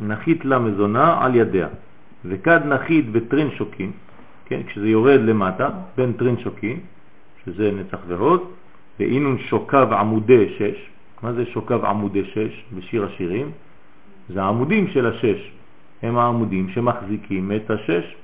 [0.00, 1.68] נחית לה מזונה על ידיה,
[2.24, 3.92] וכד נחית בטרין שוקין,
[4.46, 6.80] כן, כשזה יורד למטה, בין טרין שוקין,
[7.44, 8.50] שזה נצח והוד,
[9.00, 10.90] ואינון שוקב עמודי שש,
[11.22, 13.50] מה זה שוקב עמודי שש בשיר השירים?
[14.28, 15.50] זה העמודים של השש,
[16.04, 18.16] הם העמודים שמחזיקים את השש,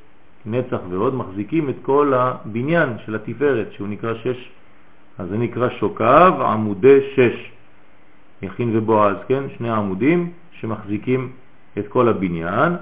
[0.47, 4.51] נצח והוד מחזיקים את כל הבניין של התפארת שהוא נקרא שש,
[5.19, 7.51] אז זה נקרא שוקב עמודי שש,
[8.43, 9.45] יכין ובועז, כן?
[9.59, 11.31] שני עמודים שמחזיקים
[11.79, 12.73] את כל הבניין,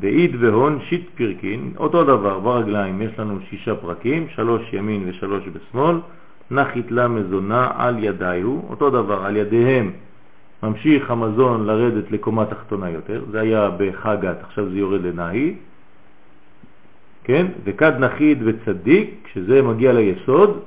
[0.00, 5.96] ואיד והון שיט פרקין, אותו דבר, ברגליים יש לנו שישה פרקים, שלוש ימין ושלוש בשמאל,
[6.50, 9.90] נחית לה מזונה על ידיו, אותו דבר, על ידיהם
[10.68, 15.54] ממשיך המזון לרדת לקומה תחתונה יותר, זה היה בחגת, עכשיו זה יורד לנאי,
[17.24, 17.46] כן?
[17.64, 20.60] וכד נחית וצדיק, כשזה מגיע ליסוד,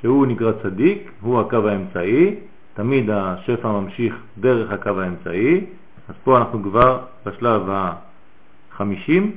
[0.00, 2.34] שהוא נקרא צדיק, הוא הקו האמצעי,
[2.74, 5.64] תמיד השפע ממשיך דרך הקו האמצעי,
[6.08, 9.30] אז פה אנחנו כבר בשלב החמישים,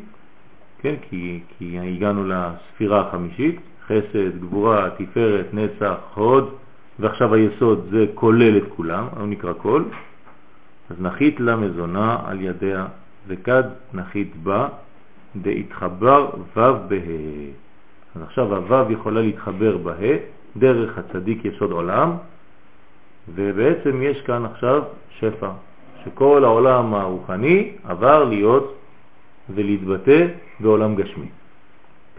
[0.81, 0.95] כן?
[1.09, 6.49] כי, כי הגענו לספירה החמישית, חסד, גבורה, תפארת, נצח, הוד,
[6.99, 9.83] ועכשיו היסוד זה כולל את כולם, הוא נקרא כל,
[10.89, 12.85] אז נחית לה מזונה על ידיה,
[13.27, 14.67] וכד נחית בה,
[15.35, 16.95] דהתחבר ו' בה.
[18.15, 19.93] אז עכשיו הו' יכולה להתחבר בה,
[20.57, 22.11] דרך הצדיק יסוד עולם,
[23.35, 25.49] ובעצם יש כאן עכשיו שפע,
[26.03, 28.75] שכל העולם הרוחני עבר להיות
[29.49, 30.27] ולהתבטא
[30.59, 31.27] בעולם גשמי.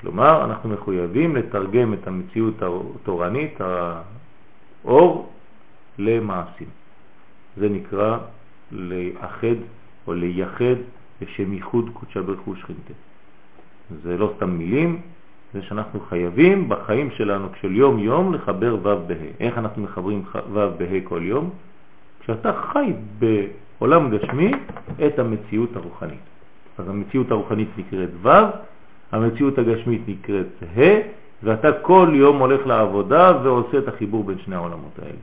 [0.01, 3.61] כלומר, אנחנו מחויבים לתרגם את המציאות התורנית,
[4.87, 5.33] האור,
[5.99, 6.69] למעשים.
[7.57, 8.19] זה נקרא
[8.73, 9.57] לאחד
[10.07, 10.77] או לייחד
[11.23, 12.93] לשם ייחוד קודשה ברכו שכינתה.
[14.03, 15.01] זה לא סתם מילים,
[15.55, 19.15] זה שאנחנו חייבים בחיים שלנו של יום יום לחבר ו' בה'.
[19.41, 20.23] איך אנחנו מחברים
[20.53, 21.51] ו' בה' כל יום?
[22.21, 24.51] כשאתה חי בעולם גשמי
[25.07, 26.21] את המציאות הרוחנית.
[26.79, 28.29] אז המציאות הרוחנית נקראת ו',
[29.13, 30.81] המציאות הגשמית נקראת ה',
[31.43, 35.19] ואתה כל יום הולך לעבודה ועושה את החיבור בין שני העולמות האלה.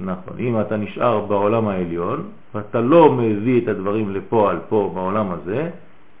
[0.00, 5.70] נכון, אם אתה נשאר בעולם העליון ואתה לא מביא את הדברים לפועל פה בעולם הזה,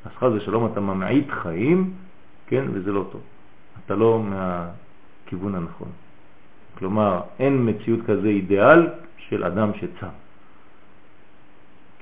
[0.04, 1.92] אז חז ושלום אתה ממעיט חיים,
[2.46, 3.20] כן, וזה לא טוב.
[3.84, 5.88] אתה לא מהכיוון הנכון.
[6.78, 10.14] כלומר, אין מציאות כזה אידיאל של אדם שצם,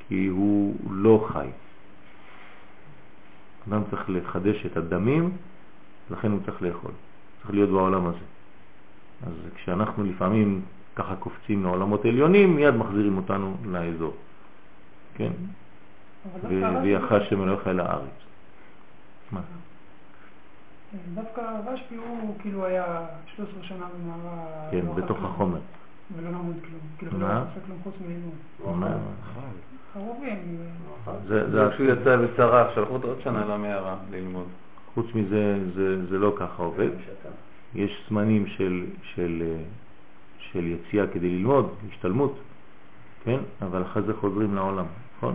[0.08, 1.48] כי הוא לא חי.
[3.68, 5.30] אדם צריך לחדש את הדמים,
[6.10, 6.90] לכן הוא צריך לאכול.
[7.40, 8.24] צריך להיות בעולם הזה.
[9.26, 10.62] אז כשאנחנו לפעמים
[10.96, 14.14] ככה קופצים לעולמות עליונים, מיד מחזירים אותנו לאזור.
[15.14, 15.32] כן?
[16.82, 18.10] ויחש שמלוך אל הארץ.
[19.32, 19.40] מה?
[21.14, 24.68] דווקא רשב"י הוא כאילו היה 13 שנה במערה...
[24.70, 25.58] כן, לא בתוך החומר.
[26.16, 26.80] ולא למד כלום.
[26.98, 27.26] כאילו לא?
[27.26, 28.34] עשה כלום חוץ מלימוד.
[28.80, 28.96] מה?
[29.92, 30.58] חרובים.
[31.28, 34.46] זה, כשהוא יצא בצרה, שלחו אותו עוד שנה למערה ללמוד.
[34.94, 36.90] חוץ מזה, זה, זה לא ככה עובד.
[37.74, 39.62] יש זמנים של, של, אה,
[40.38, 42.38] של יציאה כדי ללמוד, השתלמות,
[43.24, 43.38] כן?
[43.62, 44.84] אבל אחרי זה חוזרים לעולם,
[45.16, 45.34] נכון?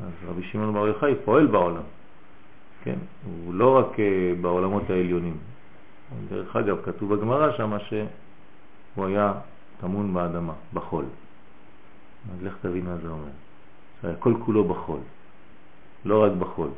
[0.00, 1.82] אז רבי שמעון בר יוחאי פועל בעולם,
[2.84, 2.98] כן?
[3.24, 5.36] הוא לא רק אה, בעולמות העליונים.
[6.28, 9.32] דרך אגב, כתוב בגמרא שמה שהוא היה
[9.80, 11.04] טמון באדמה, בחול.
[12.32, 13.30] אז לך תבין מה זה אומר.
[14.02, 14.98] זה היה כל כולו בחול,
[16.04, 16.68] לא רק בחול,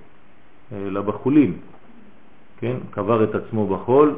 [0.72, 1.59] אלא בחולין,
[2.62, 2.76] כן?
[2.90, 4.14] קבר את עצמו בחול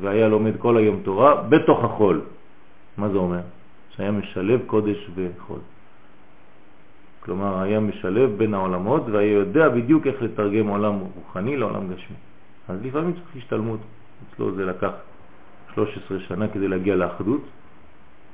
[0.00, 2.20] והיה לומד כל היום תורה בתוך החול.
[2.98, 3.40] מה זה אומר?
[3.90, 5.58] שהיה משלב קודש וחול.
[7.20, 12.16] כלומר, היה משלב בין העולמות והיה יודע בדיוק איך לתרגם עולם רוחני לעולם גשמי.
[12.68, 13.80] אז לפעמים צריך השתלמות.
[14.30, 14.90] אצלו זה לקח
[15.74, 17.42] 13 שנה כדי להגיע לאחדות.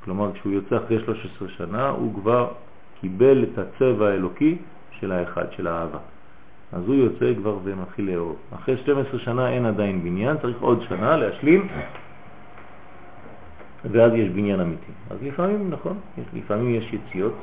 [0.05, 2.49] כלומר, כשהוא יוצא אחרי 13 שנה, הוא כבר
[3.01, 4.59] קיבל את הצבע האלוקי
[5.01, 5.99] של האחד, של האהבה.
[6.73, 8.37] אז הוא יוצא כבר ומתחיל לאהוב.
[8.55, 11.69] אחרי 12 שנה אין עדיין בניין, צריך עוד שנה להשלים,
[13.85, 14.93] ואז יש בניין אמיתי.
[15.11, 17.35] אז לפעמים, נכון, יש, לפעמים יש יציאות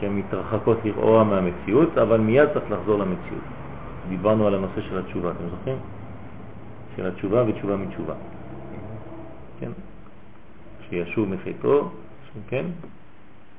[0.00, 3.44] שמתרחקות לכאורה מהמציאות, אבל מיד צריך לחזור למציאות.
[4.08, 5.78] דיברנו על הנושא של התשובה, אתם זוכרים?
[6.96, 8.14] של התשובה ותשובה מתשובה.
[9.60, 9.70] כן?
[10.88, 11.88] שישוב מחטאו,
[12.48, 12.66] כן?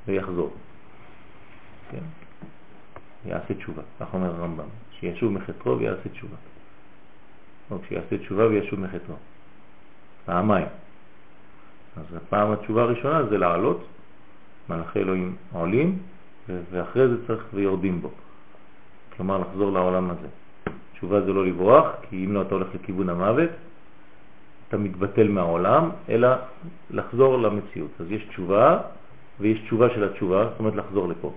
[0.08, 0.50] ויחזור.
[1.92, 2.04] כן?
[3.26, 4.68] יעשה תשובה, כך אומר הרמב"ם,
[5.00, 6.36] שישוב מחטאו ויעשה תשובה.
[7.72, 9.16] או כשיעשה תשובה וישוב מחטאו.
[10.26, 10.68] פעמיים.
[11.98, 13.88] אז הפעם התשובה הראשונה זה לעלות,
[14.70, 15.98] מלאכי אלוהים עולים,
[16.72, 18.12] ואחרי זה צריך ויורדים בו.
[19.18, 20.28] כלומר לחזור לעולם הזה.
[20.94, 23.50] תשובה זה לא לברוח, כי אם לא אתה הולך לכיוון המוות,
[24.68, 26.30] אתה מתבטל מהעולם, אלא
[26.90, 27.92] לחזור למציאות.
[28.00, 28.80] אז יש תשובה
[29.40, 31.34] ויש תשובה של התשובה, זאת אומרת לחזור לפה.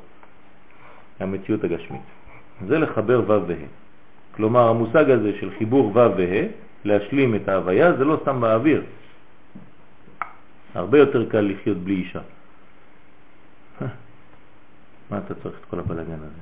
[1.23, 2.01] המציאות הגשמית.
[2.69, 3.55] זה לחבר ו' וה'.
[4.35, 6.47] כלומר, המושג הזה של חיבור ו' וה',
[6.85, 8.83] להשלים את ההוויה, זה לא סתם באוויר.
[10.75, 12.21] הרבה יותר קל לחיות בלי אישה.
[15.11, 16.41] מה אתה צריך את כל הבלגן הזה?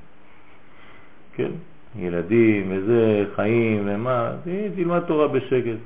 [1.34, 1.50] כן,
[1.96, 4.32] ילדים וזה, חיים ומה,
[4.76, 5.78] תלמד תורה בשקט.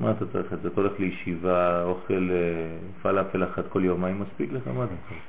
[0.00, 0.68] מה אתה צריך את זה?
[0.68, 4.68] אתה הולך לישיבה, אוכל אה, פלאפל אחת כל יומיים, מספיק לך?
[4.68, 5.22] מה אתה צריך?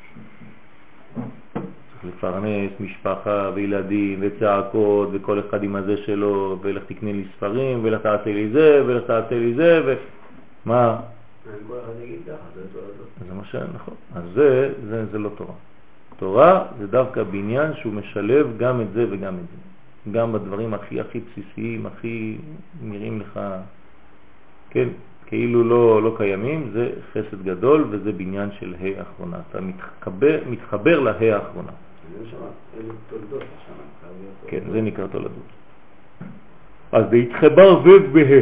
[2.04, 8.34] לפרנס משפחה וילדים וצעקות וכל אחד עם הזה שלו ולך תקנה לי ספרים ולך תעשה
[8.34, 9.94] לי זה ולך תעשה לי זה ו...
[10.66, 11.00] מה?
[13.28, 13.94] זה מה שנכון.
[14.16, 15.54] אז זה, זה, זה לא תורה.
[16.18, 20.12] תורה זה דווקא בניין שהוא משלב גם את זה וגם את זה.
[20.12, 22.38] גם בדברים הכי הכי בסיסיים, הכי
[22.84, 23.40] נראים לך,
[24.70, 24.88] כן,
[25.26, 29.38] כאילו לא, לא קיימים, זה חסד גדול וזה בניין של ה' האחרונה.
[29.50, 31.72] אתה מתחבר, מתחבר לה' האחרונה.
[34.48, 35.50] כן, זה נקרא תולדות.
[36.92, 38.42] אז להתחבר ו' בה'.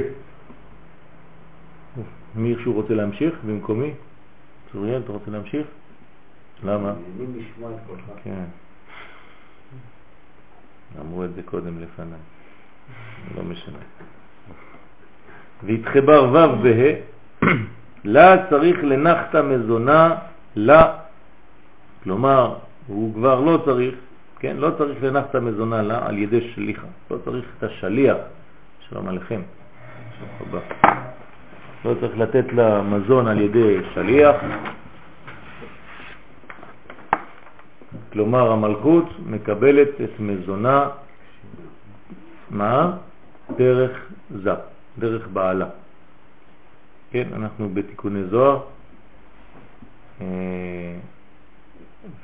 [2.35, 3.91] מי שהוא רוצה להמשיך במקומי?
[4.71, 5.67] צוריאל, אתה רוצה להמשיך?
[6.63, 6.93] למה?
[8.23, 8.43] כן.
[10.99, 12.19] אמרו את זה קודם לפניי.
[13.35, 13.77] לא משנה.
[15.63, 16.93] והתחבר ו' וה',
[18.13, 20.15] לה צריך לנחת מזונה
[20.55, 20.97] לה,
[22.03, 22.55] כלומר,
[22.87, 23.95] הוא כבר לא צריך,
[24.39, 28.17] כן, לא צריך לנחת מזונה לה על ידי שליחה, לא צריך את השליח,
[28.89, 29.41] שלום עליכם,
[31.85, 34.35] לא צריך לתת לה מזון על ידי שליח,
[38.13, 40.89] כלומר המלכות מקבלת את מזונה,
[42.49, 42.97] מה?
[43.57, 43.91] דרך
[44.29, 44.53] זה,
[44.99, 45.65] דרך בעלה.
[47.11, 48.59] כן, אנחנו בתיקוני זוהר,
[50.21, 50.25] אה,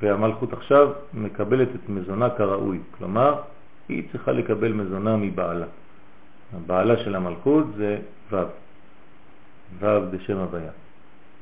[0.02, 3.42] והמלכות עכשיו מקבלת את מזונה כראוי, כלומר
[3.90, 5.66] היא צריכה לקבל מזונה מבעלה.
[6.56, 7.98] הבעלה של המלכות זה
[8.32, 8.36] ו',
[9.80, 10.72] ו' בשם הוויה.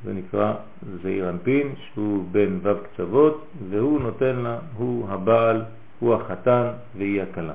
[0.04, 0.54] זה נקרא
[1.02, 5.62] זעיר אנפין, שהוא בן ו' קצוות, והוא נותן לה, הוא הבעל,
[5.98, 7.54] הוא החתן והיא הכלה.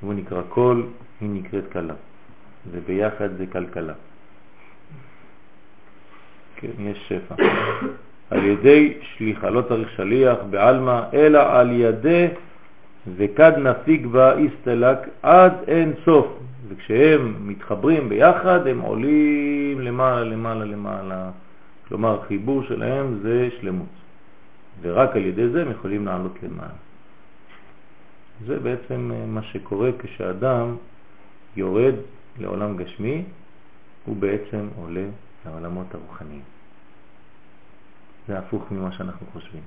[0.00, 0.86] הוא נקרא קול,
[1.20, 1.94] היא נקראת כלה,
[2.70, 3.94] וביחד זה כלכלה.
[6.60, 7.34] כן, יש שפע.
[8.30, 12.26] על ידי שליחה, לא צריך שליח בעלמא, אלא על ידי
[13.16, 16.26] וכד נפיק בה איסטלק עד אין סוף.
[16.68, 21.30] וכשהם מתחברים ביחד הם עולים למעלה, למעלה, למעלה.
[21.88, 23.86] כלומר, חיבור שלהם זה שלמות.
[24.82, 26.78] ורק על ידי זה הם יכולים לעלות למעלה.
[28.46, 30.76] זה בעצם אה, מה שקורה כשאדם
[31.56, 31.94] יורד
[32.38, 33.22] לעולם גשמי,
[34.04, 35.06] הוא בעצם עולה
[35.46, 36.42] לעולמות הרוחניים.
[38.28, 39.62] זה הפוך ממה שאנחנו חושבים.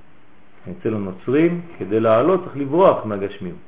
[0.70, 3.58] אצל הנוצרים, כדי לעלות צריך לברוח מהגשמיות.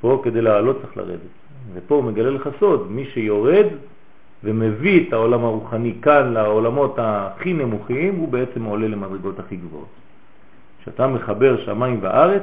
[0.00, 1.20] פה כדי לעלות צריך לרדת.
[1.74, 3.66] ופה הוא מגלה לך סוד, מי שיורד
[4.44, 9.88] ומביא את העולם הרוחני כאן לעולמות הכי נמוכים, הוא בעצם עולה למדרגות הכי גבוהות.
[10.82, 12.42] כשאתה מחבר שמיים וארץ,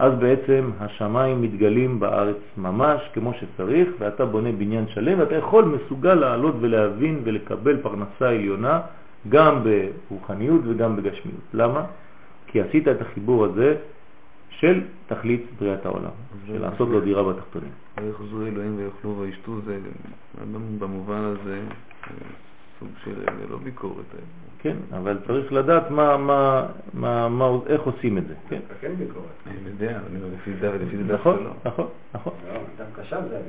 [0.00, 6.14] אז בעצם השמיים מתגלים בארץ ממש כמו שצריך, ואתה בונה בניין שלם, ואתה יכול, מסוגל
[6.14, 8.80] לעלות ולהבין ולקבל פרנסה עליונה,
[9.28, 11.44] גם ברוחניות וגם בגשמיות.
[11.54, 11.84] למה?
[12.46, 13.76] כי עשית את החיבור הזה
[14.50, 17.72] של תכלית בריאת העולם, של לעשות לו דירה בתחתונים.
[18.00, 19.78] ויחזו אלוהים ויאכלו וישתו, זה
[20.78, 21.60] במובן הזה
[22.80, 24.04] סוג של לא ביקורת.
[24.58, 28.34] כן, אבל צריך לדעת מה, מה, מה, מה, איך עושים את זה.
[28.48, 29.26] כן, כן ביקורת.
[29.46, 30.00] אני יודע,
[30.34, 32.32] לפי זה ולפי זה נכון, נכון, נכון.
[32.46, 33.40] לא, דווקא שם זה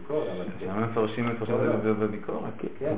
[0.00, 0.44] ביקורת, אבל...
[0.60, 2.52] שם מפרשים מפרשים את זה בביקורת.
[2.78, 2.94] כן.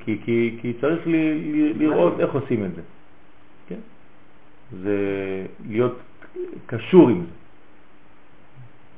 [0.00, 2.82] כי, כי, כי צריך ל, ל, לראות איך עושים את זה.
[3.68, 3.78] כן?
[4.82, 4.96] זה
[5.68, 5.98] להיות
[6.66, 7.32] קשור עם זה.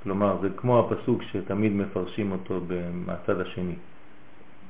[0.03, 2.61] כלומר, זה כמו הפסוק שתמיד מפרשים אותו
[3.07, 3.75] מהצד השני.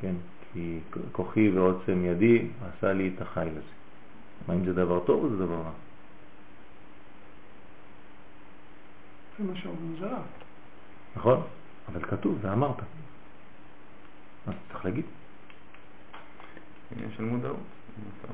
[0.00, 0.14] כן?
[0.52, 0.78] כי
[1.12, 3.72] כוחי ועוצם ידי עשה לי את החיל הזה.
[4.48, 5.70] מה אם זה דבר טוב או זה דבר רע?
[9.38, 10.20] זה מה שאומרים זה רע.
[11.16, 11.40] נכון?
[11.88, 12.76] אבל כתוב, ואמרת.
[14.46, 15.04] אז צריך להגיד.
[17.16, 17.56] של מודעות.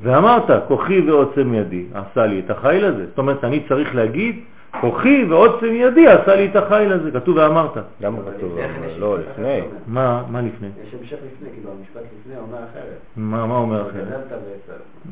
[0.02, 3.06] ואמרת, כוחי ועוצם ידי עשה לי את החיל הזה.
[3.06, 4.44] זאת אומרת, אני צריך להגיד,
[4.80, 7.10] כוחי ועוצם ידי עשה לי את החיל הזה.
[7.10, 7.76] כתוב ואמרת.
[8.00, 8.58] למה כתוב?
[8.98, 9.60] לא, לפני.
[9.86, 10.68] מה, מה לפני?
[10.68, 12.98] יש המשך לפני, כאילו המשפט לפני אומר אחרת.
[13.16, 14.32] מה, מה אומר אחרת?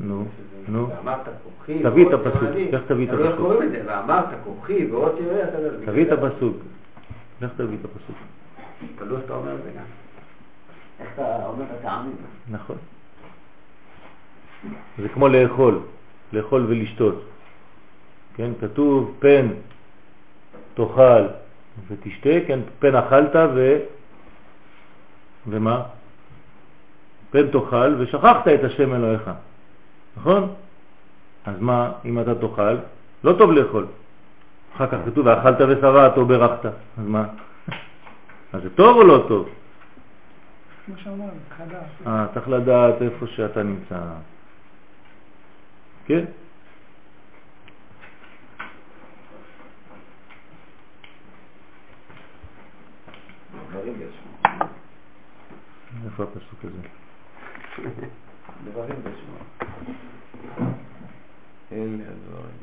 [0.00, 0.24] נו,
[0.68, 0.88] נו.
[0.88, 2.68] ואמרת כוחי תביא את הפסוק, ידי.
[2.72, 3.46] איך תביא את אבל איך הפסוק?
[3.46, 3.82] קוראים את זה?
[3.86, 5.86] ואמרת כוחי ועוצם ידי.
[5.86, 6.56] תביא את הפסוק.
[7.42, 8.16] לך תביא את הפסוק.
[8.98, 9.84] תלוי איך אתה אומר את זה גם.
[11.00, 12.16] איך אתה אומר את הטעמים.
[12.50, 12.76] נכון.
[14.98, 15.78] זה כמו לאכול,
[16.32, 17.24] לאכול ולשתות.
[18.36, 19.48] כן, כתוב פן
[20.74, 21.26] תאכל
[21.88, 23.78] ותשתה, כן, פן אכלת ו...
[25.46, 25.82] ומה?
[27.30, 29.30] פן תאכל ושכחת את השם אלוהיך,
[30.16, 30.54] נכון?
[31.44, 32.76] אז מה אם אתה תאכל?
[33.24, 33.86] לא טוב לאכול.
[34.76, 37.24] אחר כך כתוב ואכלת ושבעת או ברכת, אז מה?
[38.52, 39.48] אז זה טוב או לא טוב?
[40.86, 42.06] כמו שאמרנו, חדש.
[42.06, 43.98] אה, צריך לדעת איפה שאתה נמצא.
[46.06, 46.24] כן?
[53.76, 54.14] דברים יש.
[56.04, 56.88] איפה הפסוק הזה?
[58.64, 59.20] דברים יש.
[61.72, 62.56] אלה הדברים.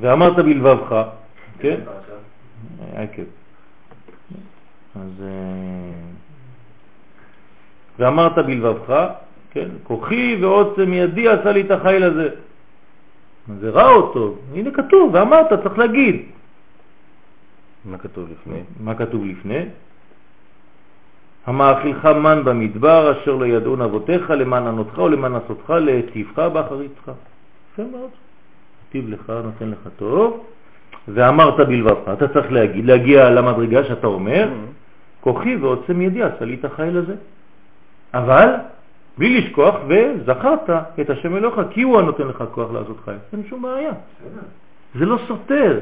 [0.00, 1.08] ואמרת בלבבך,
[1.58, 1.80] כן?
[2.94, 3.39] עקב.
[5.00, 5.22] אז...
[5.22, 5.92] אה,
[7.98, 9.06] ואמרת בלבבך,
[9.50, 9.68] כן?
[9.82, 12.28] כוחי ועוצם ידי עשה לי את החיל הזה.
[13.60, 14.38] זה רע או טוב?
[14.54, 16.22] הנה כתוב, ואמרת, צריך להגיד.
[17.84, 18.60] מה כתוב לפני?
[18.80, 19.64] מה כתוב לפני?
[21.46, 27.10] המאכילך מן במדבר אשר לא ידעון אבותיך למען ענותך ולמען עשותך להטיבך באחריתך.
[27.72, 28.10] יפה מאוד.
[28.84, 30.44] היטיב לך, נותן לך טוב.
[31.08, 34.48] ואמרת בלבבך, אתה צריך להגיד, להגיע למדרגה שאתה אומר,
[35.20, 36.20] כוחי ועוצם ידי
[36.54, 37.14] את החיל הזה.
[38.14, 38.48] אבל
[39.18, 43.18] בלי לשכוח, וזכרת את השם אלוהיך, כי הוא הנותן לך כוח לעשות חיים.
[43.32, 43.92] אין שום בעיה.
[44.94, 45.80] זה לא סותר.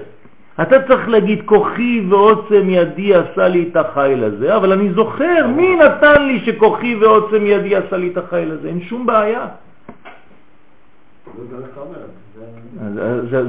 [0.62, 5.76] אתה צריך להגיד, כוחי ועוצם ידי עשה לי את החיל הזה, אבל אני זוכר, מי
[5.76, 8.68] נתן לי שכוחי ועוצם ידי עשה לי את החיל הזה?
[8.68, 9.46] אין שום בעיה.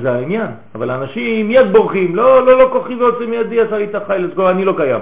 [0.01, 0.47] זה העניין.
[0.75, 4.39] אבל האנשים מיד בורחים, לא, לא, לא, כוחי ועוצם ידי עשה לי את החיל, אז
[4.49, 5.01] אני לא קיים.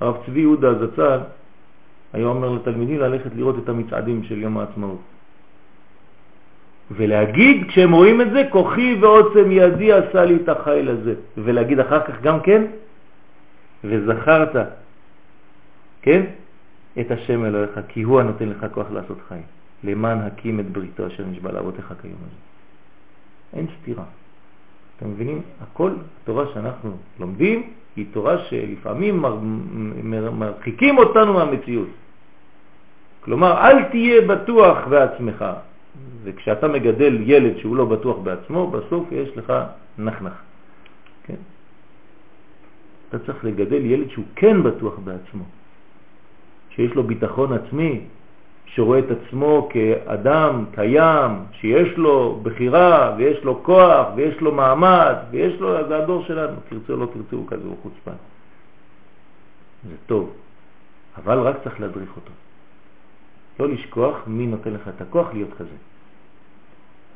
[0.00, 1.20] הרב צבי יהודה זצ"ל
[2.12, 5.00] היה אומר לתלמידים ללכת לראות את המצעדים של יום העצמאות.
[6.90, 11.14] ולהגיד, כשהם רואים את זה, כוחי ועוצם ידי עשה לי את החיל הזה.
[11.38, 12.62] ולהגיד אחר כך גם כן,
[13.84, 14.56] וזכרת,
[16.02, 16.22] כן,
[17.00, 19.42] את השם אלוהיך, כי הוא הנותן לך כוח לעשות חיים.
[19.84, 22.36] למען הקים את בריתו אשר נשבע לאבותיך כיום הזה.
[23.52, 24.04] אין סתירה.
[24.96, 25.42] אתם מבינים?
[25.60, 25.90] הכל,
[26.22, 29.38] התורה שאנחנו לומדים, היא תורה שלפעמים מר,
[30.02, 31.88] מר, מרחיקים אותנו מהמציאות.
[33.20, 35.44] כלומר, אל תהיה בטוח בעצמך.
[36.24, 39.52] וכשאתה מגדל ילד שהוא לא בטוח בעצמו, בסוף יש לך
[39.98, 40.32] נחנך.
[41.24, 41.40] כן?
[43.08, 45.44] אתה צריך לגדל ילד שהוא כן בטוח בעצמו,
[46.70, 48.00] שיש לו ביטחון עצמי,
[48.74, 55.60] שרואה את עצמו כאדם קיים, שיש לו בחירה ויש לו כוח ויש לו מעמד ויש
[55.60, 58.18] לו, זה הדור שלנו, תרצו או לא תרצו, הוא כזה, הוא חוצפן.
[59.88, 60.32] זה טוב,
[61.16, 62.30] אבל רק צריך להדריך אותו.
[63.60, 65.76] לא לשכוח מי נותן לך את הכוח להיות כזה.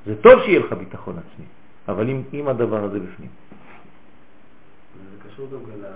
[0.07, 1.47] זה טוב שיהיה לך ביטחון עצמי,
[1.89, 3.31] אבל עם, עם הדבר הזה בפנים.
[5.11, 5.87] זה קשור גם כן ל...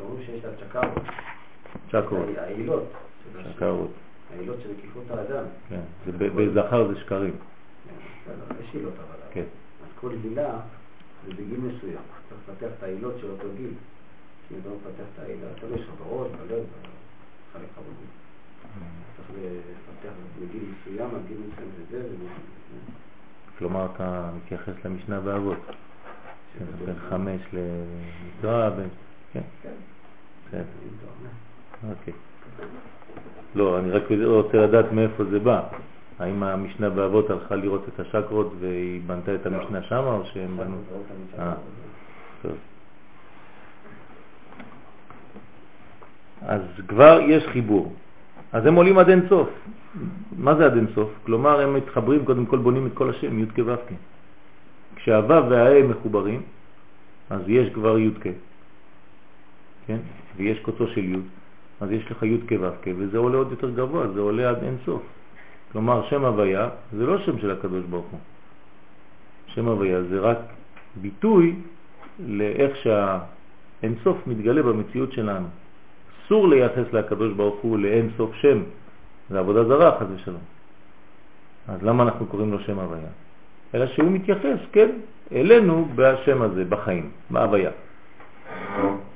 [0.00, 1.04] אומרים שיש את הצ'קרות.
[1.88, 2.92] צ'קרות, העילות.
[3.54, 3.90] צ'קרות,
[4.32, 5.44] העילות של מקיפות האדם.
[5.68, 5.80] כן.
[6.18, 7.36] בזכר זה שקרים.
[8.60, 9.16] יש עילות אבל.
[9.32, 9.44] כן.
[9.82, 10.60] אז כל הילה
[11.26, 12.02] זה בגיל מסוים.
[12.28, 13.72] צריך לפתח את העילות של אותו גיל.
[14.52, 16.64] אם אתה לא מפתח את העילה, אתה לא יש לך בראש, בלב,
[17.52, 18.20] חלק לך בגוף.
[19.16, 22.02] צריך לפתח בגיל מסוים, עד גיל מסוים וזה.
[23.58, 25.58] כלומר, אתה מתייחס למשנה באבות.
[26.58, 26.94] כן, בין.
[27.08, 28.88] חמש למקרא, בין...
[29.32, 29.40] כן,
[30.50, 30.62] כן.
[31.90, 32.14] אוקיי.
[33.54, 35.62] לא, אני רק רוצה לדעת מאיפה זה בא.
[36.18, 40.76] האם המשנה באבות הלכה לראות את השקרות והיא בנתה את המשנה שם, או שהם בנו...
[41.38, 41.52] אה,
[42.42, 42.52] טוב.
[46.42, 47.94] אז כבר יש חיבור.
[48.52, 49.48] אז הם עולים עד אין סוף.
[50.36, 51.08] מה זה עד אין סוף?
[51.26, 53.92] כלומר, הם מתחברים, קודם כל בונים את כל השם, י' כו' כ'.
[54.96, 56.42] כשהו' והה מחוברים,
[57.30, 58.26] אז יש כבר י' כ',
[59.86, 59.98] כן?
[60.36, 61.18] ויש קוצו של י',
[61.80, 64.76] אז יש לך י' כו' כ', וזה עולה עוד יותר גבוה, זה עולה עד אין
[64.84, 65.02] סוף.
[65.72, 68.20] כלומר, שם הוויה זה לא שם של הקדוש ברוך הוא.
[69.46, 70.38] שם הוויה זה רק
[70.96, 71.56] ביטוי
[72.26, 75.46] לאיך שהאין סוף מתגלה במציאות שלנו.
[76.26, 78.62] אסור לייחס לקדוש ברוך הוא לאין סוף שם,
[79.30, 80.40] זה עבודה זרה חס ושלום.
[81.68, 83.08] אז למה אנחנו קוראים לו שם הוויה?
[83.74, 84.90] אלא שהוא מתייחס, כן,
[85.32, 87.70] אלינו בשם הזה, בחיים, בהוויה.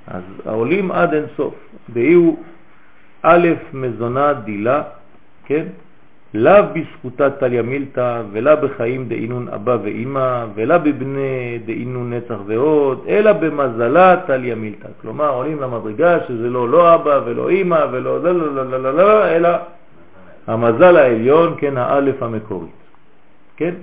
[0.06, 1.54] אז העולים עד אין סוף,
[1.94, 2.38] הוא
[3.24, 4.82] א' מזונה דילה,
[5.44, 5.66] כן?
[6.34, 13.32] לאו בזכותה תליה מילתא, ולא בחיים דאינון אבא ואימא, ולא בבני דאינון נצח ועוד, אלא
[13.32, 14.88] במזלה תליה מילתא.
[15.00, 18.94] כלומר, עולים למדרגה שזה לא לא אבא ולא אימא ולא לא לא לא לא לא
[18.94, 19.48] לא, אלא
[20.46, 22.82] המזל העליון, כן, האלף המקורית.
[23.56, 23.74] כן?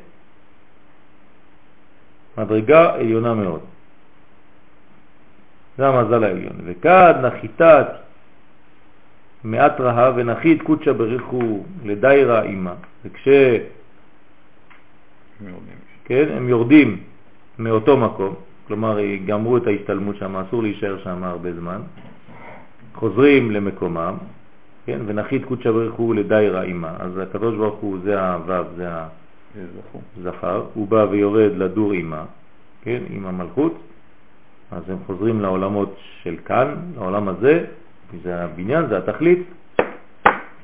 [2.38, 3.60] מדרגה עליונה מאוד.
[5.78, 6.54] זה המזל העליון.
[6.66, 7.88] וכד נחיתת
[9.44, 12.74] מעט רהב ונחית קודשה בריחו לדיירה אימה.
[13.06, 13.28] וכש...
[16.06, 16.98] כן, הם יורדים
[17.60, 18.34] מאותו מקום,
[18.68, 21.82] כלומר גמרו את ההשתלמות שם, אסור להישאר שם הרבה זמן,
[22.96, 24.14] חוזרים למקומם,
[24.86, 26.96] כן, ונחית קודשה בריחו לדיירה אימה.
[27.00, 28.90] אז הקדוש ברוך הוא זה הוו, זה
[30.18, 32.26] הזכר, הוא בא ויורד לדור אימה,
[32.82, 33.78] כן, עם המלכות,
[34.72, 37.66] אז הם חוזרים לעולמות של כאן, לעולם הזה,
[38.24, 39.40] זה הבניין, זה התכלית.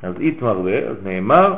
[0.03, 1.53] אז איתמר ב, אז נאמר,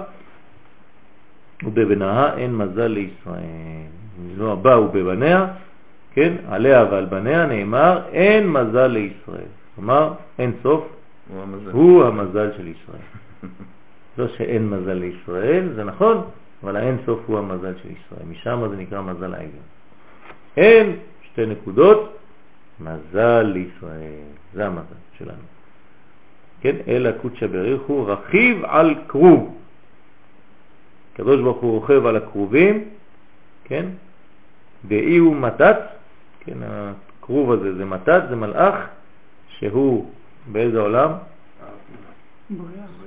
[1.63, 3.89] ובבנאה אין מזל לישראל.
[4.37, 5.47] זו הבא ובבניה,
[6.13, 9.51] כן, עליה ועל בניה נאמר, אין מזל לישראל.
[9.75, 10.83] כלומר, אין סוף,
[11.29, 11.71] הוא המזל.
[11.71, 13.01] הוא המזל של ישראל.
[14.17, 16.21] לא שאין מזל לישראל, זה נכון,
[16.63, 18.25] אבל האין סוף הוא המזל של ישראל.
[18.29, 19.67] משם זה נקרא מזל העליון.
[20.57, 22.17] אין, שתי נקודות,
[22.79, 24.29] מזל לישראל.
[24.53, 25.58] זה המזל שלנו.
[26.61, 29.57] כן, אלא קודשא בריחו רכיב על קרוב.
[31.13, 32.89] הקדוש ברוך הוא רוכב על הקרובים,
[33.63, 33.85] כן,
[34.87, 35.77] ואי הוא מתת,
[36.39, 38.75] כן, הקרוב הזה זה מתת, זה מלאך,
[39.49, 40.11] שהוא
[40.51, 41.11] באיזה עולם?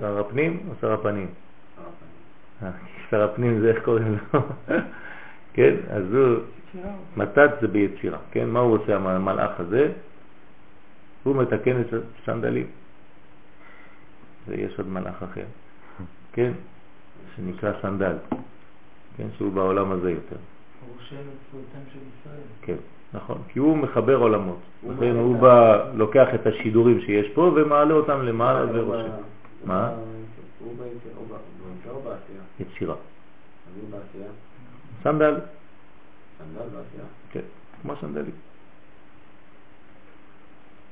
[0.00, 1.26] שר הפנים או שר הפנים?
[3.10, 3.60] שר הפנים.
[3.60, 4.40] זה איך קוראים לו?
[5.54, 6.36] כן, אז הוא.
[7.16, 8.48] מתת זה ביצירה, כן?
[8.48, 9.92] מה הוא עושה המלאך הזה?
[11.22, 11.86] הוא מתקן את
[12.22, 12.66] הסנדלים.
[14.48, 15.44] ויש עוד מלאך אחר,
[16.32, 16.52] כן?
[17.36, 18.16] שנקרא סנדל,
[19.16, 19.26] כן?
[19.36, 20.36] שהוא בעולם הזה יותר.
[20.36, 22.40] הוא רושם את של ישראל.
[22.62, 22.76] כן,
[23.14, 24.58] נכון, כי הוא מחבר עולמות.
[24.90, 29.08] לכן הוא בא, לוקח את השידורים שיש פה ומעלה אותם למעלה ורושם.
[29.64, 29.88] מה?
[29.88, 32.42] הוא ביצירה הוא ב- ביצירה או בעשייה?
[32.60, 32.94] יצירה.
[32.94, 34.30] הוא בעשייה?
[35.02, 35.34] סנדל,
[36.38, 37.04] סנדל בעשייה?
[37.32, 37.40] כן,
[37.82, 38.34] כמו סנדלים.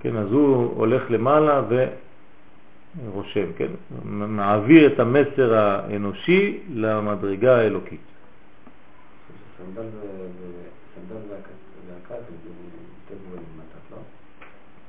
[0.02, 1.62] כן, אז הוא הולך למעלה
[3.04, 3.70] ורושם, כן,
[4.04, 8.00] מעביר את המסר האנושי למדרגה האלוקית.
[9.58, 9.82] סנדל
[11.10, 11.24] יותר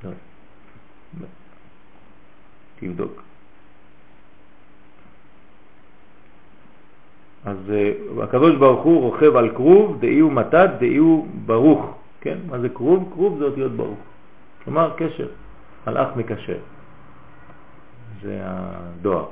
[0.03, 0.11] לא?
[2.79, 3.21] תבדוק.
[7.45, 11.97] אז uh, הקדוש ברוך הוא רוכב על כרוב, דאי הוא מתת, דאי הוא ברוך.
[12.21, 12.37] כן?
[12.49, 13.09] מה זה כרוב?
[13.13, 13.99] כרוב זה אותיות ברוך.
[14.63, 15.27] כלומר קשר,
[15.87, 16.57] מלאך מקשר.
[18.23, 19.25] זה הדואר.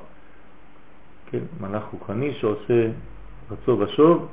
[1.32, 1.40] כן?
[1.62, 2.88] מלאך רוחני שעושה
[3.52, 4.28] רצו ושוב,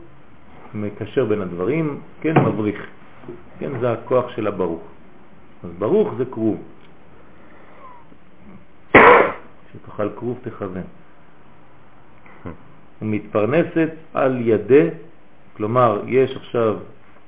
[0.75, 2.39] מקשר בין הדברים, כן?
[2.39, 2.87] מבריך.
[3.59, 3.81] כן?
[3.81, 4.83] זה הכוח של הברוך.
[5.65, 6.63] אז ברוך זה כרוב.
[9.73, 10.83] שתאכל כרוב תכוון.
[13.03, 14.89] ומתפרנסת על ידי,
[15.57, 16.77] כלומר יש עכשיו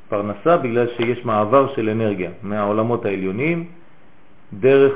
[0.09, 3.64] פרנסה בגלל שיש מעבר של אנרגיה מהעולמות העליונים
[4.53, 4.93] דרך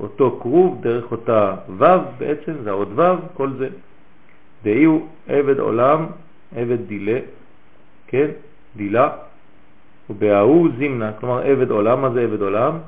[0.00, 1.84] אותו כרוב, דרך אותה ו'
[2.18, 3.02] בעצם, זה עוד ו',
[3.34, 3.68] כל זה.
[4.62, 6.06] דהי הוא עבד עולם,
[6.56, 7.18] עבד דילה,
[8.06, 8.30] כן,
[8.76, 9.10] דילה,
[10.10, 12.78] ובההוא זימנה, כלומר עבד עולם, מה זה עבד עולם?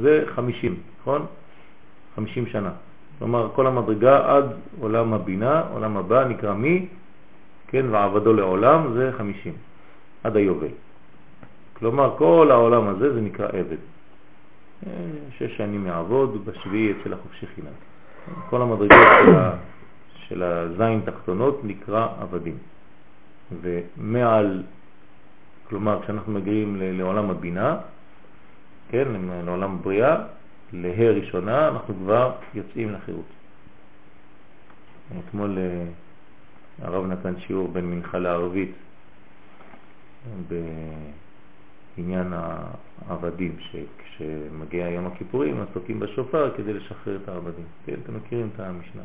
[0.00, 1.26] זה 50, נכון?
[2.16, 2.70] 50 שנה.
[3.18, 4.44] כלומר, כל המדרגה עד
[4.80, 6.86] עולם הבינה, עולם הבא נקרא מי,
[7.68, 9.52] כן, ועבדו לעולם זה 50,
[10.24, 10.68] עד היובל.
[11.72, 13.76] כלומר, כל העולם הזה זה נקרא עבד.
[15.38, 17.72] שש שנים יעבוד, בשביעי אצל החופשי חינם.
[18.50, 19.56] כל המדרגות של, ה,
[20.14, 22.56] של הזין תחתונות נקרא עבדים.
[23.60, 24.62] ומעל,
[25.68, 27.76] כלומר, כשאנחנו מגיעים לעולם הבינה,
[28.90, 29.08] כן,
[29.44, 30.16] לעולם בריאה,
[30.72, 33.24] לה' ראשונה, אנחנו כבר יוצאים לחירות.
[35.18, 35.84] אתמול אה,
[36.82, 38.72] הרב נתן שיעור בין מנחה לערבית
[41.98, 42.32] בעניין
[43.08, 43.56] העבדים,
[44.20, 47.64] שכשמגיע יום הכיפורים אז תוקעים בשופר כדי לשחרר את העבדים.
[47.86, 49.02] כן, אתם מכירים את המשנה.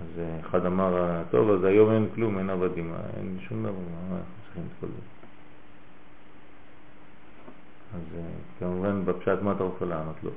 [0.00, 4.16] אז אה, אחד אמר, טוב, אז היום אין כלום, אין עבדים, אין שום דבר, מה
[4.16, 5.02] אנחנו צריכים את כל זה?
[7.94, 8.24] אז אה,
[8.58, 10.30] כמובן בפשט מה אתה רוצה לענות לו?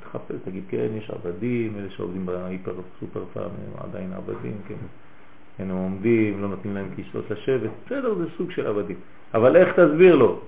[0.00, 4.74] תחפש, תגיד כן, יש עבדים, אלה שעובדים בהיפר סופר פארם הם עדיין עבדים, כן,
[5.58, 8.96] הם עומדים, לא נותנים להם כיסאות לשבת, בסדר, זה סוג של עבדים.
[9.34, 10.40] אבל איך תסביר לו?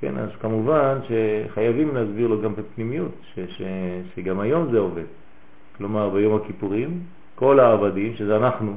[0.00, 3.62] כן, אז כמובן שחייבים להסביר לו גם בפנימיות, ש, ש,
[4.14, 5.04] שגם היום זה עובד.
[5.76, 7.00] כלומר, ביום הכיפורים,
[7.34, 8.76] כל העבדים, שזה אנחנו,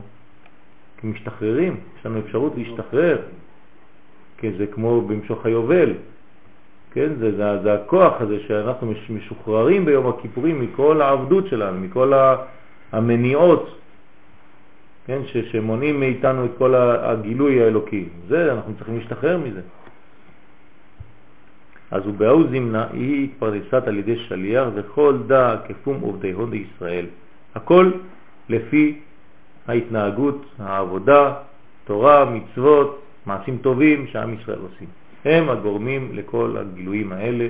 [0.97, 3.18] כמשתחררים, יש לנו אפשרות להשתחרר,
[4.38, 5.93] כי זה כמו במשוך היובל,
[6.93, 7.09] כן?
[7.20, 12.13] זה, זה, זה הכוח הזה שאנחנו משוחררים ביום הכיפורים מכל העבדות שלנו, מכל
[12.91, 13.80] המניעות,
[15.05, 15.22] כן?
[15.26, 18.06] ש, שמונעים מאיתנו את כל הגילוי האלוקי.
[18.27, 19.61] זה, אנחנו צריכים להשתחרר מזה.
[21.91, 27.05] אז בהוא זמנה, היא התפרסת על ידי שליח וכל דא כפום עובדי הון ישראל.
[27.55, 27.91] הכל
[28.49, 28.99] לפי
[29.68, 31.34] ההתנהגות, העבודה,
[31.85, 34.88] תורה, מצוות, מעשים טובים שעם ישראל עושים.
[35.26, 37.47] הם הגורמים לכל הגילויים האלה,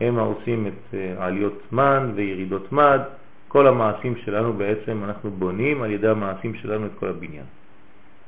[0.00, 3.00] הם העושים את עליות מן וירידות מד,
[3.48, 7.44] כל המעשים שלנו בעצם אנחנו בונים על ידי המעשים שלנו את כל הבניין.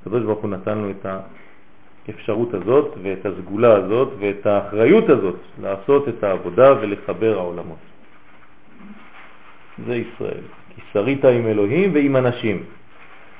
[0.00, 1.06] הקדוש ברוך הוא נתן לו את
[2.08, 7.78] האפשרות הזאת ואת הסגולה הזאת ואת האחריות הזאת לעשות את העבודה ולחבר העולמות.
[9.86, 10.42] זה ישראל.
[10.74, 12.62] כי שרית עם אלוהים ועם אנשים,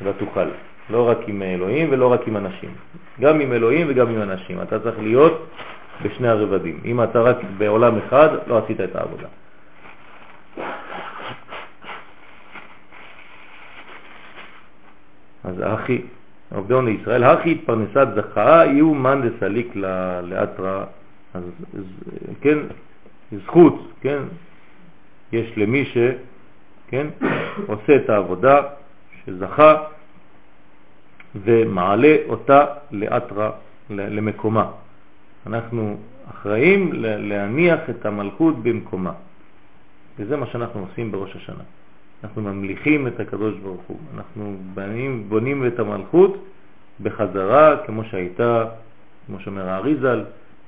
[0.03, 0.49] ותוכל.
[0.91, 2.71] לא רק עם אלוהים ולא רק עם אנשים.
[3.21, 4.63] גם עם אלוהים וגם עם אנשים.
[4.63, 5.47] אתה צריך להיות
[6.03, 6.81] בשני הרבדים.
[6.85, 9.29] אם אתה רק בעולם אחד, לא עשית את העבודה.
[15.45, 16.03] אז אחי,
[16.55, 19.77] עובדון לישראל, אחי התפרנסת זכאה, יהיו מן דסליק
[20.23, 20.85] לאתרא,
[22.41, 22.59] כן,
[23.45, 24.23] זכות, כן,
[25.33, 25.99] יש למי ש,
[26.89, 27.07] כן,
[27.67, 28.61] עושה את העבודה,
[29.25, 29.83] שזכה,
[31.35, 33.51] ומעלה אותה לאתרא,
[33.91, 34.71] למקומה.
[35.47, 35.97] אנחנו
[36.31, 39.13] אחראים להניח את המלכות במקומה.
[40.19, 41.65] וזה מה שאנחנו עושים בראש השנה.
[42.25, 43.99] אנחנו ממליכים את הקדוש ברוך הוא.
[44.15, 46.45] אנחנו בונים, בונים את המלכות
[47.03, 48.65] בחזרה כמו שהייתה,
[49.27, 50.25] כמו שאומר האריזל,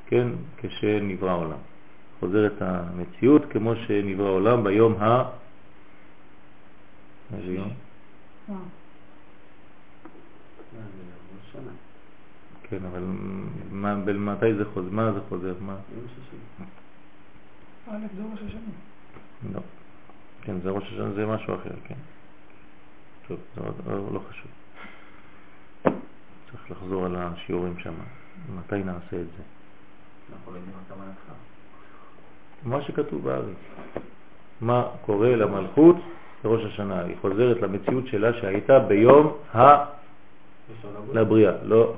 [0.07, 1.59] כן, כשנברא העולם.
[2.21, 5.25] חוזרת המציאות כמו שנברא העולם ביום ה...
[7.37, 7.71] איזה יום?
[8.51, 8.55] אה.
[12.63, 13.03] כן, אבל
[13.71, 14.89] מה, מתי זה חוזר?
[14.91, 15.55] מה זה חוזר?
[15.61, 15.77] מה?
[15.97, 16.37] יום שישי.
[17.89, 18.61] א' זה ראש השנה.
[19.53, 19.61] לא.
[20.45, 21.95] כן, זה ראש השנה, זה משהו אחר, כן.
[23.29, 24.51] טוב, זה עוד- לא, חשוב.
[26.51, 27.95] צריך לחזור על השיעורים שם.
[28.59, 29.43] מתי נעשה את זה?
[30.31, 30.37] לא
[32.65, 33.57] מה שכתוב בארץ.
[34.61, 35.97] מה קורה למלכות
[36.45, 37.01] בראש השנה?
[37.01, 39.85] היא חוזרת למציאות שלה שהייתה ביום ה...
[41.13, 41.53] לבריאה.
[41.63, 41.95] לא,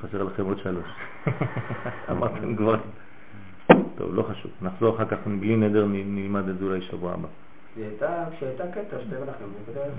[0.00, 0.86] חסר לכם עוד שלוש.
[2.10, 2.76] אמרתם כבר.
[3.96, 4.50] טוב, לא חשוב.
[4.62, 7.28] נחזור אחר כך בלי נדר, נלמד את זה אולי שבוע הבא.
[7.76, 9.46] היא הייתה, כשהייתה קטע, שתי מלאכים.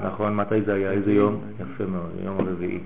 [0.04, 0.92] נכון, מתי זה היה?
[0.92, 1.42] איזה יום?
[1.60, 2.76] יפה מאוד, יום הרביעי.
[2.76, 2.84] מבין.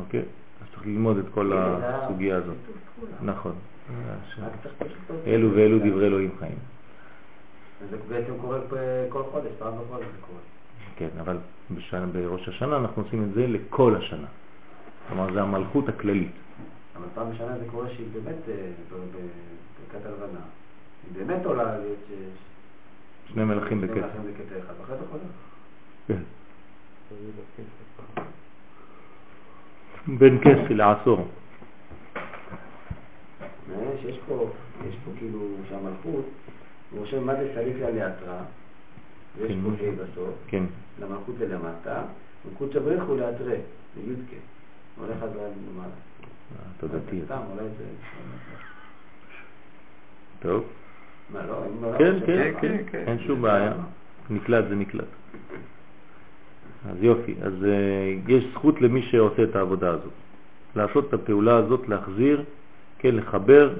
[0.00, 0.20] אוקיי?
[0.62, 2.56] אז צריך ללמוד את כל כן, הסוגיה הזאת.
[3.22, 3.52] נכון.
[5.26, 6.58] אלו ואלו דברי אלוהים חיים.
[7.90, 8.58] זה בעצם קורה
[9.08, 10.38] כל חודש, פעם בחודש זה קורה.
[10.96, 11.36] כן, אבל
[11.76, 14.26] בשנה, בראש השנה אנחנו עושים את זה לכל השנה.
[15.08, 16.30] כלומר, זה המלכות הכללית.
[16.96, 18.54] אבל פעם בשנה זה קורה שהיא באמת, אה,
[18.90, 19.28] ב- ב-
[19.88, 20.40] בקטע לבנה,
[21.04, 22.53] היא באמת עולה להיות ש-
[23.34, 24.06] שני מלכים שני בקטע.
[26.06, 26.22] כן.
[30.18, 31.28] בין כסי לעשור.
[34.02, 34.50] שיש פה,
[34.88, 36.24] יש פה כאילו שהמלכות,
[36.90, 38.40] הוא רושם מה זה סליפיה לאתרא,
[39.36, 39.58] ויש כן.
[39.62, 40.64] פה ה' בסוף, כן.
[41.00, 42.02] למלכות זה למטה,
[42.46, 43.54] וקודשא בריך הוא לאתרא,
[43.94, 44.36] זה יודקה.
[44.98, 45.30] הולך אז
[45.72, 45.90] למעלה.
[46.78, 47.20] תודתי.
[47.24, 47.84] סתם, אולי זה...
[50.40, 50.64] טוב.
[51.34, 51.64] לא?
[51.82, 53.04] לא- כן, לא- כן, כן, כן.
[53.06, 53.72] אין שום בעיה.
[54.30, 55.04] נקלט זה נקלט.
[56.90, 57.66] אז יופי, אז uh,
[58.30, 60.12] יש זכות למי שעושה את העבודה הזאת.
[60.76, 62.44] לעשות את הפעולה הזאת, להחזיר,
[62.98, 63.74] כן, לחבר,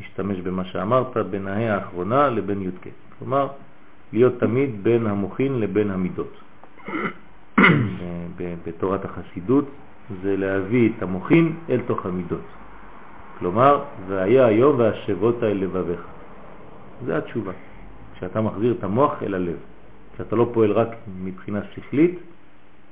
[0.00, 2.86] להשתמש במה שאמרת, בין ההא האחרונה לבין י"ק.
[3.18, 3.48] כלומר,
[4.12, 6.32] להיות תמיד בין המוחין לבין המידות.
[8.36, 9.64] ב- בתורת החסידות
[10.22, 12.46] זה להביא את המוחין אל תוך המידות.
[13.38, 16.11] כלומר, והיה היום והשבות אל לבביך.
[17.06, 17.52] זה התשובה.
[18.16, 19.56] כשאתה מחזיר את המוח אל הלב.
[20.14, 20.88] כשאתה לא פועל רק
[21.22, 22.18] מבחינה שכלית,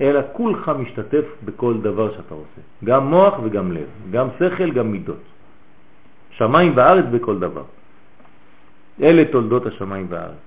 [0.01, 2.61] אלא כולך משתתף בכל דבר שאתה עושה.
[2.85, 5.23] גם מוח וגם לב, גם שכל, גם מידות.
[6.31, 7.65] שמיים וארץ בכל דבר.
[9.03, 10.45] אלה תולדות השמיים והארץ.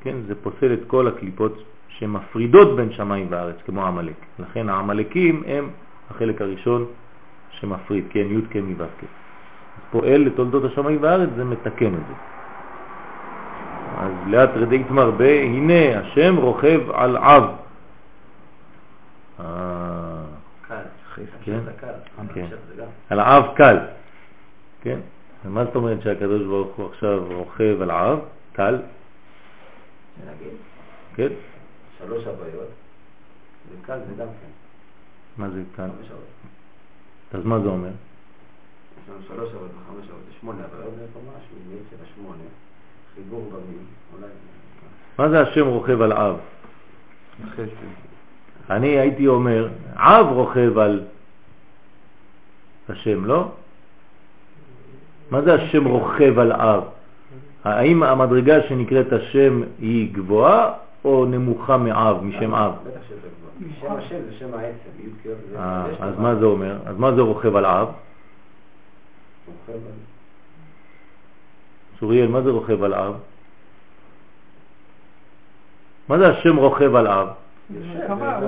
[0.00, 4.14] כן, זה פוסל את כל הקליפות שמפרידות בין שמיים וארץ, כמו העמלק.
[4.38, 5.68] לכן העמלקים הם
[6.10, 6.86] החלק הראשון
[7.50, 9.06] שמפריד, כן, י' כן מו' כן.
[9.90, 12.33] פועל לתולדות השמיים והארץ, זה מתקן את זה.
[14.04, 17.44] אז לאט רדי תמרבה, הנה השם רוכב על עב.
[20.68, 20.82] קל.
[21.44, 21.58] כן.
[22.34, 22.46] כן.
[23.10, 23.78] על עב קל.
[24.80, 24.98] כן?
[25.44, 28.18] ומה זאת אומרת שהקדוש ברוך הוא עכשיו רוכב על עב?
[28.52, 28.78] קל?
[31.14, 31.28] כן?
[31.98, 32.68] שלוש הוויות,
[33.72, 34.50] וקל זה גם כן,
[35.36, 35.88] מה זה קל?
[37.32, 37.88] אז מה זה אומר?
[37.88, 42.44] יש לנו שלוש הוויות וחמש הוויות, שמונה הוויות, זה פה משהו, מי של השמונה,
[43.14, 45.22] חיבור אולי זה...
[45.22, 46.12] מה זה השם רוכב על?
[47.52, 47.62] חסד.
[48.70, 51.02] אני הייתי אומר, עב רוכב על
[52.88, 53.48] השם, לא?
[55.30, 56.84] מה זה השם רוכב על עב?
[57.64, 60.72] האם המדרגה שנקראת השם היא גבוהה
[61.04, 62.38] או נמוכה מעב, משם
[63.08, 63.28] שזה
[63.60, 63.80] גבוה.
[63.80, 64.90] שם השם זה שם העצם.
[65.56, 66.34] אה, אז מה.
[66.34, 66.76] זה אומר?
[66.86, 67.88] אז מה זה רוכב על עב?
[69.46, 69.78] רוכב על-
[72.04, 73.14] צוריאל, מה זה רוכב על עב?
[76.08, 77.06] מה זה השם רוכב על.
[77.70, 78.40] מרכבה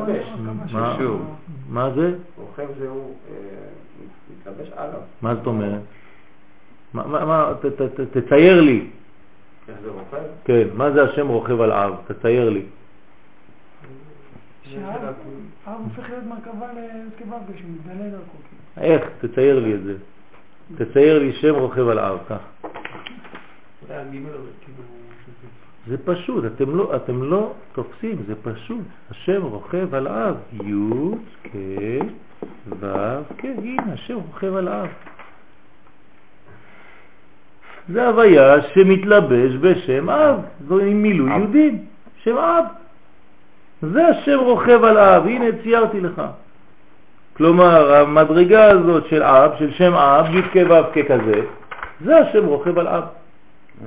[1.68, 1.90] מה?
[1.94, 2.14] זה?
[2.36, 3.34] רוכב זה הוא אה,
[4.30, 5.00] מתלבש עליו.
[5.22, 5.80] מה זאת אומרת?
[8.12, 8.90] תצייר לי,
[9.68, 10.26] איך זה רוכב?
[10.44, 11.94] כן, מה זה השם רוכב על עב?
[12.06, 12.62] תצייר לי.
[14.62, 15.14] שהאב
[15.66, 18.38] האב הופך להיות מרכבה לכבב שהוא מתגלה דרכו.
[18.76, 19.02] איך?
[19.20, 19.94] תצייר לי את זה.
[20.76, 22.38] תצייר לי שם רוכב על עב, כך.
[22.62, 22.74] אולי הגימל הזה,
[23.72, 23.75] כאילו...
[25.86, 28.80] זה פשוט, אתם לא, אתם לא תופסים, זה פשוט.
[29.10, 31.14] השם רוכב על אב, י'
[31.44, 31.56] כ'
[32.80, 34.86] ו' כ', הנה השם רוכב על אב.
[37.88, 41.84] זה הוויה שמתלבש בשם אב, זו עם מילוי יהודים,
[42.22, 42.64] שם אב.
[43.82, 46.22] זה השם רוכב על אב, הנה ציירתי לך.
[47.36, 51.40] כלומר, המדרגה הזאת של אב, של שם אב, י' כ' ו' כ' כזה,
[52.04, 53.04] זה השם רוכב על אב.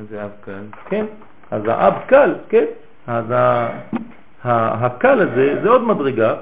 [0.09, 0.63] זה אב קל.
[0.89, 1.05] כן,
[1.51, 2.65] אז האב קל, כן,
[3.07, 3.25] אז
[4.43, 6.35] הקל הזה זה עוד מדרגה,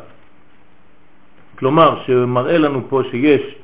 [1.60, 3.56] כלומר שמראה לנו פה שיש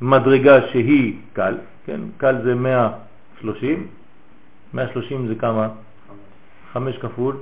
[0.00, 1.54] מדרגה שהיא קל,
[1.86, 3.86] כן, קל זה 130,
[4.74, 5.68] 130 זה כמה?
[6.72, 7.36] 5 כפול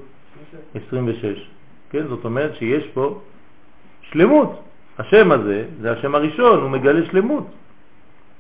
[0.88, 1.50] 26,
[1.90, 3.20] כן, זאת אומרת שיש פה
[4.02, 4.62] שלמות.
[4.98, 7.46] השם הזה, זה השם הראשון, הוא מגלה שלמות.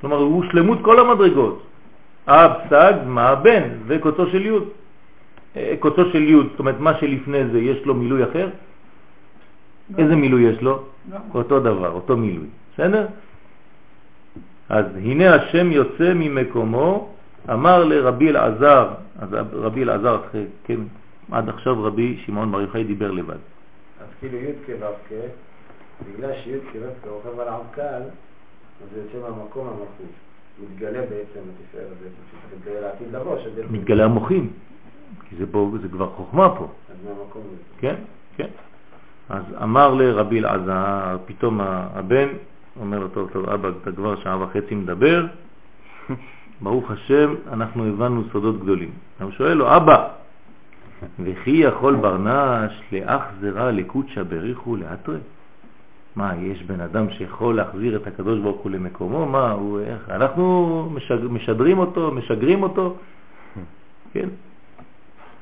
[0.00, 1.62] כלומר, הוא שלמות כל המדרגות.
[2.28, 4.58] אב, סג, מה, בן, וקוצו של י'.
[5.56, 8.48] אה, קוצו של י', זאת אומרת, מה שלפני זה, יש לו מילוי אחר?
[9.98, 10.82] איזה מילוי יש לו?
[11.12, 11.20] גם.
[11.34, 12.46] אותו דבר, אותו מילוי.
[12.74, 13.06] בסדר?
[14.68, 17.14] אז הנה השם יוצא ממקומו,
[17.52, 18.88] אמר לרבי אלעזר,
[19.18, 20.80] אז רבי אלעזר, אחרי- כן,
[21.32, 23.40] עד עכשיו רבי שמעון בר יוחאי דיבר לבד.
[24.00, 24.86] אז כאילו י' כו'
[26.06, 28.02] בגלל שי' כו' רוכב על עם קל,
[28.82, 30.27] אז זה יוצא מהמקום המלכות.
[30.62, 33.62] מתגלה בעצם התפארת בעצם, לעתיד לבוא, שזה...
[33.70, 34.50] מתגלה המוחים,
[35.28, 37.62] כי זה, פה, זה כבר חוכמה פה, אז מהמקום הזה.
[37.78, 37.94] כן?
[38.36, 38.48] כן.
[39.28, 42.28] אז אמר לרבי אלעזר, פתאום הבן
[42.80, 45.26] אומר לו, טוב, טוב, אבא, אתה כבר שעה וחצי מדבר,
[46.62, 48.90] ברוך השם, אנחנו הבנו סודות גדולים.
[49.20, 50.08] הוא שואל לו, אבא,
[51.20, 55.18] וכי יכול ברנש לאח זרע לקודשא בריחו לאתרי?
[56.18, 59.26] מה, יש בן אדם שיכול להחזיר את הקדוש ברוך הוא למקומו?
[59.26, 60.10] מה, הוא, איך?
[60.10, 62.96] אנחנו משג, משדרים אותו, משגרים אותו?
[64.12, 64.28] כן?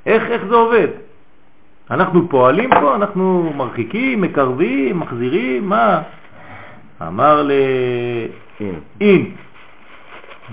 [0.07, 0.89] איך, איך זה עובד?
[1.91, 6.03] אנחנו פועלים פה, אנחנו מרחיקים, מקרבים, מחזירים, מה?
[7.03, 7.51] אמר ל...
[8.61, 8.81] אין.
[9.01, 9.35] אין.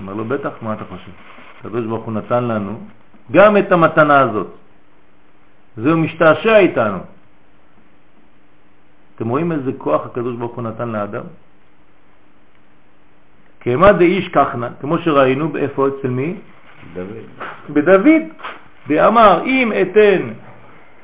[0.00, 1.12] אמר לו, בטח, מה אתה חושב?
[1.60, 2.80] הקדוש ברוך הוא נתן לנו
[3.32, 4.48] גם את המתנה הזאת.
[5.76, 6.98] זהו משתעשע איתנו.
[9.16, 11.24] אתם רואים איזה כוח הקדוש ברוך הוא נתן לאדם?
[13.60, 16.34] כמה דאיש כחנה, כמו שראינו, באיפה אצל מי?
[16.94, 17.26] דוד.
[17.70, 18.22] בדוד,
[18.88, 20.32] ואמר, אם אתן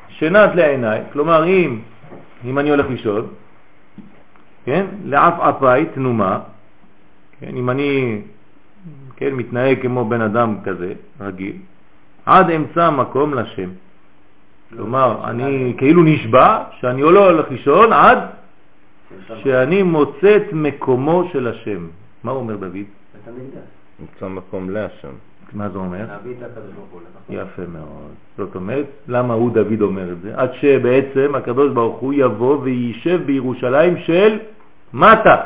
[0.09, 1.81] שנת לעיניי, כלומר אם,
[2.45, 3.27] אם אני הולך לישון,
[4.65, 6.39] כן, לעפעפי תנומה,
[7.41, 8.21] כן, אם אני
[9.17, 11.57] כן, מתנהג כמו בן אדם כזה, רגיל,
[12.27, 13.71] עד אמצע המקום לשם.
[14.77, 18.19] כלומר, אני כאילו נשבע שאני לא הולך לישון עד
[19.43, 21.87] שאני מוצא את מקומו של השם.
[22.25, 22.77] מה אומר דוד?
[24.01, 25.09] נמצא מקום להשם.
[25.53, 26.05] מה זה אומר?
[27.31, 28.13] יפה מאוד.
[28.39, 30.33] זאת אומרת, למה הוא דוד אומר את זה?
[30.37, 34.39] עד שבעצם הקדוש ברוך הוא יבוא ויישב בירושלים של
[34.95, 35.37] מטה.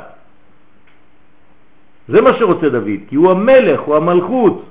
[2.09, 4.65] זה מה שרוצה דוד, כי הוא המלך, הוא המלכות.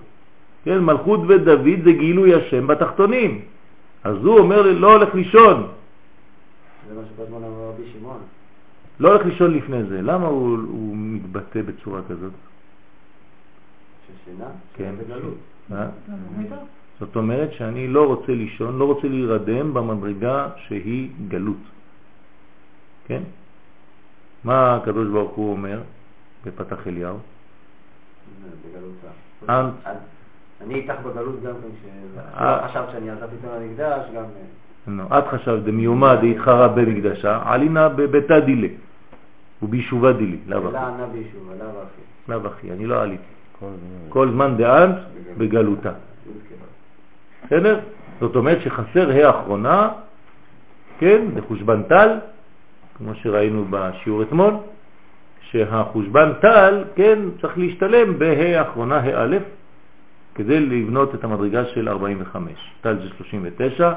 [0.65, 3.41] כן, מלכות ודוד זה גילוי השם בתחתונים.
[4.03, 5.67] אז הוא אומר לי, לא הולך לישון.
[6.87, 8.21] זה מה הזמן אמר רבי שמעון.
[8.99, 10.01] לא הולך לישון לפני זה.
[10.01, 12.31] למה הוא, הוא מתבטא בצורה כזאת?
[14.07, 14.95] ששינה, כן.
[16.99, 21.63] זאת אומרת שאני לא רוצה לישון, לא רוצה להירדם במדרגה שהיא גלות.
[23.07, 23.23] כן?
[24.43, 25.81] מה הקדוש ברוך הוא אומר
[26.45, 27.17] בפתח אליהו?
[29.47, 29.69] בגלותה.
[30.61, 32.67] אני איתך בגלות גם כן, אה.
[32.67, 34.23] שחשבת שאני עזבתי את המקדש, גם...
[34.87, 38.67] נו, את חשבת דמיומא דהתחרה במקדשה, עלינה בביתה דילה
[39.61, 40.77] וביישובה דילי, לאו אחי.
[42.29, 43.23] לאו אחי, אני לא עליתי.
[43.59, 43.65] כל.
[44.09, 44.95] כל זמן דאנט
[45.37, 45.91] בגלותה.
[45.91, 46.55] כו'.
[47.45, 47.79] בסדר?
[48.19, 49.89] זאת אומרת שחסר ה' האחרונה,
[50.99, 52.17] כן, לחושבן טל,
[52.97, 54.53] כמו שראינו בשיעור אתמול,
[55.41, 59.37] שהחושבן טל, כן, צריך להשתלם בה' האחרונה, ה' א',
[60.35, 62.73] כדי לבנות את המדרגה של 45.
[62.81, 63.93] טל זה 39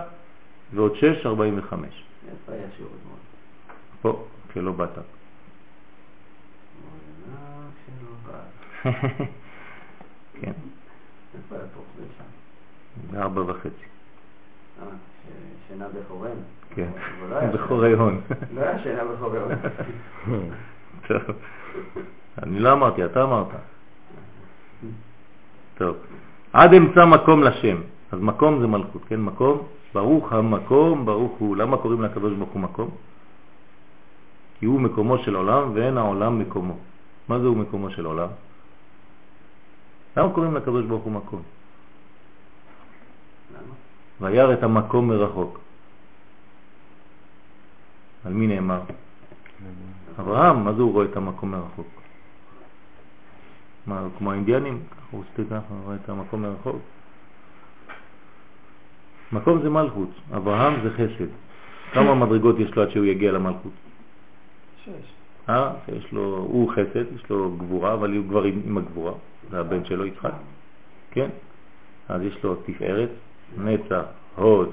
[0.75, 2.05] ועוד 6, 45.
[2.29, 3.17] איפה היה שיעור אתמול?
[4.03, 4.99] פה, שלא באת.
[4.99, 5.05] אה,
[8.27, 8.91] בא.
[10.41, 10.53] כן.
[13.11, 13.69] בארבע וחצי.
[14.83, 14.87] אה,
[15.69, 16.37] שינה בחורן.
[16.75, 16.89] כן,
[17.31, 18.21] לא היה בחורי הון.
[18.55, 19.49] לא היה שינה בחורן.
[21.09, 21.23] טוב,
[22.43, 23.49] אני לא אמרתי, אתה אמרת.
[25.75, 25.97] טוב,
[26.52, 27.77] עד אמצע מקום לשם.
[28.12, 29.20] אז מקום זה מלכות, כן?
[29.20, 31.56] מקום, ברוך המקום, ברוך הוא.
[31.56, 32.90] למה קוראים לקדוש ברוך הוא מקום?
[34.59, 36.77] כי הוא מקומו של עולם ואין העולם מקומו.
[37.28, 38.28] מה זה הוא מקומו של עולם?
[40.16, 41.43] למה קוראים לקדוש ברוך הוא מקום?
[44.20, 45.60] וירא את המקום מרחוק.
[48.24, 48.81] על מי נאמר?
[50.18, 51.86] אברהם, מה זה הוא רואה את המקום מרחוק?
[53.87, 54.83] מה, כמו האינדיאנים?
[54.91, 56.77] ככה הוא עושה ככה, הוא רואה את המקום מרחוק.
[59.33, 61.31] מקום זה מלכות, אברהם זה חסד.
[61.93, 63.73] כמה מדרגות יש לו עד שהוא יגיע למלכות?
[64.85, 64.91] שש.
[65.49, 65.73] אה?
[65.97, 69.13] יש לו, הוא חסד, יש לו גבורה, אבל הוא כבר עם, עם הגבורה,
[69.51, 70.33] זה הבן שלו יצחק,
[71.11, 71.29] כן?
[72.09, 73.11] אז יש לו תפארת,
[73.59, 74.03] נצח,
[74.37, 74.71] הוד,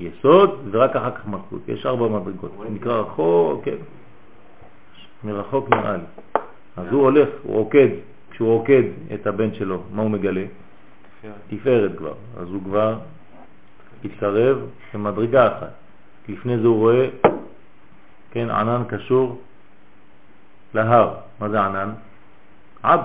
[0.00, 1.68] יסוד, ורק אחר כך מלכות.
[1.68, 2.52] יש ארבע מדרגות.
[2.62, 3.76] זה נקרא רחוק, כן.
[5.24, 6.02] מרחוק נראה לי.
[6.76, 7.88] אז הוא הולך, הוא רוקד,
[8.32, 8.82] כשהוא רוקד
[9.14, 10.44] את הבן שלו, מה הוא מגלה?
[11.48, 12.14] תפארת כבר.
[12.36, 12.98] אז הוא כבר
[14.04, 14.58] התקרב
[14.94, 15.72] למדרגה אחת.
[16.28, 17.08] לפני זה הוא רואה,
[18.30, 19.40] כן, ענן קשור
[20.74, 21.14] להר.
[21.40, 21.92] מה זה ענן?
[22.82, 23.00] עב.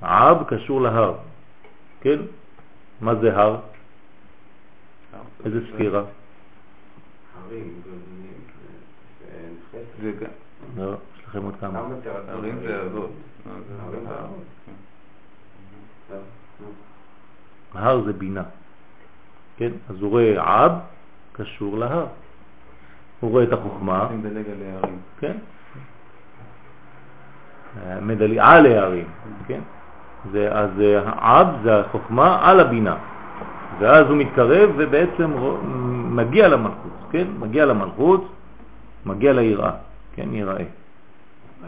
[0.00, 1.14] עב קשור להר.
[2.00, 2.18] כן?
[3.00, 3.56] מה זה הר?
[5.44, 6.04] איזה ספירה?
[7.48, 7.82] הרים,
[10.20, 10.26] גם.
[10.76, 11.88] לא, יש לכם עוד כמה.
[12.28, 13.10] הרים זה אבות.
[13.46, 13.74] אה, זה
[16.60, 16.66] נו.
[17.74, 18.42] ההר זה בינה.
[19.56, 19.70] כן?
[19.90, 20.72] אז הוא רואה עב
[21.32, 22.06] קשור להר.
[23.20, 24.08] הוא רואה את החוכמה.
[25.20, 25.36] כן?
[28.02, 29.06] מדלי על הערים,
[29.46, 29.60] כן?
[30.32, 30.70] זה, אז
[31.06, 32.96] העב זה החוכמה על הבינה.
[33.78, 35.30] ואז הוא מתקרב ובעצם
[36.10, 37.26] מגיע למלכות, כן?
[37.38, 38.32] מגיע למלכות,
[39.06, 39.70] מגיע ליראה,
[40.14, 40.34] כן?
[40.34, 40.64] יראה.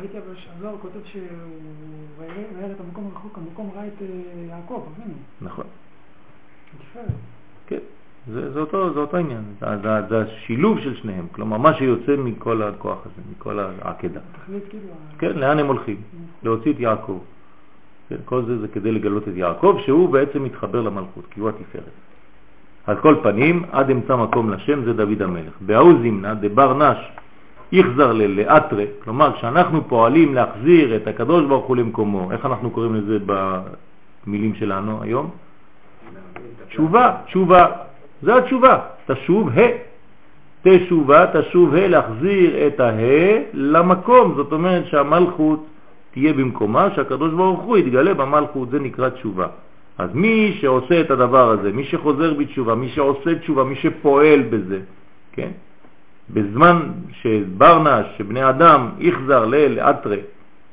[0.01, 1.23] ראיתי אבל שהזוהר כותב שהוא
[2.59, 4.07] ראה את המקום הרחוק, המקום ראה את אה,
[4.49, 5.65] יעקב, אבינו, נכון.
[7.67, 7.79] כן,
[8.33, 12.17] זה, זה, אותו, זה אותו עניין, זה, זה, זה השילוב של שניהם, כלומר מה שיוצא
[12.17, 14.21] מכל הכוח הזה, מכל העקדה.
[14.47, 14.83] כאילו,
[15.19, 15.97] כן, לאן הם הולכים?
[16.43, 17.19] להוציא את יעקב.
[18.09, 21.85] כן, כל זה זה כדי לגלות את יעקב, שהוא בעצם מתחבר למלכות, כי הוא התפארת.
[22.87, 25.53] על כל פנים, עד אמצא מקום לשם זה דוד המלך.
[25.61, 26.99] בהוא זימנה דבר נש
[27.73, 33.19] יחזר לאתרה, כלומר כשאנחנו פועלים להחזיר את הקדוש ברוך הוא למקומו, איך אנחנו קוראים לזה
[33.27, 35.31] במילים שלנו היום?
[36.69, 37.67] תשובה, תשובה,
[38.23, 39.67] זה התשובה, תשוב ה.
[40.63, 42.93] תשובה, תשוב ה, להחזיר את הה
[43.53, 45.67] למקום, זאת אומרת שהמלכות
[46.11, 49.47] תהיה במקומה, שהקדוש ברוך הוא יתגלה במלכות, זה נקרא תשובה.
[49.99, 54.81] אז מי שעושה את הדבר הזה, מי שחוזר בתשובה, מי שעושה תשובה, מי שפועל בזה,
[55.33, 55.51] כן?
[56.31, 56.83] בזמן
[57.13, 60.17] שברנש, שבני אדם יחזר לאתרה,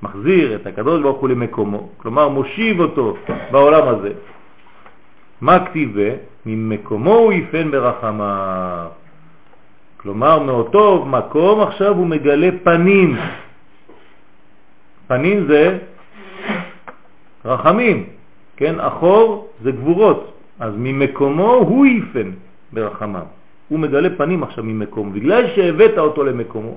[0.01, 3.17] מחזיר את הקדוש ברוך הוא למקומו, כלומר מושיב אותו
[3.51, 4.11] בעולם הזה,
[5.41, 6.09] מה כתיבה?
[6.45, 8.87] ממקומו הוא יפן ברחמיו.
[9.97, 13.17] כלומר, מאותו מקום עכשיו הוא מגלה פנים.
[15.07, 15.77] פנים זה
[17.45, 18.05] רחמים,
[18.57, 18.79] כן?
[18.79, 22.31] אחור זה גבורות, אז ממקומו הוא יפן
[22.73, 23.25] ברחמיו.
[23.73, 26.75] הוא מגלה פנים עכשיו ממקומו, בגלל שהבאת אותו למקומו.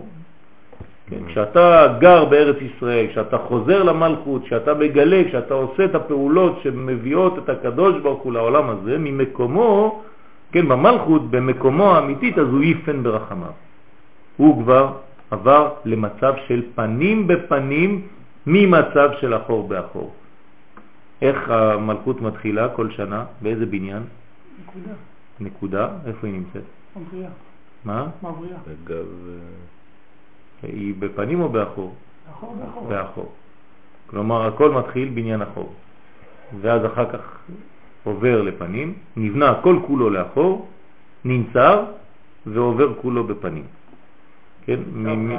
[1.07, 1.21] כן?
[1.27, 7.49] כשאתה גר בארץ ישראל, כשאתה חוזר למלכות, כשאתה מגלה, כשאתה עושה את הפעולות שמביאות את
[7.49, 10.03] הקדוש ברוך הוא לעולם הזה, ממקומו,
[10.53, 13.57] כן, במלכות, במקומו האמיתית, אז הוא יפן ברחמיו.
[14.37, 14.93] הוא כבר
[15.31, 18.03] עבר למצב של פנים בפנים
[18.47, 20.13] ממצב של אחור באחור.
[21.23, 23.25] איך המלכות מתחילה כל שנה?
[23.43, 24.03] באיזה בניין?
[24.65, 24.95] נקודה,
[25.41, 25.89] נקודה?
[26.07, 26.76] איפה היא נמצאת?
[27.01, 27.31] מבריאה,
[27.85, 28.09] מה?
[28.23, 29.07] מבריאה, אגב,
[30.63, 31.95] היא בפנים או באחור?
[32.31, 32.89] אחור ואחור.
[32.89, 33.33] באחור.
[34.07, 35.73] כלומר, הכל מתחיל בניין אחור.
[36.61, 37.39] ואז אחר כך
[38.05, 40.69] עובר לפנים, נבנה כל כולו לאחור,
[41.25, 41.85] ננצר
[42.47, 43.65] ועובר כולו בפנים.
[44.65, 44.81] כן?
[44.93, 45.37] מ-.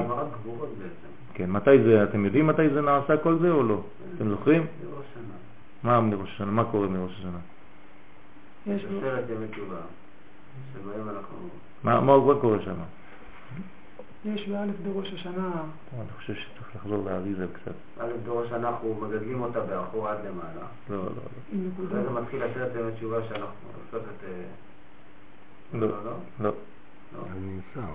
[1.34, 3.82] כן, מתי זה, אתם יודעים מתי זה נעשה כל זה או לא?
[4.16, 4.66] אתם זוכרים?
[5.84, 6.52] מה מראש השנה?
[6.52, 7.40] מה קורה מראש השנה?
[8.68, 9.76] יש לו, עשרת ימי תשובה,
[10.74, 11.38] שבהם אנחנו...
[11.84, 12.76] מה, מה מה קורה שם?
[14.26, 15.52] יש באלף בראש השנה,
[16.00, 17.72] אני חושב שצריך לחזור לאריזה קצת.
[18.00, 20.68] א' בראש שנה אנחנו מגדלים אותה באחור עד למעלה.
[20.90, 21.12] לא, לא,
[21.90, 22.04] לא.
[22.04, 24.24] זה מתחיל עשרת ימי תשובה שאנחנו עושות את...
[24.24, 24.44] אה,
[25.80, 25.96] לא, לא?
[26.40, 26.52] לא.
[27.14, 27.22] לא?
[27.34, 27.92] זה נמסר.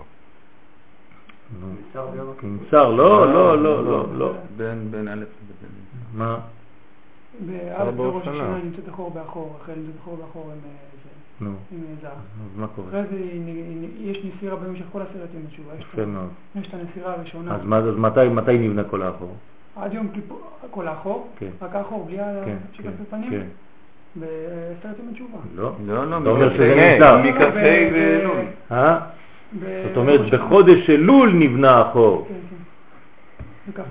[1.61, 2.09] נמסר.
[2.43, 4.33] נמסר, לא, לא, לא, לא, לא.
[4.57, 5.69] בין בין א' לבן.
[6.13, 6.41] מה?
[7.47, 8.33] באלף בראש בראש שנה.
[8.35, 10.69] השנה נמצאת אחור באחור, אחרי נמצאת אחור באחור אה, זה,
[11.43, 12.11] נו, אה, זהב.
[12.13, 12.17] אז
[12.61, 12.89] מה קורה?
[12.89, 13.17] אחרי זה
[14.01, 16.29] יש נסירה במשך כל עשרת ימי תשובה, יש יפה מאוד.
[16.61, 19.35] יש את הנסירה הראשונה, אז מה- אז מתי מתי נבנה כל האחור?
[19.77, 20.41] עד יום כיפור,
[20.71, 21.49] כל האחור, כן.
[21.63, 23.47] רק האחור, בלי כן, השקף כן, בפנים, כן.
[24.17, 25.39] בעשרת ימי תשובה.
[25.57, 25.73] לא.
[25.87, 26.99] לא, לא, אתה אומר מכ"ה שזה.
[27.25, 27.55] מכ"ה ב-
[27.93, 28.37] באלול.
[28.73, 28.99] אה?
[29.61, 30.21] זאת אומרת.
[30.35, 32.27] בחודש אלול נבנה החור.
[32.29, 32.62] כן, כן.
[33.69, 33.83] בכ"ה,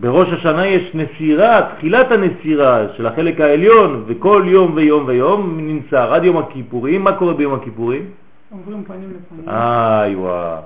[0.00, 6.24] בראש השנה יש נסירה, תחילת הנסירה של החלק העליון, וכל יום ויום ויום ננצר עד
[6.24, 7.04] יום הכיפורים.
[7.04, 8.02] מה קורה ביום הכיפורים?
[8.50, 9.48] עוברים פנים לפנים.
[9.48, 10.58] איי וואו.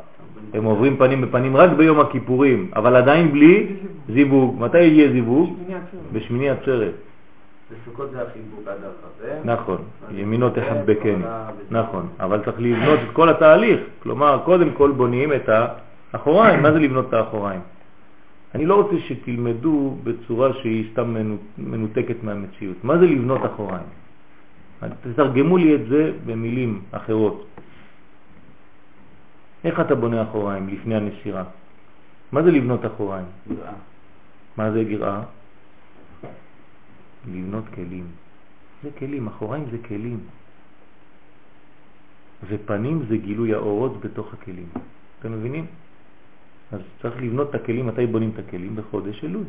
[0.55, 3.67] הם עוברים פנים בפנים רק ביום הכיפורים, אבל עדיין בלי
[4.09, 4.57] זיווג.
[4.61, 5.57] מתי יהיה זיווג?
[6.13, 6.93] בשמיני עצרת.
[7.71, 9.41] בסוכות זה החיבוק עד החזה.
[9.45, 9.77] נכון,
[10.15, 11.25] ימינו תחבקני.
[11.71, 13.81] נכון, אבל צריך לבנות את כל התהליך.
[14.03, 15.49] כלומר, קודם כל בונים את
[16.13, 16.63] האחוריים.
[16.63, 17.61] מה זה לבנות את האחוריים?
[18.55, 22.85] אני לא רוצה שתלמדו בצורה שהיא סתם מנו- מנותקת מהמציאות.
[22.85, 23.87] מה זה לבנות אחוריים?
[25.03, 27.47] תתרגמו לי את זה במילים אחרות.
[29.65, 31.45] איך אתה בונה אחוריים לפני הנשירה?
[32.33, 33.27] מה זה לבנות אחוריים?
[33.51, 33.73] יראה.
[34.57, 35.23] מה זה גרעה?
[37.29, 38.07] לבנות כלים.
[38.83, 40.21] זה כלים, אחוריים זה כלים.
[42.49, 44.69] ופנים זה גילוי האורות בתוך הכלים.
[45.21, 45.67] אתם מבינים?
[46.73, 48.77] אז צריך לבנות את הכלים, מתי בונים את הכלים?
[48.77, 49.45] בחודש אלול.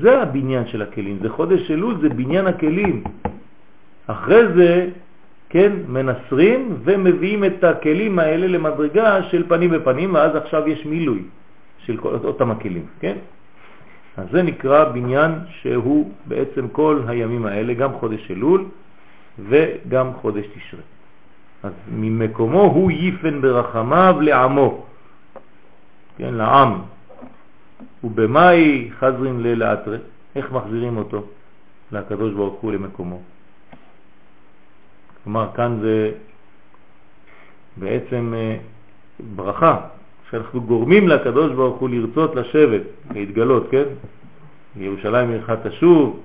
[0.00, 3.04] זה הבניין של הכלים, זה חודש אלול, זה בניין הכלים.
[4.06, 4.88] אחרי זה,
[5.48, 11.22] כן, מנסרים ומביאים את הכלים האלה למדרגה של פנים בפנים, ואז עכשיו יש מילוי
[11.78, 13.16] של כל, אותם הכלים, כן?
[14.16, 15.32] אז זה נקרא בניין
[15.62, 18.64] שהוא בעצם כל הימים האלה, גם חודש אלול
[19.38, 20.80] וגם חודש תשרה.
[21.62, 24.86] אז ממקומו הוא ייפן ברחמיו לעמו,
[26.20, 26.82] כן, לעם.
[28.04, 29.96] ובמאי חזרין ללאטרה,
[30.36, 31.24] איך מחזירים אותו
[31.92, 33.20] לקדוש ברוך הוא למקומו?
[35.24, 36.12] כלומר, כאן זה
[37.76, 38.56] בעצם אה,
[39.34, 39.80] ברכה,
[40.30, 42.82] שאנחנו גורמים לקדוש ברוך הוא לרצות לשבת,
[43.14, 43.84] להתגלות, כן?
[44.76, 46.20] ירושלים עירך תשוב.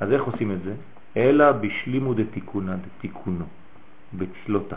[0.00, 0.74] אז איך עושים את זה?
[1.16, 3.44] אלא בשלימו דתיקונה, דתיקונו,
[4.14, 4.76] בצלותה,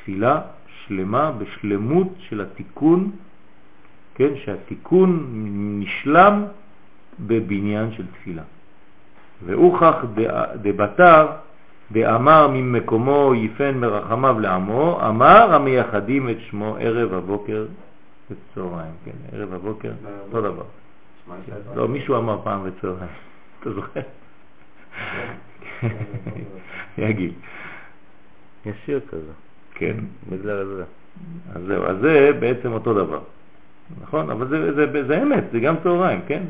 [0.00, 0.40] בתפילה
[0.86, 3.10] שלמה, בשלמות של התיקון,
[4.14, 5.28] כן, שהתיקון
[5.80, 6.44] נשלם
[7.20, 8.42] בבניין של תפילה.
[9.46, 9.94] ואוכח
[10.62, 11.26] דבתר
[11.92, 17.66] דאמר ממקומו יפן מרחמיו לעמו, אמר המייחדים את שמו ערב הבוקר
[18.30, 19.92] וצהריים, כן, ערב הבוקר,
[20.26, 20.64] אותו דבר.
[21.74, 23.10] לא, מישהו אמר פעם וצהריים,
[23.60, 24.00] אתה זוכר?
[26.98, 27.32] יגיד.
[28.66, 29.32] יש שיר כזה,
[29.80, 29.96] כן.
[30.30, 30.84] בגלל זה.
[31.54, 33.20] אז זהו, אז זה בעצם אותו דבר.
[34.02, 34.30] נכון?
[34.30, 36.42] אבל זה, זה, זה, זה אמת, זה גם צהריים, כן?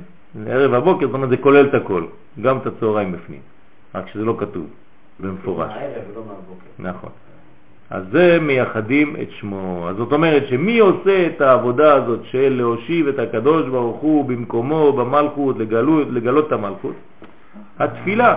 [0.46, 2.04] ערב הבוקר, זאת אומרת, זה כולל את הכל,
[2.42, 3.40] גם את הצהריים בפנים,
[3.94, 4.66] רק שזה לא כתוב
[5.20, 5.70] במפורש.
[5.70, 6.66] מהערב ולא מהבוקר.
[6.78, 7.10] נכון.
[7.90, 9.86] אז זה מייחדים את שמו.
[9.88, 14.92] אז זאת אומרת שמי עושה את העבודה הזאת של להושיב את הקדוש ברוך הוא במקומו
[14.92, 16.94] במלכות, לגלות, לגלות את המלכות?
[17.78, 18.36] התפילה.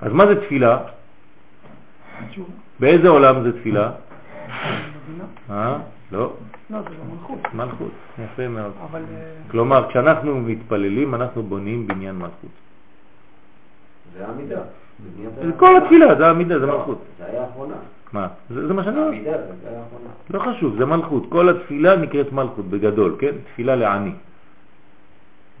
[0.00, 0.78] אז מה זה תפילה?
[2.80, 3.90] באיזה עולם זה תפילה?
[5.50, 5.78] אה?
[6.12, 6.32] לא,
[6.70, 7.54] לא, זה במלכות.
[7.54, 7.92] מלכות.
[8.18, 8.72] יפה מאוד.
[8.90, 9.00] אבל...
[9.00, 12.50] אה, כלומר, כשאנחנו מתפללים, אנחנו בונים בניין מלכות.
[14.14, 14.60] זה העמידה.
[15.56, 16.98] כל התפילה, זה העמידה, זה מלכות.
[17.18, 17.74] זה היה האחרונה.
[18.12, 18.28] מה?
[18.50, 19.06] זה, זה מה שאני אומר.
[19.06, 20.10] העמידה זה היה האחרונה.
[20.30, 21.22] לא חשוב, זה מלכות.
[21.28, 23.34] כל התפילה נקראת מלכות בגדול, כן?
[23.52, 24.12] תפילה לעני.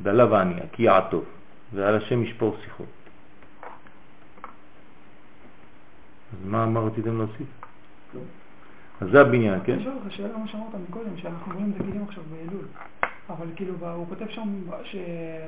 [0.02, 1.24] דלה ועני, כי יעטוב.
[1.74, 2.84] ועל השם ישפור שיחו.
[6.32, 7.46] אז מה, מה רציתם להוסיף?
[9.00, 9.72] אז זה הבניין, כן?
[9.72, 12.64] אני שואל אותך שאלה מה שאמרת מקודם, שאנחנו רואים את הכלים עכשיו באלול.
[13.30, 14.48] אבל כאילו, הוא כותב שם
[14.84, 14.96] ש...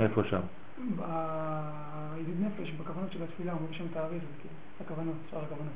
[0.00, 0.40] איפה שם?
[0.78, 5.72] בידיד נפש, בכוונות של התפילה, מביא שם תאריך, כאילו, הכוונות, שאר הכוונות.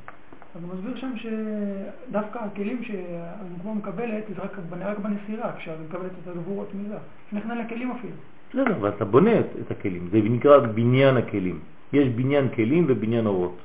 [0.54, 6.28] אז הוא מסביר שם שדווקא הכלים שהנקבה מקבלת, זה רק, רק בנסירה, כשהיא מקבלת את
[6.28, 6.96] הגבורות מזה.
[7.32, 8.14] נכנע לכלים אפילו.
[8.50, 10.08] בסדר, אבל אתה בונה את הכלים.
[10.12, 11.60] זה נקרא בניין הכלים.
[11.92, 13.56] יש בניין כלים ובניין אורות,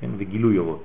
[0.00, 0.10] כן?
[0.18, 0.84] וגילוי אורות.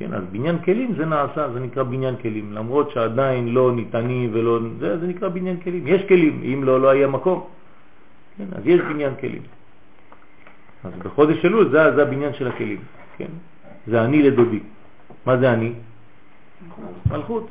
[0.00, 2.52] כן, אז בניין כלים זה נעשה, זה נקרא בניין כלים.
[2.52, 4.58] למרות שעדיין לא ניתנים ולא...
[4.78, 5.86] זה, זה נקרא בניין כלים.
[5.86, 7.44] יש כלים, אם לא, לא היה מקום.
[8.38, 9.42] כן, אז יש בניין כלים.
[10.84, 12.80] אז בחודש אלול זה, זה הבניין של הכלים.
[13.20, 13.32] כן?
[13.86, 14.60] זה אני לדודי.
[15.26, 15.72] מה זה אני?
[17.10, 17.46] מלכות.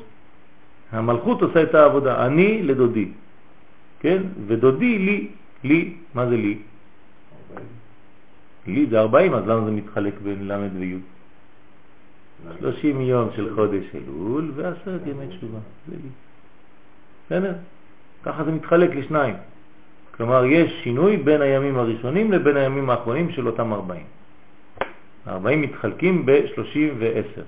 [0.92, 2.26] המלכות עושה את העבודה.
[2.26, 3.08] אני לדודי.
[4.00, 4.22] כן?
[4.46, 5.18] ודודי לי.
[5.64, 5.80] לי,
[6.14, 6.58] מה זה לי?
[8.66, 10.98] לי זה 40, אז למה זה מתחלק בין ל' וי'?
[12.60, 15.58] 30 יום של חודש אלול ועשרת ימי תשובה.
[17.26, 17.54] בסדר?
[18.22, 19.34] ככה זה מתחלק לשניים.
[20.16, 24.04] כלומר, יש שינוי בין הימים הראשונים לבין הימים האחרונים של אותם 40.
[25.28, 27.40] 40 מתחלקים ב-30 ו-10.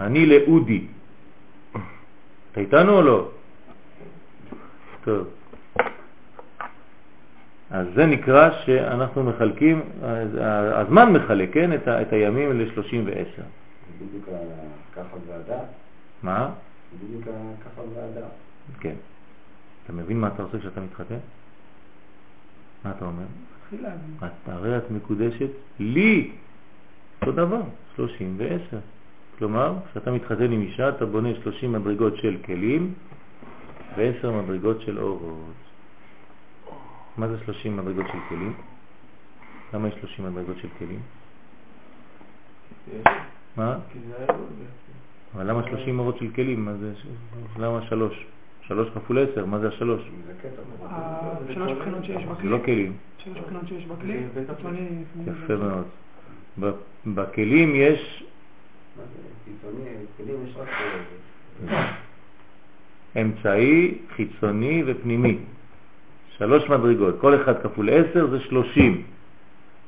[0.00, 0.86] אני לאודי.
[2.52, 3.28] אתה איתנו או לא?
[5.04, 5.39] טוב.
[7.70, 9.82] אז זה נקרא שאנחנו מחלקים,
[10.72, 13.36] הזמן מחלק, כן, את, ה, את הימים ל-30 ו-10.
[13.36, 14.28] זה בדיוק
[14.96, 15.66] ככה והדעת.
[16.22, 16.50] מה?
[17.04, 17.24] בדיוק
[17.64, 18.30] ככה והדעת.
[18.80, 18.94] כן.
[19.84, 21.18] אתה מבין מה אתה עושה כשאתה מתחתן?
[22.84, 23.24] מה אתה אומר?
[23.66, 23.88] תחילה,
[24.18, 26.30] את, הרי את מקודשת לי,
[27.20, 27.62] אותו דבר,
[27.96, 28.76] 30 ו-10.
[29.38, 32.94] כלומר, כשאתה מתחתן עם אישה, אתה בונה 30 מדרגות של כלים
[33.96, 35.69] ו-10 מדרגות של אורות.
[37.16, 38.52] מה זה 30 מדרגות של כלים?
[39.74, 41.00] למה יש 30 מדרגות של כלים?
[43.56, 43.78] מה?
[44.08, 44.92] זה אלול בעצם.
[45.34, 46.64] אבל למה 30 אורות של כלים?
[46.64, 46.92] מה זה?
[47.58, 48.26] למה שלוש?
[48.62, 50.02] שלוש כפול עשר, מה זה השלוש?
[50.26, 50.62] זה קטע.
[51.50, 52.48] השלוש בחינות שיש זה בכלי.
[52.48, 52.96] לא כלים.
[53.18, 54.22] שלוש בחינות שיש בכלי.
[55.26, 55.84] יפה מאוד.
[56.60, 56.70] ב-
[57.06, 58.24] בכלים יש
[58.96, 59.18] מה זה?
[59.44, 60.68] קיצוני, כלים יש רק...
[61.68, 61.92] אה,
[63.22, 65.38] אמצעי, חיצוני ופנימי.
[66.40, 69.02] שלוש מדרגות, כל אחד כפול עשר זה שלושים.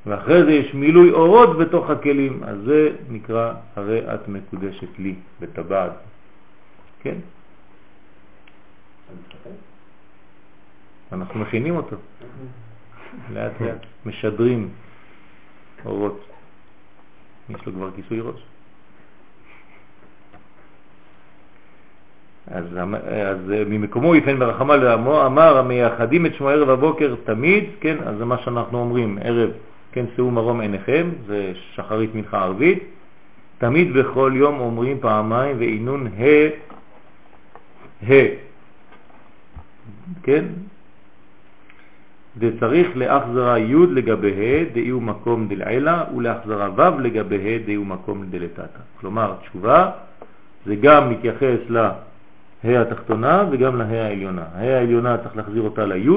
[0.06, 5.92] ואחרי זה יש מילוי אורות בתוך הכלים, אז זה נקרא הרי את מקודשת לי בטבעת.
[7.02, 7.14] כן?
[11.12, 11.96] אנחנו מכינים אותו.
[13.32, 14.68] לאט לאט משדרים
[15.84, 16.20] אורות.
[17.50, 18.42] יש לו כבר כיסוי ראש.
[22.51, 27.97] אז, אז אה, ממקומו יפן ברחמה לעמו אמר המייחדים את שמו ערב הבוקר תמיד, כן,
[28.06, 29.51] אז זה מה שאנחנו אומרים, ערב,
[29.93, 32.85] כן, שאו מרום עיניכם, זה שחרית מנחה ערבית,
[33.59, 36.23] תמיד בכל יום אומרים פעמיים ועינון ה,
[38.09, 38.12] ה,
[40.23, 40.44] כן,
[42.39, 48.82] וצריך להחזרה י' לגבי ה' דאי מקום דלעילה ולהחזרה ו' לגבי ה' דאי מקום דלתתא.
[49.01, 49.90] כלומר, תשובה
[50.66, 51.59] זה גם מתייחס
[52.64, 54.44] לה' התחתונה וגם לה' העליונה.
[54.55, 56.09] ה' העליונה צריך להחזיר אותה לי'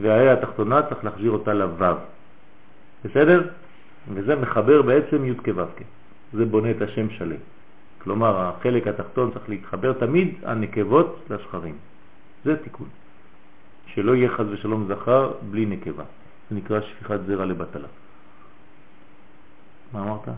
[0.00, 1.96] והה' התחתונה צריך להחזיר אותה לו'.
[3.04, 3.48] בסדר?
[4.14, 5.62] וזה מחבר בעצם י' כו'.
[6.32, 7.36] זה בונה את השם שלם.
[7.98, 11.76] כלומר, החלק התחתון צריך להתחבר תמיד הנקבות לשכרים.
[12.44, 12.88] זה תיקון.
[13.86, 16.04] שלא יהיה חז ושלום זכר בלי נקבה.
[16.50, 17.88] זה נקרא שפיכת זרע לבטלה.
[19.92, 20.28] מה אמרת?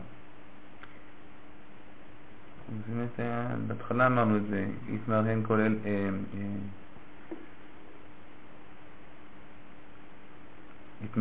[2.68, 5.76] באמת, היה- בהתחלה אמרנו את זה, יתמר הן כל אל...
[5.86, 6.08] אה,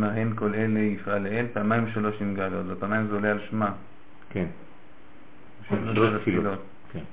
[0.04, 3.72] אה, כל אלה יפעל לאל, פעמיים שלוש עם גלות, ופעמיים זה עולה על שמה.
[4.30, 4.46] כן.
[5.70, 6.60] שלוש שלוש זה תפילות.
[6.92, 7.04] כן.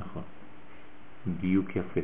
[0.00, 0.22] נכון.
[1.40, 2.00] דיוק יפה.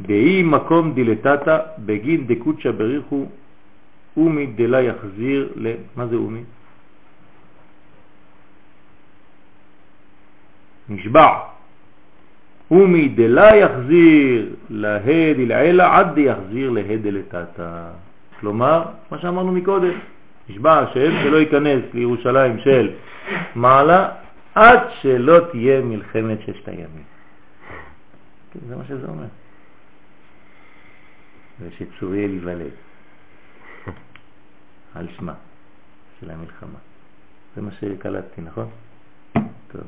[0.00, 3.26] דאי מקום דילתתא בגין דקודשא בריחו
[4.16, 5.74] אומי דלה יחזיר ל...
[5.96, 6.44] מה זה אומי?
[10.88, 11.38] נשבע.
[12.70, 17.90] אומי דלה יחזיר להא דלעילה עד דיחזיר להא דלתתא.
[18.40, 19.98] כלומר, מה שאמרנו מקודם,
[20.48, 22.92] נשבע השם שלא ייכנס לירושלים של
[23.54, 24.08] מעלה
[24.54, 27.04] עד שלא תהיה מלחמת ששת הימים.
[28.52, 29.26] כן, זה מה שזה אומר.
[31.60, 32.70] ושצוריאל ייוולד
[34.94, 35.34] על שמה
[36.20, 36.78] של המלחמה.
[37.56, 38.68] זה מה שקלטתי, נכון?
[39.72, 39.82] טוב.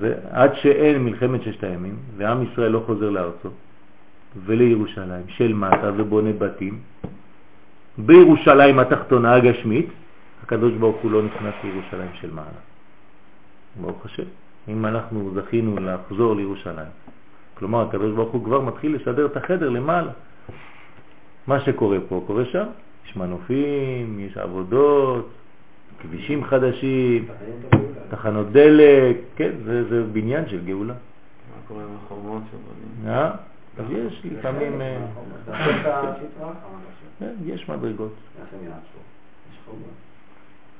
[0.00, 3.48] זה, עד שאין מלחמת ששת הימים, ועם ישראל לא חוזר לארצו
[4.44, 6.78] ולירושלים של מטה ובונה בתים,
[7.98, 9.86] בירושלים התחתונה הגשמית,
[10.42, 12.60] הקדוש ברוך הוא לא נכנס לירושלים של מעלה.
[13.80, 14.22] ברוך השם.
[14.68, 16.92] אם אנחנו זכינו לחזור לירושלים,
[17.54, 20.12] כלומר הקדוש ברוך הוא כבר מתחיל לסדר את החדר למעלה.
[21.46, 22.66] מה שקורה פה קורה שם,
[23.06, 25.28] יש מנופים, יש עבודות,
[25.98, 27.28] כבישים חדשים.
[28.10, 30.94] תחנות דלק, כן, זה, זה בניין של גאולה.
[30.94, 33.14] מה קורה עם החומות שבונים?
[33.14, 33.30] אה?
[33.78, 35.06] אז יש לפעמים, אה,
[37.18, 38.14] כן, יש מדרגות.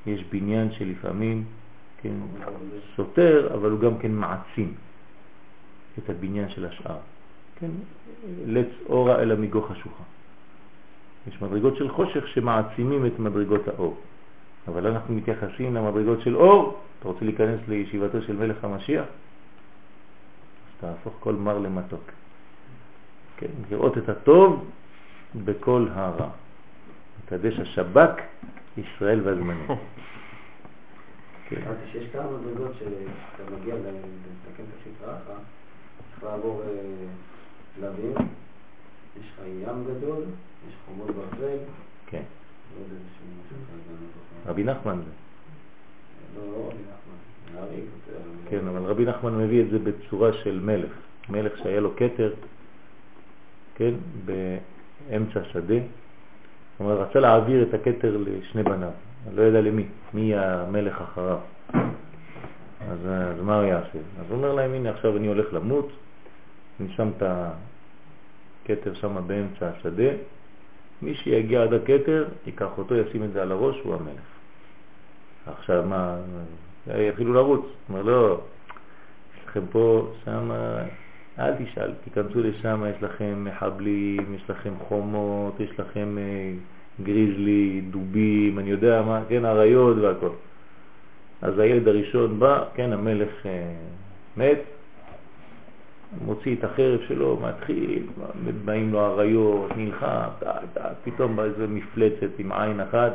[0.05, 1.43] יש בניין שלפעמים,
[2.01, 2.13] כן,
[2.95, 4.73] סותר, אבל הוא גם כן מעצים
[5.97, 6.97] את הבניין של השאר.
[7.59, 7.69] כן,
[8.45, 10.03] לץ אורה אלא מגו חשוכה.
[11.27, 13.97] יש מדרגות של חושך שמעצימים את מדרגות האור.
[14.67, 16.79] אבל אנחנו מתייחסים למדרגות של אור.
[16.99, 19.05] אתה רוצה להיכנס לישיבתו של מלך המשיח?
[19.05, 22.11] אז תהפוך כל מר למתוק.
[23.37, 24.69] כן, לראות את הטוב
[25.35, 26.29] בכל הרע.
[27.23, 28.21] מקדש השבק
[28.77, 29.67] ישראל והזמנים.
[31.49, 31.61] כן.
[31.65, 35.41] אמרתי שיש כמה מדרגות שאתה מגיע לתקן את הסטרה אחת,
[36.11, 36.67] צריך לעבור אה,
[37.75, 38.13] שלבים,
[39.19, 40.23] יש לך ים גדול,
[40.69, 41.57] יש חומות ברזל,
[42.07, 42.23] כן.
[44.47, 45.11] רבי נחמן זה.
[46.41, 46.69] לא, לא.
[48.49, 50.91] כן, אבל רבי נחמן מביא את זה בצורה של מלך.
[51.29, 52.33] מלך שהיה לו כתר,
[53.75, 53.93] כן,
[54.25, 55.75] באמצע שדה.
[56.79, 58.89] אומרת, רצה להעביר את הכתר לשני בניו.
[59.27, 61.37] אני לא יודע למי, מי המלך אחריו.
[62.89, 63.97] אז, אז מה הוא יעשה?
[64.19, 65.89] אז הוא אומר להם, הנה עכשיו אני הולך למות,
[66.79, 70.09] אני שם את הכתר שם באמצע השדה,
[71.01, 74.21] מי שיגיע עד הכתר, ייקח אותו, ישים את זה על הראש, הוא המלך.
[75.45, 76.15] עכשיו מה,
[76.87, 77.65] יתחילו לרוץ.
[77.89, 78.39] אומר, לא,
[79.37, 80.51] יש לכם פה, שם,
[81.39, 86.51] אל תשאל, תיכנסו לשם, יש לכם מחבלים, יש לכם חומות, יש לכם אה,
[87.03, 90.29] גריזלי, דובים, אני יודע מה, כן, אריות והכל.
[91.41, 93.73] אז הילד הראשון בא, כן, המלך אה,
[94.37, 94.59] מת,
[96.25, 98.07] מוציא את החרב שלו, מתחיל,
[98.65, 100.29] באים לו אריות, נלחם,
[101.03, 103.13] פתאום בא איזה מפלצת עם עין אחת,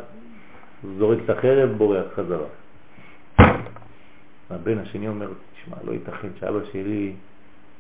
[0.99, 2.47] זורק את החרב, בורח חזרה.
[4.51, 7.13] הבן השני אומר, תשמע, לא ייתכן שאבא שלי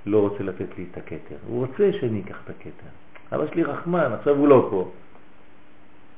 [0.06, 1.36] לא רוצה לתת לי את הכתר.
[1.46, 2.90] הוא רוצה שאני אקח את הכתר.
[3.32, 4.90] אבא שלי רחמן, עכשיו הוא לא פה.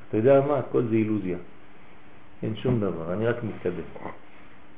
[0.08, 0.58] אתה יודע מה?
[0.58, 1.38] הכל זה אילוזיה.
[2.42, 4.08] אין שום דבר, אני רק מתקדם.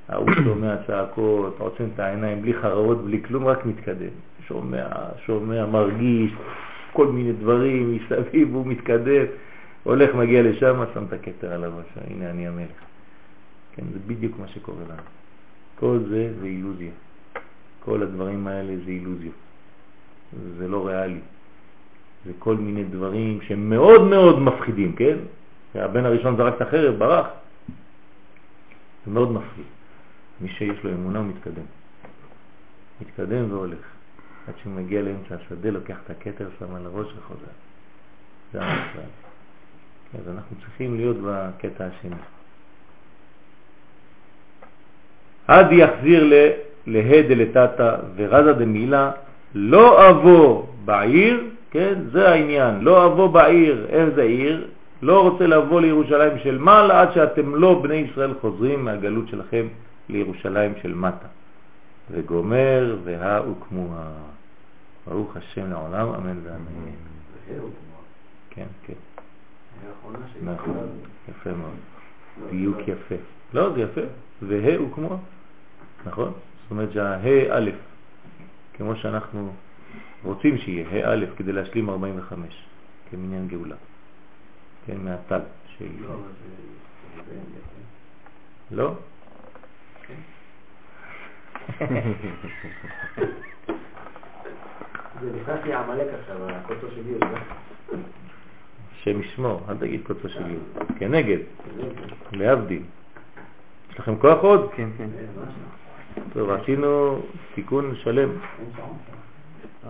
[0.09, 4.15] ההוא שומע צעקות, עוצם את העיניים, בלי חראות, בלי כלום, רק מתקדם.
[4.47, 4.87] שומע,
[5.27, 6.33] שומע, מרגיש,
[6.93, 9.25] כל מיני דברים מסביב, הוא מתקדם,
[9.83, 12.79] הולך, מגיע לשם, שם את הכתר על הראש, הנה אני המלך.
[13.77, 15.03] כן, זה בדיוק מה שקורה לנו.
[15.79, 16.91] כל זה זה אילוזיה.
[17.85, 19.31] כל הדברים האלה זה אילוזיה.
[20.59, 21.21] זה לא ריאלי.
[22.27, 25.17] זה כל מיני דברים שהם מאוד מאוד מפחידים, כן?
[25.75, 27.27] הבן הראשון זרק את החרב, ברח.
[29.07, 29.78] זה מאוד מפחיד.
[30.41, 31.65] מי שיש לו אמונה הוא מתקדם.
[33.01, 33.79] מתקדם והולך.
[34.49, 37.53] עד שהוא מגיע לאמצע השדה, לוקח את הכתר שם על הראש וחוזר.
[38.53, 39.09] זה המצב.
[40.15, 42.17] אז אנחנו צריכים להיות בקטע השני.
[45.47, 46.33] עד יחזיר
[46.87, 49.11] להא דלתתא ורזה דמילה
[49.55, 54.69] לא אבוא בעיר, כן, זה העניין, לא אבוא בעיר, איזה עיר?
[55.03, 59.67] לא רוצה לבוא לירושלים של מעלה עד שאתם לא בני ישראל חוזרים מהגלות שלכם
[60.09, 61.27] לירושלים של מטה.
[62.11, 64.13] וגומר והא וכמוה.
[65.07, 66.91] ברוך השם לעולם, אמן ואמן.
[68.51, 68.93] כן, כן.
[70.45, 70.75] נכון,
[71.29, 71.77] יפה מאוד.
[72.51, 73.15] דיוק יפה.
[73.55, 74.01] לא, זה יפה.
[74.43, 75.17] והא וכמוה.
[76.07, 76.33] נכון?
[76.63, 77.71] זאת אומרת שהה א',
[78.75, 79.53] כמו שאנחנו
[80.25, 82.65] רוצים שיהיה, ה' א', כדי להשלים 45,
[83.11, 83.77] כמניין גאולה.
[84.87, 85.41] כן, מהטל.
[88.71, 88.93] לא?
[95.21, 97.25] זה נכנס לי עמלק עכשיו, הקוצו של יהוד.
[98.93, 100.89] השם ישמור, אל תגיד קוצו של יהוד.
[100.99, 101.39] כנגד,
[102.33, 102.83] להבדיל.
[103.93, 104.71] יש לכם כוח עוד?
[104.77, 105.09] כן, כן.
[106.33, 107.21] טוב, עשינו
[107.55, 108.29] תיקון שלם.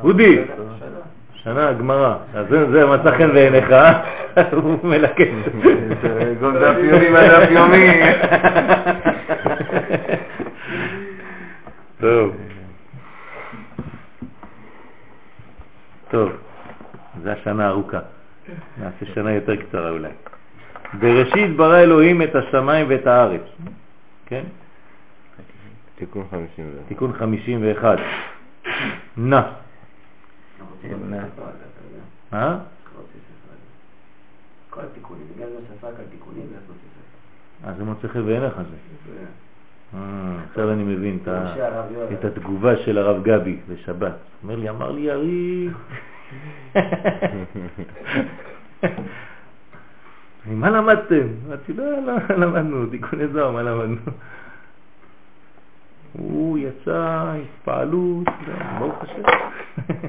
[0.02, 0.44] אודי,
[1.32, 2.16] שנה, גמרא.
[2.34, 3.66] אז זה מצא חן בעיניך,
[4.52, 5.28] הוא מלקט.
[6.42, 7.88] גם דף יומי מהדף יומי.
[12.00, 12.36] טוב.
[16.10, 16.32] טוב,
[17.22, 17.98] זו השנה הארוכה.
[18.78, 20.10] נעשה שנה יותר קצרה אולי.
[21.00, 23.42] בראשית ברא אלוהים את השמיים ואת הארץ.
[24.26, 24.44] כן?
[25.94, 26.88] תיקון 51.
[26.88, 27.98] תיקון 51.
[29.16, 29.40] נא.
[32.32, 32.58] אה?
[34.70, 37.68] כל התיקונים, בגלל זה שפק על תיקונים, זה מוצא ספר.
[37.68, 39.26] אז זה מוצא חן בעיניך זה.
[39.94, 40.00] אה,
[40.50, 41.54] עכשיו אני מבין את ה-
[42.12, 44.12] את התגובה של הרב גבי בשבת.
[44.42, 45.76] אומר לי, אמר לי יריב.
[50.46, 51.26] מה למדתם?
[51.46, 53.96] אמרתי, לא, לא למדנו, תיקוני זוהר, מה למדנו?
[56.12, 58.26] הוא יצא, התפעלות,
[58.78, 59.22] ברוך השם.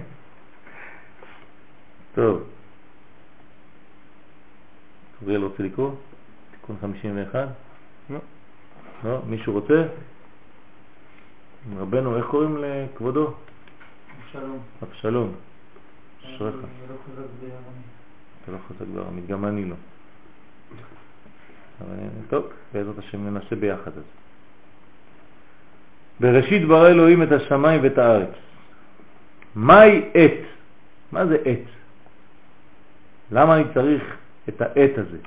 [2.15, 2.43] טוב.
[5.23, 5.91] אוריאל רוצה לקרוא?
[6.51, 7.47] תיקון 51?
[9.03, 9.21] לא.
[9.27, 9.83] מישהו רוצה?
[11.77, 13.33] רבנו, איך קוראים לכבודו?
[14.31, 14.59] שלום.
[14.83, 15.35] אבשלום.
[16.21, 16.55] אשריך.
[16.55, 17.85] אני לא חזק בארמית.
[18.43, 19.75] אתה לא חזק בארמית, גם אני לא.
[21.81, 21.95] אבל
[22.29, 24.03] טוב, בעזרת השם ננסה ביחד אז.
[26.19, 28.35] בראשית ברא אלוהים את השמיים ואת הארץ.
[29.55, 30.39] מהי עת?
[31.11, 31.67] מה זה עת?
[33.31, 34.03] למה אני צריך
[34.49, 35.17] את העת הזה?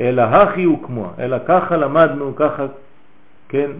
[0.00, 2.66] אלא הכי הוא כמו, אלא ככה למדנו, ככה,
[3.48, 3.70] כן?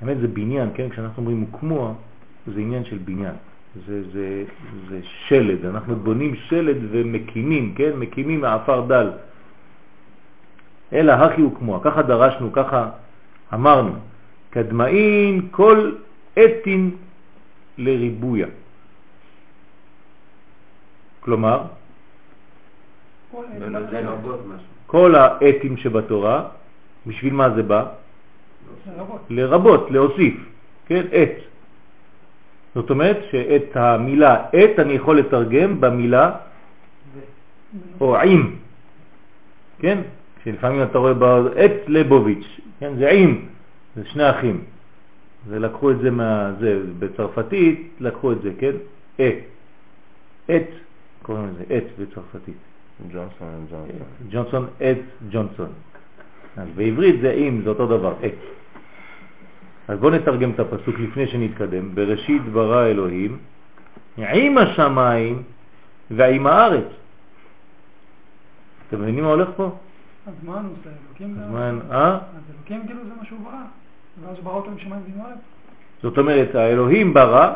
[0.00, 0.88] האמת זה בניין, כן?
[0.88, 1.94] כשאנחנו אומרים הוא כמו,
[2.46, 3.34] זה עניין של בניין.
[3.86, 4.44] זה, זה,
[4.88, 7.90] זה שלד, אנחנו בונים שלד ומקימים, כן?
[7.96, 9.10] מקימים מעפר דל.
[10.92, 12.90] אלא הכי הוא כמו, ככה דרשנו, ככה
[13.54, 13.92] אמרנו,
[14.50, 15.92] קדמאין כל
[16.34, 16.90] אתין
[17.78, 18.46] לריבויה.
[21.20, 21.70] כלומר, כל לא, אלה לא, זה בתורה.
[21.70, 23.20] לרבות משהו.
[24.86, 26.48] כל האתים שבתורה,
[27.06, 27.84] בשביל מה זה בא?
[29.30, 29.90] לרבות.
[29.90, 30.34] להוסיף,
[30.86, 31.02] כן?
[31.12, 31.36] עת.
[32.74, 36.30] זאת אומרת שאת המילה עת אני יכול לתרגם במילה
[38.00, 38.56] או עם,
[39.78, 39.98] כן?
[40.44, 42.92] שלפעמים אתה רואה בעת ליבוביץ', כן?
[42.98, 43.46] זה עם,
[43.96, 44.64] זה שני אחים.
[45.48, 46.52] ולקחו את זה מה...
[46.60, 48.72] זה, בצרפתית לקחו את זה, כן?
[49.18, 49.34] עת.
[50.48, 50.68] עת,
[51.22, 52.71] קוראים לזה עת בצרפתית.
[53.12, 53.88] ג'ונסון ג'ונסון.
[54.30, 54.98] ג'ונסון, עת
[55.30, 55.68] ג'ונסון.
[56.56, 58.32] אז בעברית זה עם, זה אותו דבר, עת.
[59.88, 61.94] אז בואו נתרגם את הפסוק לפני שנתקדם.
[61.94, 63.38] בראשית ברא אלוהים
[64.16, 65.42] עם השמיים
[66.10, 66.84] ועם הארץ.
[68.88, 69.70] אתם מבינים מה הולך פה?
[70.26, 70.90] אז מה הנושא?
[71.08, 71.52] אלוקים אז זה...
[71.52, 72.14] מה, אה?
[72.14, 72.20] אז
[72.56, 73.62] אלוקים כאילו זה מה שהוא ברא.
[74.22, 75.38] ואז הוא ברא אותו עם שמיים ועם הארץ.
[76.02, 77.52] זאת אומרת, האלוהים ברא,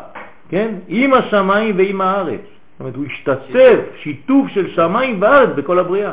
[0.49, 2.41] כן, עם השמיים ועם הארץ.
[2.77, 6.11] זאת אומרת, הוא השתתף, שיתוף של שמיים וארץ בכל הבריאה.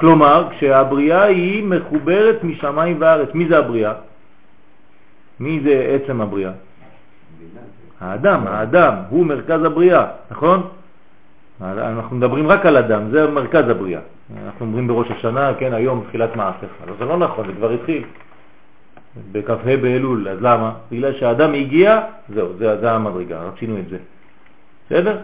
[0.00, 3.28] כלומר, כשהבריאה היא מחוברת משמיים וארץ.
[3.34, 3.92] מי זה הבריאה?
[5.40, 6.52] מי זה עצם הבריאה?
[8.00, 10.68] האדם, האדם, הוא מרכז הבריאה, נכון?
[11.60, 14.00] אנחנו מדברים רק על אדם, זה מרכז הבריאה.
[14.46, 16.70] אנחנו אומרים בראש השנה, כן, היום תחילת מעשיך.
[16.84, 18.04] אבל זה לא נכון, זה כבר התחיל.
[19.32, 20.72] בכ"ה באלול, אז למה?
[20.90, 23.98] בגלל שהאדם הגיע, זהו, זה, זה המדרגה, רצינו את זה.
[24.94, 25.18] בסדר?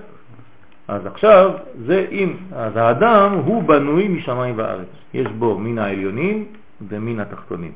[0.88, 1.50] אז עכשיו,
[1.86, 4.88] זה אם, אז האדם הוא בנוי משמיים וארץ.
[5.14, 6.46] יש בו מן העליונים
[6.88, 7.72] ומן התחתונים.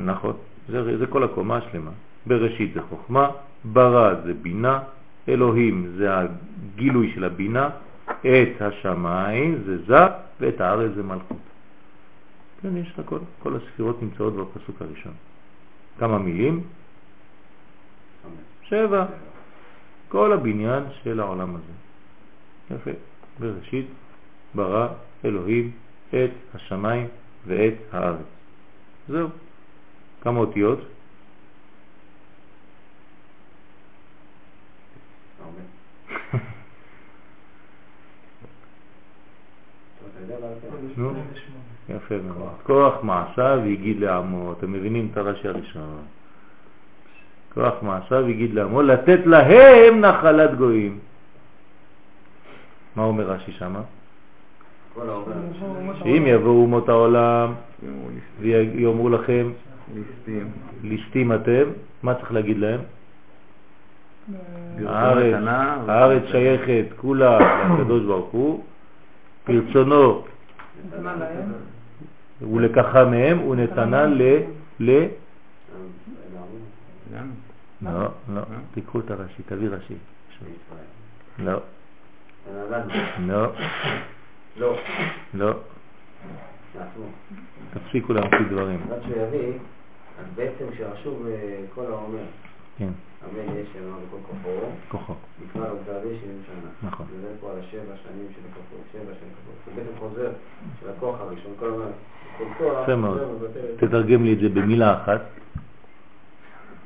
[0.00, 0.36] נכון,
[0.68, 1.90] זה, זה כל הקומה השלמה.
[2.26, 3.30] בראשית זה חוכמה,
[3.64, 4.80] ברא זה בינה,
[5.28, 7.70] אלוהים זה הגילוי של הבינה,
[8.20, 10.04] את השמיים זה זה,
[10.40, 11.44] ואת הארץ זה מלכות.
[12.62, 15.12] כן, יש הכל, כל הספירות נמצאות בפסוק הראשון.
[15.98, 16.60] כמה מילים?
[18.68, 19.06] שבע.
[20.08, 21.72] כל הבניין של העולם הזה.
[22.70, 22.90] יפה.
[23.40, 23.86] בראשית
[24.54, 24.88] ברא
[25.24, 25.70] אלוהים
[26.08, 27.08] את השמיים
[27.46, 28.26] ואת הארץ.
[29.08, 29.28] זהו.
[30.20, 30.78] כמה אותיות?
[41.88, 42.52] יפה מאוד.
[42.62, 46.02] כוח מעשיו יגיד לעמו, אתם מבינים את הרש"י הראשון.
[47.54, 50.98] כוח מעשיו יגיד לעמו, לתת להם נחלת גויים.
[52.96, 53.80] מה אומר רש"י שמה?
[56.02, 57.52] שאם יבואו אומות העולם
[57.82, 58.08] יאמרו
[58.40, 59.52] ויאמרו לכם,
[59.94, 60.48] ליסטים.
[60.82, 61.62] ליסטים אתם,
[62.02, 62.80] מה צריך להגיד להם?
[64.86, 65.34] הארץ,
[65.88, 67.38] הארץ שייכת כולה
[67.78, 68.64] לקדוש ברוך הוא,
[69.48, 70.22] ברצונו
[71.18, 71.52] להם.
[72.54, 74.06] ולקחה מהם ונתנה
[74.80, 75.06] ל...
[77.82, 78.40] לא, לא,
[78.74, 79.94] תיקחו את הרש"י, תביא רש"י.
[81.38, 81.60] לא.
[83.26, 83.52] לא,
[84.56, 84.74] לא.
[85.34, 85.54] לא.
[87.74, 88.80] תפסיקו להמציא דברים.
[88.90, 89.52] רק שהוא יביא,
[90.18, 92.24] אז בעצם כשרשום אה, כל האומר,
[92.78, 92.88] כן,
[93.24, 95.14] אמן יש אמר בכל כוחו, כוחו.
[95.44, 96.90] נקרא לו גבי 70 שנה.
[96.90, 97.06] נכון.
[97.20, 99.54] זה פה על השבע שנים של הכוחות, שבע של הכוחות.
[99.64, 100.32] זה בעצם חוזר
[100.80, 101.90] של הכוח הראשון, כל הזמן.
[102.38, 103.18] כל כוח, יפה מאוד.
[103.76, 105.20] תתרגם לי את זה במילה אחת.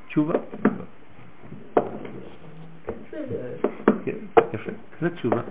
[0.08, 0.34] תשובה.
[4.04, 4.16] כן,
[4.54, 4.70] יפה.
[5.00, 5.42] זה תשובה.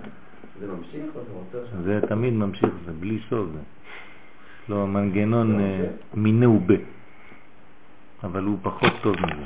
[0.60, 1.82] זה ממשיך או זה רוצה עכשיו?
[1.82, 3.48] זה תמיד ממשיך, זה בלי סוף.
[3.52, 3.58] זה.
[4.62, 6.74] יש לו מנגנון אה, מינה ובה,
[8.24, 9.44] אבל הוא פחות טוב מזה.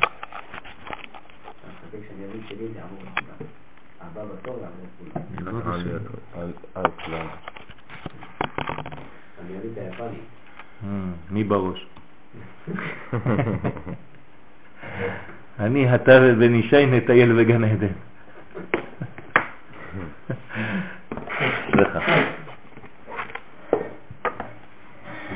[11.31, 11.87] מי בראש?
[15.61, 17.87] אני אתה ובן ישי נטייל בגן עדן.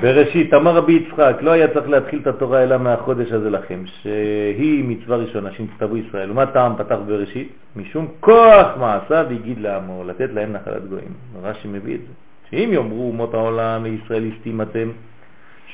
[0.01, 4.85] בראשית, אמר רבי יצחק, לא היה צריך להתחיל את התורה אלא מהחודש הזה לכם, שהיא
[4.85, 6.31] מצווה ראשונה שנצטוו ישראל.
[6.31, 7.53] ומה טעם פתח בראשית?
[7.77, 11.13] משום כוח מעשיו הגיד לעמו, לתת להם נחלת גויים.
[11.43, 12.13] רש"י מביא את זה.
[12.51, 14.89] שאם יאמרו אומות העולם לישראל הסתים אתם,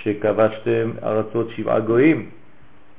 [0.02, 2.26] שכבשתם ארצות שבעה גויים,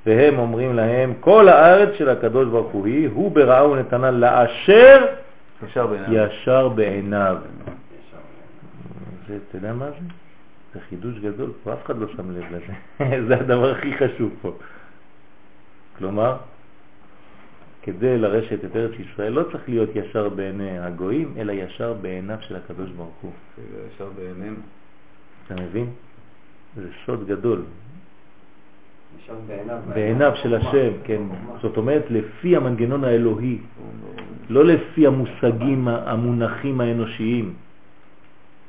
[0.05, 5.05] והם אומרים להם, כל הארץ של הקדוש ברוך הוא היא, הוא ברעה ונתנה לאשר
[5.67, 6.13] ישר בעיניו.
[6.13, 7.37] ישר בעיניו.
[9.27, 10.05] זה, אתה יודע מה זה?
[10.73, 12.73] זה חידוש גדול, פה אף אחד לא שם לב לזה.
[13.27, 14.51] זה הדבר הכי חשוב פה.
[15.97, 16.37] כלומר,
[17.81, 22.55] כדי לרשת את ארץ ישראל לא צריך להיות ישר בעיני הגויים, אלא ישר בעיניו של
[22.55, 23.31] הקדוש ברוך הוא.
[23.95, 24.55] ישר בעינינו.
[25.45, 25.89] אתה מבין?
[26.75, 27.61] זה סוד גדול.
[29.93, 30.31] בעיניו.
[30.35, 30.55] של.
[30.55, 31.21] השם, כן.
[31.61, 33.57] זאת אומרת, לפי המנגנון האלוהי,
[34.49, 37.53] לא לפי המושגים המונחים האנושיים.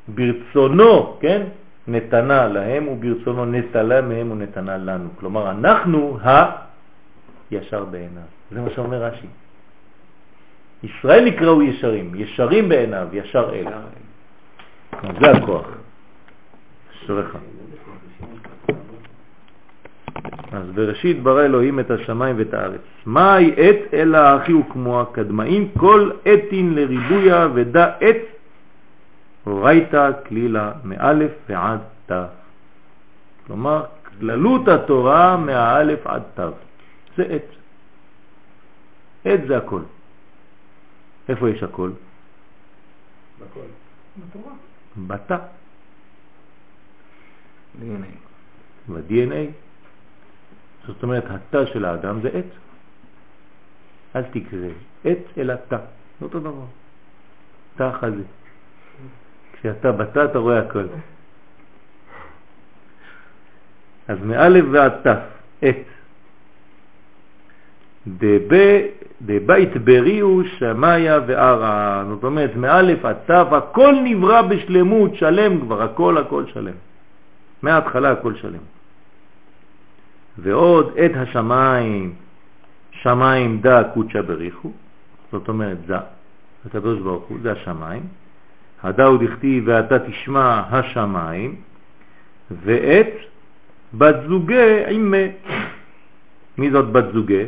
[0.08, 1.42] ברצונו, כן?
[1.88, 5.08] נתנה להם וברצונו נטלה מהם ונתנה לנו.
[5.20, 6.18] כלומר, אנחנו
[7.50, 8.28] הישר בעיניו.
[8.50, 9.26] זה מה שאומר רש"י.
[10.82, 13.66] ישראל נקראו ישרים, ישרים בעיניו, ישר אל.
[15.20, 15.66] זה הכוח.
[17.04, 17.36] אשריך.
[20.52, 22.80] אז בראשית ברא אלוהים את השמיים ואת הארץ.
[23.06, 28.16] מהי עת אלא האחי וכמוה קדמאים כל עתין לריבויה ודע עת
[29.46, 32.14] אורייתא כלילה מאלף ועד תו.
[33.46, 33.84] כלומר,
[34.18, 36.50] כללות התורה מהאלף עד תו.
[37.16, 37.48] זה עת.
[39.24, 39.80] עת זה הכל.
[41.28, 41.90] איפה יש הכל?
[43.40, 43.60] בכל.
[44.18, 44.52] בתורה.
[44.96, 45.36] בתא,
[47.80, 48.14] DNA.
[48.88, 49.63] ב-DNA.
[50.86, 52.44] זאת אומרת, התא של האדם זה עת.
[54.16, 54.68] אל תקרא
[55.04, 55.76] עת אלא תא.
[56.20, 56.64] זה אותו דבר.
[57.76, 58.22] תא חזה.
[59.52, 60.84] כשאתה בתא אתה רואה הכל.
[64.08, 64.92] אז מאלף ועד
[65.62, 65.76] עת.
[68.08, 68.86] דב-
[69.22, 72.04] דבית בריאו שמיה וערה.
[72.08, 76.74] זאת אומרת, מאלף עד תף, הכל נברא בשלמות, שלם כבר, הכל הכל שלם.
[77.62, 78.73] מההתחלה הכל שלם.
[80.38, 82.14] ועוד את השמיים,
[82.90, 84.72] שמיים דה קודשא בריחו,
[85.32, 85.96] זאת אומרת זה,
[86.66, 88.02] הקדוש ברוך הוא, זה השמיים.
[88.82, 91.56] הדאו דכתיב ואתה תשמע השמיים,
[92.50, 93.12] ואת
[93.94, 95.14] בת זוגה עם
[96.58, 97.44] מי זאת בת זוגה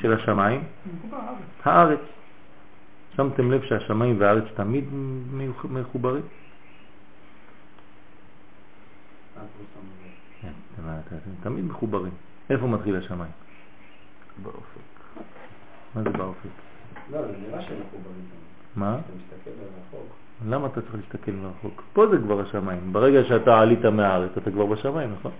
[0.00, 0.60] של השמיים?
[1.64, 1.98] הארץ.
[3.16, 4.84] שמתם לב שהשמיים והארץ תמיד
[5.70, 6.22] מחוברים?
[10.42, 12.12] כן, אתם- אתם- אתם תמיד מחוברים.
[12.50, 13.30] איפה מתחיל השמיים?
[14.42, 14.80] באופק.
[15.94, 16.48] מה זה באופק?
[17.12, 18.24] לא, זה נראה שהם מחוברים.
[18.76, 18.94] מה?
[18.94, 20.06] אתה מסתכל על החוק.
[20.48, 21.82] למה אתה צריך להסתכל מרחוק?
[21.92, 22.92] פה זה כבר השמיים.
[22.92, 25.32] ברגע שאתה עלית מהארץ, אתה כבר בשמיים, נכון?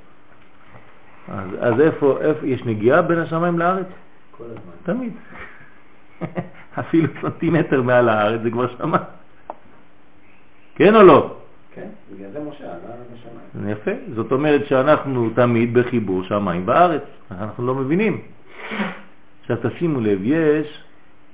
[1.28, 3.86] אז, אז איפה, איפה, יש נגיעה בין השמיים לארץ?
[4.30, 4.72] כל הזמן.
[4.82, 5.12] תמיד.
[6.80, 9.02] אפילו סנטימטר מעל הארץ זה כבר שמיים.
[10.74, 11.36] כן או לא?
[11.74, 13.68] כן, בגלל זה משה עלה לשמיים.
[13.68, 13.90] יפה.
[14.14, 17.02] זאת אומרת שאנחנו תמיד בחיבור שמיים בארץ.
[17.30, 18.20] אנחנו לא מבינים.
[19.40, 20.82] עכשיו תשימו לב, יש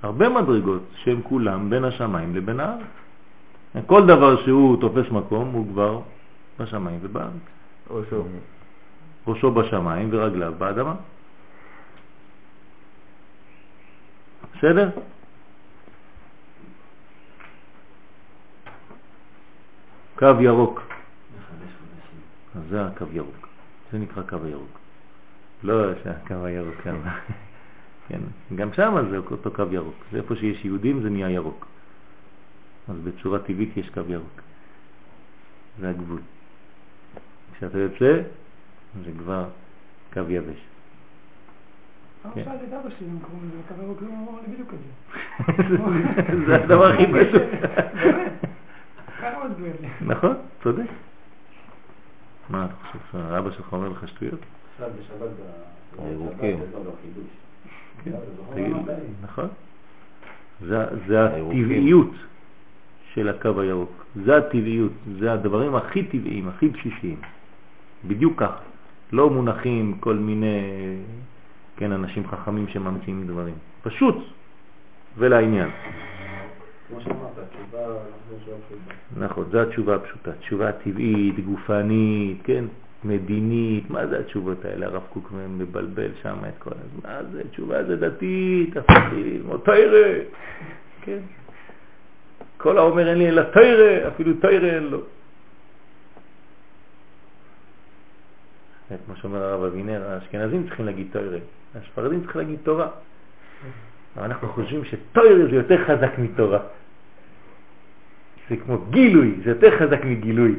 [0.02, 2.86] הרבה מדרגות שהן כולם בין השמיים לבין הארץ.
[3.86, 6.00] כל דבר שהוא תופס מקום הוא כבר
[6.60, 7.32] בשמיים ובארץ.
[7.90, 8.24] ראשו.
[9.26, 10.94] ראשו בשמיים ורגליו באדמה.
[14.56, 14.90] בסדר?
[20.18, 20.82] קו ירוק.
[22.56, 23.48] אז זה הקו ירוק.
[23.92, 24.78] זה נקרא קו הירוק.
[25.62, 26.96] לא שהקו הירוק כאן.
[28.08, 28.20] כן,
[28.56, 29.94] גם שם זה אותו קו ירוק.
[30.12, 31.66] זה איפה שיש יהודים זה נהיה ירוק.
[32.88, 34.40] אז בצורה טבעית יש קו ירוק.
[35.80, 36.20] זה הגבול.
[37.56, 38.22] כשאתה יוצא,
[39.04, 39.44] זה כבר
[40.12, 40.58] קו יבש.
[44.58, 45.92] ירוק.
[46.46, 47.42] זה הדבר הכי פשוט.
[48.02, 48.02] באמת.
[48.02, 48.38] ככה הוא הסביר לי.
[50.00, 50.90] נכון, צודק.
[52.50, 54.40] מה אתה חושב, שאבא שלך אומר לך שטויות?
[54.72, 55.30] עכשיו בשבת
[55.98, 56.60] הירוקים.
[56.60, 56.90] לא.
[58.04, 58.94] כן, לא.
[59.22, 59.48] נכון.
[61.06, 61.24] זה.
[61.24, 62.10] הטבעיות
[63.14, 64.04] של הקו הירוק.
[64.24, 67.20] זה הטבעיות, זה הדברים הכי טבעיים, הכי בסיסיים.
[68.04, 68.52] בדיוק כך.
[69.12, 70.60] לא מונחים כל מיני,
[71.76, 73.54] כן, אנשים חכמים שממציאים דברים.
[73.82, 74.16] פשוט
[75.16, 75.68] ולעניין.
[79.16, 80.32] נכון, זו התשובה הפשוטה.
[80.32, 82.64] תשובה טבעית, גופנית, כן,
[83.04, 84.86] מדינית, מה זה התשובות האלה?
[84.86, 87.10] הרב קוק מבלבל שם את כל הזמן.
[87.10, 87.42] מה זה?
[87.50, 90.20] תשובה זה דתית, הפכתי ללמוד תוירה,
[91.00, 91.18] כן.
[92.56, 95.00] כל האומר אין לי אלא תוירה, אפילו תוירה אין לו.
[99.06, 101.38] כמו שאומר הרב אבינר, האשכנזים צריכים להגיד תוירה,
[101.74, 102.88] הספרדים צריכים להגיד תורה.
[104.16, 106.58] אבל אנחנו חושבים שתוירה זה יותר חזק מתורה.
[108.50, 110.54] זה כמו גילוי, זה יותר חזק מגילוי.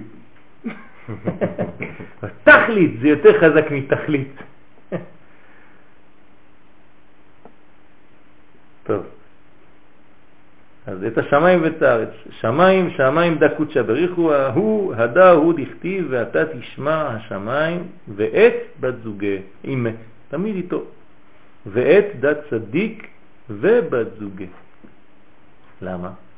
[2.44, 4.34] תכלית זה יותר חזק מתכלית.
[8.84, 9.04] טוב.
[10.88, 12.10] אז את השמיים ואת הארץ.
[12.32, 19.38] שמיים, שמיים דה קודשא בריחו, ההוא, הדה, הוא דכתיב, ואתה תשמע השמיים, ואת בת זוגה,
[19.64, 19.90] אימה,
[20.30, 20.84] תמיד איתו.
[21.66, 23.08] ואת דת צדיק
[23.50, 24.46] ובת זוגה.
[25.82, 26.29] למה?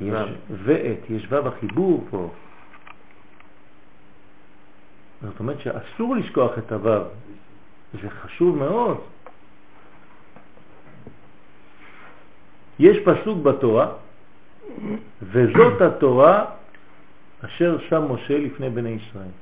[0.00, 0.28] יש
[0.64, 2.30] ואת, יש ו' החיבור פה.
[5.22, 7.04] זאת אומרת שאסור לשכוח את הו',
[8.02, 9.00] זה חשוב מאוד.
[12.78, 13.92] יש פסוק בתורה,
[15.22, 16.44] וזאת התורה
[17.44, 19.34] אשר שם משה לפני בני ישראל.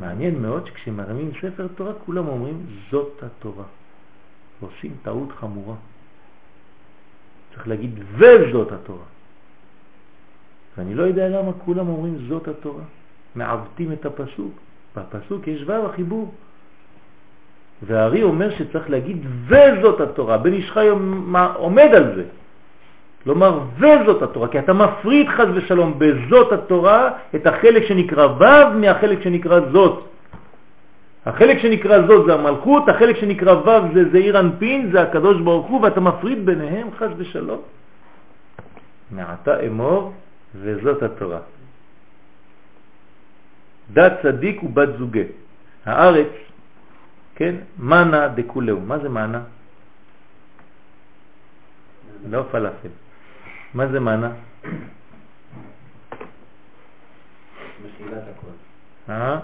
[0.00, 3.64] מעניין מאוד שכשמרמים ספר תורה כולם אומרים זאת התורה.
[4.60, 5.74] ועושים טעות חמורה.
[7.58, 9.04] צריך להגיד וזאת התורה.
[10.78, 12.82] ואני לא יודע למה כולם אומרים זאת התורה.
[13.34, 14.52] מעוותים את הפסוק.
[14.96, 16.34] בפסוק יש ו' החיבור.
[17.82, 20.38] והארי אומר שצריך להגיד וזאת התורה.
[20.38, 20.88] בן איש חי
[21.54, 22.24] עומד על זה.
[23.24, 29.22] כלומר, וזאת התורה, כי אתה מפריד חז ושלום בזאת התורה את החלק שנקרא ו' מהחלק
[29.22, 30.04] שנקרא זאת.
[31.28, 35.80] החלק שנקרא זאת זה המלכות, החלק שנקרא ו' זה זעיר אנפין, זה הקדוש ברוך הוא,
[35.82, 37.62] ואתה מפריד ביניהם חז ושלום.
[39.10, 40.12] מעתה אמור
[40.54, 41.40] וזאת התורה.
[43.92, 45.28] דת צדיק ובת זוגה.
[45.84, 46.32] הארץ,
[47.36, 48.80] כן, מנה דקולהו.
[48.80, 49.42] מה זה מנה?
[52.30, 52.92] לא פלאפל.
[53.74, 54.30] מה זה מנה?
[59.08, 59.38] אה?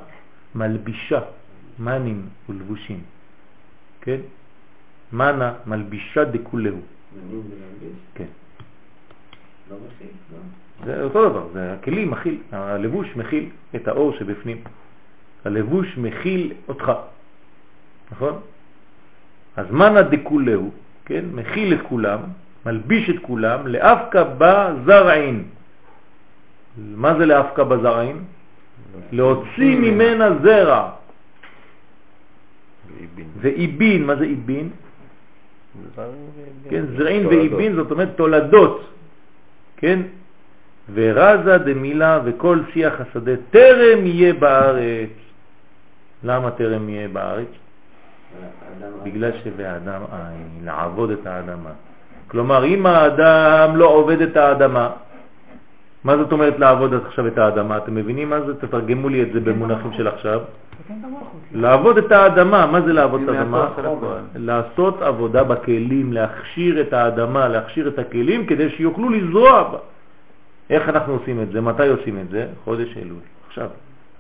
[0.55, 1.20] מלבישה,
[1.79, 3.01] מנים ולבושים.
[4.01, 4.21] כן?
[5.13, 6.77] מנה מלבישה דקולהו.
[6.77, 7.43] מנים
[7.81, 7.87] זה?
[8.15, 8.31] כן.
[9.71, 10.09] לא מכיל?
[10.33, 10.39] לא.
[10.85, 14.57] זה אותו דבר, זה הכלי מכיל, הלבוש מכיל את האור שבפנים.
[15.45, 16.93] הלבוש מכיל אותך,
[18.13, 18.41] נכון?
[19.57, 20.71] אז מנה דקולהו,
[21.05, 21.25] כן?
[21.33, 22.21] מכיל את כולם,
[22.67, 25.45] מלביש את כולם, לאפקה בזרעין.
[26.77, 28.25] מה זה לאפקה בזרעין?
[29.13, 30.91] להוציא ממנה זרע.
[33.41, 34.07] ואיבין.
[34.07, 34.71] מה זה איבין?
[36.71, 37.27] כן, זרעין.
[37.27, 38.89] ואיבין זאת אומרת תולדות,
[39.77, 40.01] כן?
[40.95, 45.11] ורזה דמילה וכל שיח השדה טרם יהיה בארץ.
[46.25, 47.49] למה טרם יהיה בארץ?
[49.03, 51.71] בגלל שבאדם אין, לעבוד את האדמה.
[52.29, 54.91] כלומר, אם האדם לא עובד את האדמה,
[56.05, 57.77] מה זאת אומרת לעבוד עכשיו את האדמה?
[57.77, 58.61] אתם מבינים מה זה?
[58.61, 60.41] תתרגמו לי את זה במונחים של עכשיו.
[61.52, 63.69] לעבוד את האדמה, מה זה לעבוד את האדמה?
[64.35, 69.78] לעשות עבודה בכלים, להכשיר את האדמה, להכשיר את הכלים כדי שיוכלו לזרוע בה.
[70.70, 71.61] איך אנחנו עושים את זה?
[71.61, 72.47] מתי עושים את זה?
[72.65, 73.20] חודש אלול.
[73.47, 73.69] עכשיו,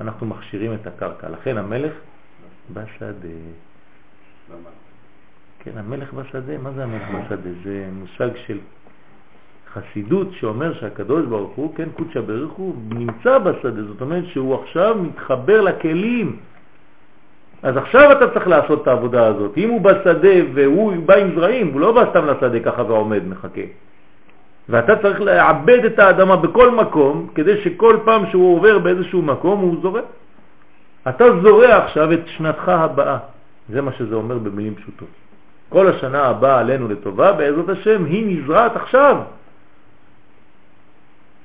[0.00, 1.28] אנחנו מכשירים את הקרקע.
[1.28, 1.92] לכן המלך
[2.72, 3.28] בשדה.
[5.58, 7.50] כן, המלך בשדה, מה זה המלך בשדה?
[7.64, 8.58] זה מושג של
[9.72, 14.96] חסידות שאומר שהקדוש ברוך הוא, כן, קודשא בריך הוא, נמצא בשדה, זאת אומרת שהוא עכשיו
[15.02, 16.36] מתחבר לכלים.
[17.64, 19.52] אז עכשיו אתה צריך לעשות את העבודה הזאת.
[19.56, 23.66] אם הוא בשדה והוא בא עם זרעים, הוא לא בא סתם לשדה ככה ועומד, מחכה.
[24.68, 29.76] ואתה צריך לעבד את האדמה בכל מקום, כדי שכל פעם שהוא עובר באיזשהו מקום הוא
[29.82, 30.00] זורע.
[31.08, 33.18] אתה זורע עכשיו את שנתך הבאה.
[33.68, 35.08] זה מה שזה אומר במילים פשוטות.
[35.68, 39.16] כל השנה הבאה עלינו לטובה, בעזרת השם, היא נזרעת עכשיו.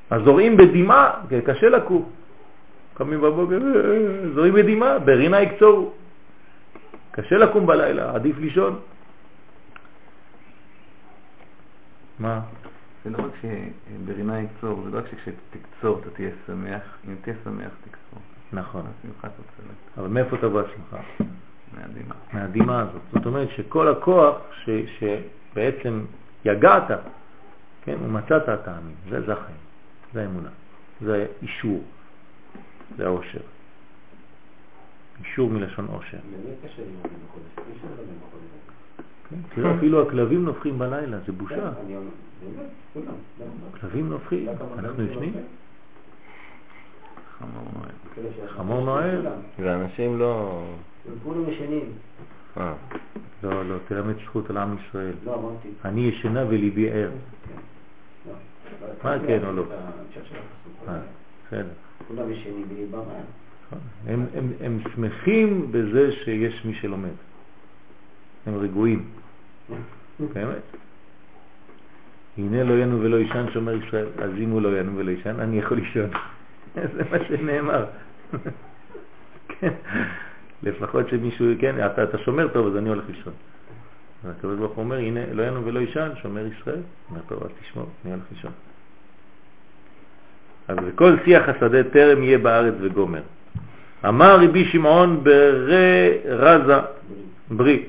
[0.10, 1.12] אז זורעים בדמעה,
[1.46, 2.04] קשה לקום.
[2.94, 5.92] קמים בבוקר, "אה, זורעים בדמעה, ברינה יקצורו.
[7.12, 8.80] קשה לקום בלילה, עדיף לישון.
[12.20, 12.42] מה?
[13.04, 17.72] זה לא רק שברינה יקצור, זה לא רק שכשתקצור אתה תהיה שמח, אם תהיה שמח
[17.84, 18.20] תקצור.
[18.54, 18.86] נכון.
[19.98, 20.98] אבל מאיפה תבוא השמחה?
[21.74, 22.18] מהדמעה.
[22.34, 23.02] מהדמעה הזאת.
[23.14, 24.70] זאת אומרת שכל הכוח ש,
[25.00, 26.06] שבעצם
[26.46, 26.92] יגעת,
[27.82, 29.58] כן, ומצאת את העמים, זה, זה החיים,
[30.14, 30.50] זה האמונה,
[31.02, 31.84] זה אישור,
[32.98, 33.40] זה האושר.
[33.40, 33.48] אישור מלשון אושר.
[33.48, 34.78] באמת קשה ללמוד בחודש.
[34.80, 35.09] אי אפשר
[36.78, 38.44] ללמוד בחודש.
[39.30, 39.36] כן?
[39.56, 41.72] תראה, אפילו הכלבים נופחים בלילה, זה בושה.
[42.94, 43.02] כן?
[43.82, 44.48] כלבים נופחים,
[44.80, 45.34] אנחנו ישנים.
[48.48, 49.28] חמור נועל.
[49.60, 50.64] ואנשים לא...
[51.08, 51.92] הם כולם ישנים.
[52.58, 52.74] אה,
[53.44, 55.14] לא, לא, תלמד זכות על עם ישראל.
[55.26, 55.70] לא, אמרתי.
[55.86, 57.10] אני ישנה וליבי ער.
[58.28, 58.34] לא.
[59.04, 59.64] מה כן או לא?
[60.88, 61.00] אה,
[61.48, 61.68] בסדר.
[62.08, 63.24] כולם ישנים בליבם ער.
[63.70, 63.80] נכון.
[64.08, 67.10] הם, הם, הם שמחים בזה שיש מי שלומד.
[68.46, 69.06] הם רגועים,
[70.20, 70.62] באמת.
[72.38, 75.60] הנה לא ינו ולא ישן שומר ישראל, אז אם הוא לא ינו ולא ישן, אני
[75.60, 76.10] יכול לישון.
[76.96, 77.86] זה מה שנאמר.
[79.60, 79.74] כן,
[80.64, 83.34] לפחות שמישהו, כן, אתה, אתה שומר טוב, אז אני הולך לישון.
[84.24, 86.82] והקדוש ברוך הוא אומר, הנה לא ינו ולא ישן, שומר ישראל.
[87.10, 88.52] אומר, טוב, אז תשמור, אני הולך לישון.
[90.68, 93.22] אז וכל שיח השדה טרם יהיה בארץ וגומר.
[94.08, 96.80] אמר רבי שמעון ברי רזה,
[97.52, 97.84] ברי.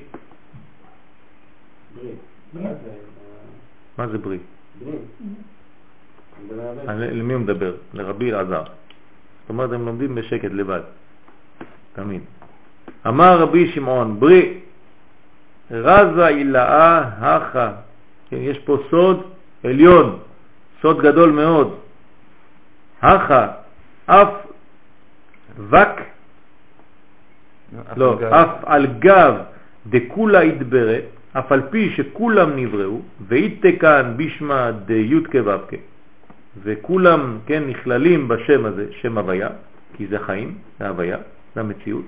[3.99, 4.19] מה זה?
[4.19, 4.39] ברי?
[6.89, 7.75] למי הוא מדבר?
[7.95, 8.63] לרבי אלעזר.
[8.63, 10.81] זאת אומרת, הם לומדים בשקט לבד,
[11.95, 12.23] תמיד.
[13.07, 14.61] אמר רבי שמעון, ברי,
[15.71, 17.73] רזה אילאה הכה.
[18.31, 19.23] כן, יש פה סוד
[19.65, 20.19] עליון,
[20.83, 21.75] סוד גדול מאוד.
[23.03, 23.49] הכה,
[24.07, 24.29] אף
[25.69, 26.01] וק,
[27.97, 28.19] לא.
[28.31, 29.35] אף על גב
[29.87, 35.73] דכולה יתברת, אף על פי שכולם נבראו, ואיתקן בשמה די"ק ו"ק,
[36.63, 39.49] וכולם, כן, נכללים בשם הזה, שם הוויה,
[39.95, 41.19] כי זה חיים, זה הוויה,
[41.55, 42.05] זה המציאות.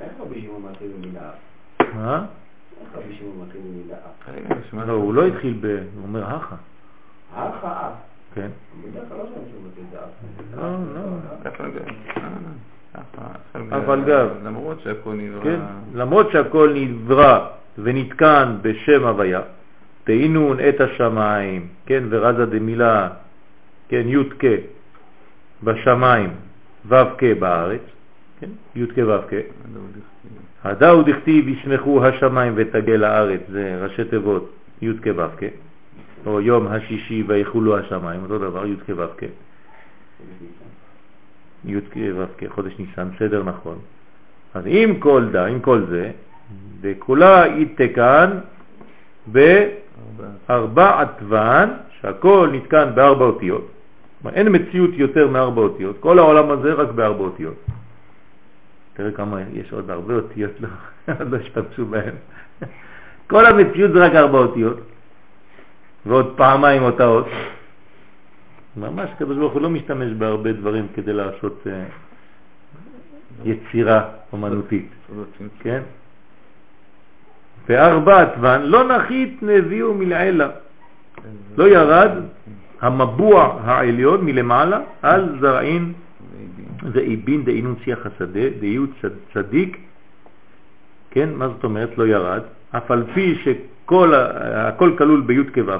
[0.00, 1.84] איך אף?
[1.96, 2.24] אה?
[4.54, 4.74] אף?
[4.86, 5.66] לא, הוא לא התחיל ב...
[5.66, 6.56] הוא אומר הכה.
[7.34, 7.92] אף האף.
[8.34, 8.48] כן.
[8.94, 9.00] לא
[10.54, 11.60] האף.
[11.60, 11.70] לא,
[12.94, 13.90] על גב.
[13.90, 14.28] על גב.
[14.44, 15.42] למרות שהכל נברא.
[15.42, 15.60] כן,
[15.94, 17.48] למרות שהכל נברא
[17.78, 19.40] ונתקן בשם הוויה,
[20.04, 23.08] תהינון את השמיים, כן, ורזה דמילה,
[23.88, 24.44] כן, י' כ'
[25.64, 26.30] בשמיים,
[26.88, 27.80] ו' כ' בארץ,
[28.40, 29.34] כן, י' כ' ו' כ',
[30.64, 34.50] הדאו דכתיב ישמחו השמיים ותגל הארץ, זה ראשי תיבות
[34.82, 35.44] י' כ' ו' כ',
[36.26, 39.24] או יום השישי ויחולו השמיים, אותו דבר י' כ'
[41.64, 43.78] ו' כ', י' כ' ו' כ', חודש ניסן, סדר נכון.
[44.54, 46.10] אז עם כל דה, עם כל זה,
[46.80, 48.30] וכולה יתקן
[49.26, 51.68] בארבע עטוון,
[52.00, 53.70] שהכל נתקן בארבע אותיות.
[54.22, 57.54] כלומר, אין מציאות יותר מארבע אותיות, כל העולם הזה רק בארבע אותיות.
[58.94, 60.68] תראה כמה יש עוד הרבה אותיות, לא,
[61.30, 62.14] לא השתמשו בהן.
[63.26, 64.80] כל המציאות זה רק ארבע אותיות,
[66.06, 67.26] ועוד פעמיים אותה אות.
[68.76, 71.70] ממש קדוש ברוך הוא לא משתמש בהרבה דברים כדי לעשות uh,
[73.44, 74.88] יצירה אומנותית,
[75.60, 75.82] כן?
[77.68, 80.48] וארבע עטוון לא נחית נביאו מלעילה,
[81.56, 82.10] לא ירד
[82.80, 85.92] המבוע העליון מלמעלה על זרעין
[86.92, 88.84] ואיבין דאינון שיח השדה, דהיו
[89.34, 89.78] צדיק,
[91.10, 91.98] כן, מה זאת אומרת?
[91.98, 92.42] לא ירד?
[92.70, 95.72] אף על פי שכל, הכל כלול בי' כו'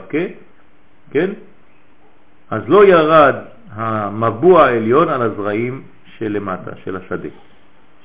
[1.11, 1.31] כן,
[2.51, 3.35] אז לא ירד
[3.73, 5.83] המבוע העליון על הזרעים
[6.19, 7.29] שלמטה, של השדה.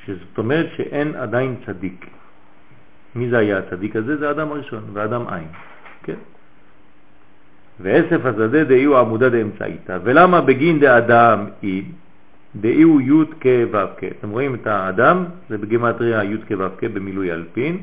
[0.05, 2.05] שזאת אומרת שאין עדיין צדיק.
[3.15, 4.17] מי זה היה הצדיק הזה?
[4.17, 5.47] זה האדם הראשון, ואדם עין,
[6.03, 6.19] כן?
[7.79, 9.99] ואסף השדה דאיו עמודה דאמצעיתא.
[10.03, 11.83] ולמה בגין דאדם אי,
[12.55, 14.03] דאיו י' כ' ו' כ'.
[14.03, 17.77] אתם רואים את האדם, זה בגימטריה י' כ' ו' כ' במילוי אלפין,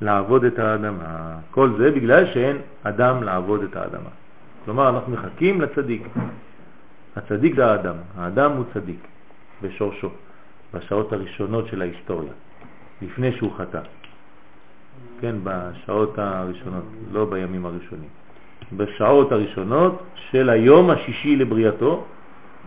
[0.00, 1.36] לעבוד את האדמה.
[1.50, 4.10] כל זה בגלל שאין אדם לעבוד את האדמה.
[4.66, 6.08] כלומר, אנחנו מחכים לצדיק.
[7.16, 8.98] הצדיק זה האדם, האדם הוא צדיק
[9.62, 10.10] בשורשו,
[10.74, 12.32] בשעות הראשונות של ההיסטוריה,
[13.02, 13.80] לפני שהוא חטא.
[15.20, 18.08] כן, בשעות הראשונות, לא בימים הראשונים.
[18.76, 22.04] בשעות הראשונות של היום השישי לבריאתו,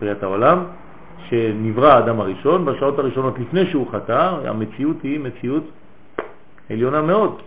[0.00, 0.64] בריאת העולם,
[1.28, 5.64] שנברא האדם הראשון, בשעות הראשונות לפני שהוא חטא, המציאות היא מציאות
[6.70, 7.42] עליונה מאוד.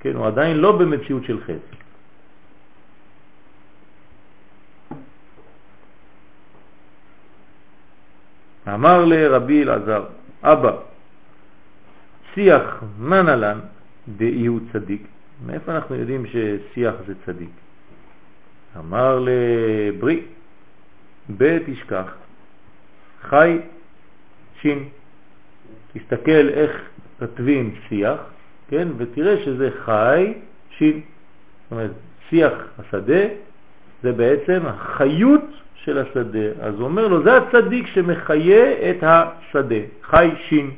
[0.00, 1.79] כן, הוא עדיין לא במציאות של חטא.
[8.68, 10.04] אמר לרבי אלעזר,
[10.42, 10.76] אבא,
[12.34, 13.58] שיח מנלן
[14.16, 15.02] דאי הוא צדיק.
[15.46, 17.50] מאיפה אנחנו יודעים ששיח זה צדיק?
[18.78, 20.22] אמר לברי,
[21.36, 22.14] ב' תשכח,
[23.22, 23.58] חי
[24.60, 24.88] שין.
[25.92, 26.80] תסתכל איך
[27.20, 28.20] כתבים שיח,
[28.68, 30.34] כן, ותראה שזה חי
[30.70, 31.00] שין.
[31.00, 31.90] זאת אומרת,
[32.28, 33.20] שיח השדה
[34.02, 35.44] זה בעצם החיות
[35.84, 36.48] של השדה.
[36.60, 40.70] אז הוא אומר לו, זה הצדיק שמחיה את השדה, חי שין.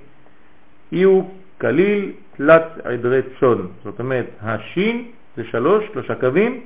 [0.93, 1.31] אי הוא
[1.61, 3.69] כליל תלת עדרי צון.
[3.85, 5.05] זאת אומרת, השין
[5.37, 6.61] זה שלוש, שלושה קווים,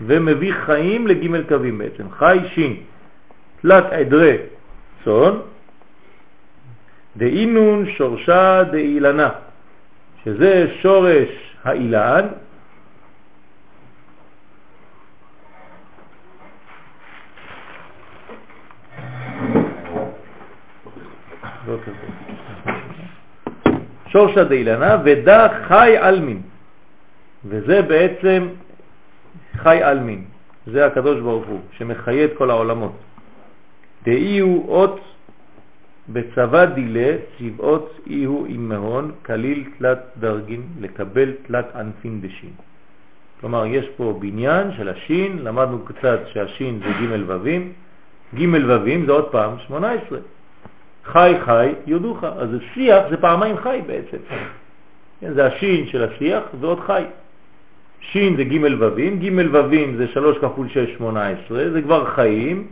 [0.00, 2.10] ומביא חיים לגימל קווים בעצם.
[2.10, 2.76] חי שין,
[3.62, 4.36] תלת עדרי
[5.04, 5.40] צון,
[7.16, 9.30] דאינון שורשה דאילנה,
[10.24, 12.26] שזה שורש האילן,
[24.08, 26.40] שורשה דאילנה ודא חי אלמין,
[27.44, 28.48] וזה בעצם
[29.56, 30.24] חי אלמין,
[30.66, 32.92] זה הקדוש ברוך הוא, שמחיה את כל העולמות.
[34.04, 35.00] דאי הוא אות
[36.08, 42.50] בצבא דילה צבאות אי הוא עם מהון כליל תלת דרגין לקבל תלת ענפין דשין.
[43.40, 47.72] כלומר, יש פה בניין של השין, למדנו קצת שהשין זה ג' וווים,
[48.34, 50.18] ג' וווים זה עוד פעם 18.
[51.06, 54.16] חי חי יודוך, אז שיח זה פעמיים חי בעצם.
[55.20, 57.04] כן, זה השין של השיח ועוד חי.
[58.00, 62.66] שין זה ג' וווים, ג' וווים זה 3 כפול 6, 18, זה כבר חיים,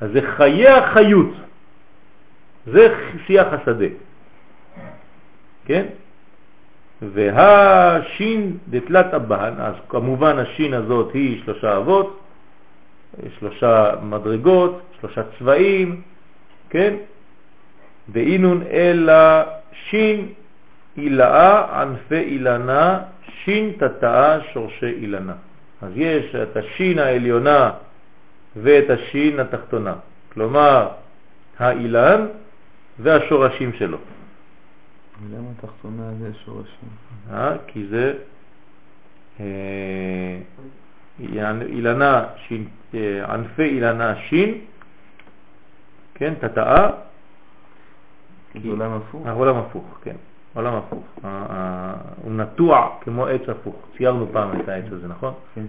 [0.00, 1.30] אז זה חיי החיות.
[2.66, 2.94] זה
[3.26, 3.86] שיח השדה.
[5.64, 5.86] כן?
[7.02, 12.20] והשין דתלת הבן, אז כמובן השין הזאת היא שלושה אבות,
[13.38, 16.02] שלושה מדרגות, שלושה צבעים,
[16.70, 16.94] כן?
[18.12, 20.28] ואינון אלא שין
[20.96, 23.00] אילאה ענפי אילנה,
[23.44, 25.34] שין תתאה שורשי אילנה.
[25.82, 27.70] אז יש את השין העליונה
[28.56, 29.94] ואת השין התחתונה,
[30.32, 30.88] כלומר
[31.58, 32.26] האילן
[32.98, 33.98] והשורשים שלו.
[35.32, 36.88] למה התחתונה זה שורשים?
[37.32, 38.14] אה, כי זה
[39.40, 40.38] אה,
[41.20, 44.54] אילנה, שין, אה, ענפי אילנה שין,
[46.14, 46.90] כן, תתאה,
[48.54, 49.26] זה עולם הפוך.
[49.26, 50.16] העולם הפוך, כן,
[50.54, 51.04] עולם הפוך.
[52.22, 53.76] הוא נטוע כמו עץ הפוך.
[53.96, 55.32] ציירנו פעם את העץ הזה, נכון?
[55.54, 55.64] כן.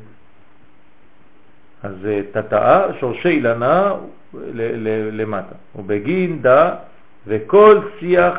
[1.84, 3.94] אז אה, תתאה, שורשי אילנה
[5.12, 5.56] למטה.
[5.76, 6.76] ובגין דה,
[7.28, 8.38] וכל שיח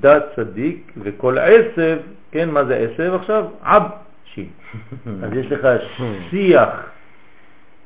[0.00, 1.98] דה צדיק, וכל עשב,
[2.30, 3.44] כן, מה זה עשב עכשיו?
[3.62, 3.82] עב
[4.24, 4.48] שין.
[5.22, 5.68] אז יש לך
[6.30, 6.90] שיח,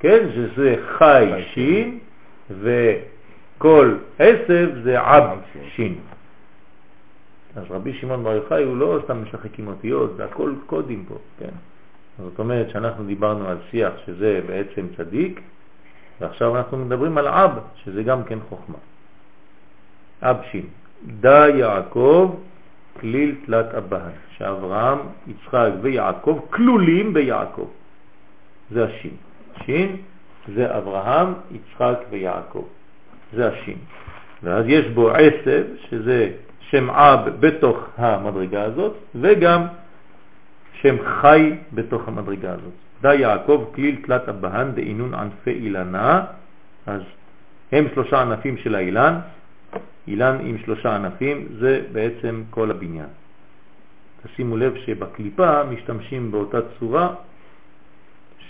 [0.00, 1.98] כן, שזה חי שין,
[3.56, 5.38] וכל עשב זה עב
[5.76, 5.94] שין.
[7.56, 11.14] אז רבי שמעון בר יוחאי הוא לא סתם משחק עם אותיות, זה הכל קודים פה,
[11.38, 11.54] כן?
[12.18, 15.40] זאת אומרת שאנחנו דיברנו על שיח שזה בעצם צדיק,
[16.20, 18.78] ועכשיו אנחנו מדברים על עב, שזה גם כן חוכמה.
[20.22, 20.66] אב שין.
[21.20, 22.34] דה יעקב
[23.00, 27.68] כליל תלת אבהן, שאברהם, יצחק ויעקב כלולים ביעקב.
[28.70, 29.16] זה השין.
[29.64, 29.96] שין
[30.54, 32.64] זה אברהם, יצחק ויעקב.
[33.34, 33.78] זה השין.
[34.42, 36.30] ואז יש בו עשב, שזה
[36.60, 39.66] שם אב בתוך המדרגה הזאת, וגם
[40.72, 42.72] שם חי בתוך המדרגה הזאת.
[43.02, 46.24] דא יעקב כליל תלת אבהן דאינון ענפי אילנא,
[46.86, 47.00] אז
[47.72, 49.18] הם שלושה ענפים של האילן,
[50.08, 53.08] אילן עם שלושה ענפים, זה בעצם כל הבניין.
[54.26, 57.14] תשימו לב שבקליפה משתמשים באותה צורה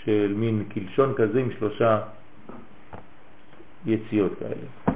[0.03, 1.99] של מין קלשון כזה עם שלושה
[3.85, 4.95] יציאות כאלה,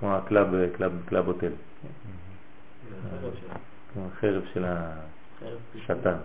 [0.00, 1.52] כמו ה Club, Club, Club Hotel.
[3.92, 6.16] כמו החרב של השטן.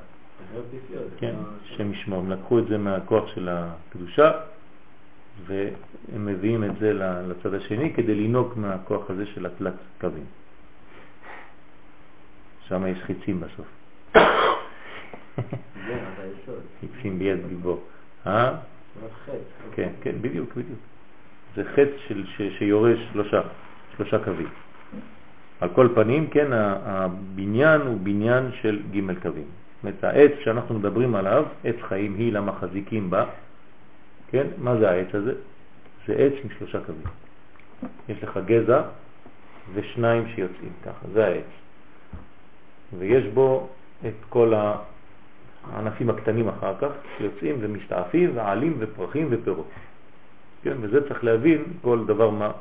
[1.18, 2.20] כן, לא- שם ישמור.
[2.20, 4.32] הם לקחו את זה מהכוח של הקדושה
[5.46, 6.94] והם מביאים את זה
[7.28, 10.26] לצד השני כדי לנהוג מהכוח הזה של התלת קווים.
[12.68, 13.68] שם יש חיצים בסוף.
[15.76, 16.62] היסוד.
[16.82, 17.84] חיצים ביד גיבור.
[19.26, 19.38] חטא.
[19.76, 20.80] כן, כן, בדיוק, בדיוק.
[21.56, 23.42] זה חץ של, ש, שיורש שלושה,
[23.96, 24.50] שלושה קווים.
[25.60, 29.44] על כל פנים, כן, הבניין הוא בניין של ג' קווים.
[29.44, 33.26] זאת אומרת, העץ שאנחנו מדברים עליו, עץ חיים היא למה חזיקים בה,
[34.32, 35.34] כן, מה זה העץ הזה?
[36.08, 37.08] זה עץ עם שלושה קווים.
[38.10, 38.82] יש לך גזע
[39.74, 41.52] ושניים שיוצאים ככה, זה העץ.
[42.98, 43.68] ויש בו
[44.08, 44.54] את כל
[45.74, 46.88] הענפים הקטנים אחר כך
[47.18, 49.70] שיוצאים ומשתעפים ועלים ופרחים ופירות.
[50.64, 52.52] כן, וזה צריך להבין כל דבר מה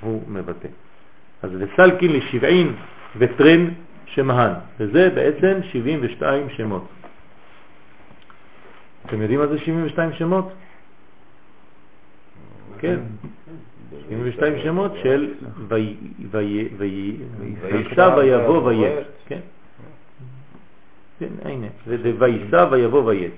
[0.00, 0.68] הוא מבטא.
[1.42, 2.74] אז וסלקין לשבעין
[3.16, 3.68] וטרן
[4.06, 6.84] שמהן, וזה בעצם 72 שמות.
[9.06, 10.52] אתם יודעים מה זה 72 שמות?
[12.78, 12.98] כן,
[14.08, 15.34] 72 שמות של
[15.68, 15.96] וי-
[16.30, 17.16] וי- וי-
[17.60, 19.06] וייסע ויבוא ויית.
[21.22, 21.28] כן.
[21.42, 23.32] כן, הנה, זה וייסע ויבוא ויית.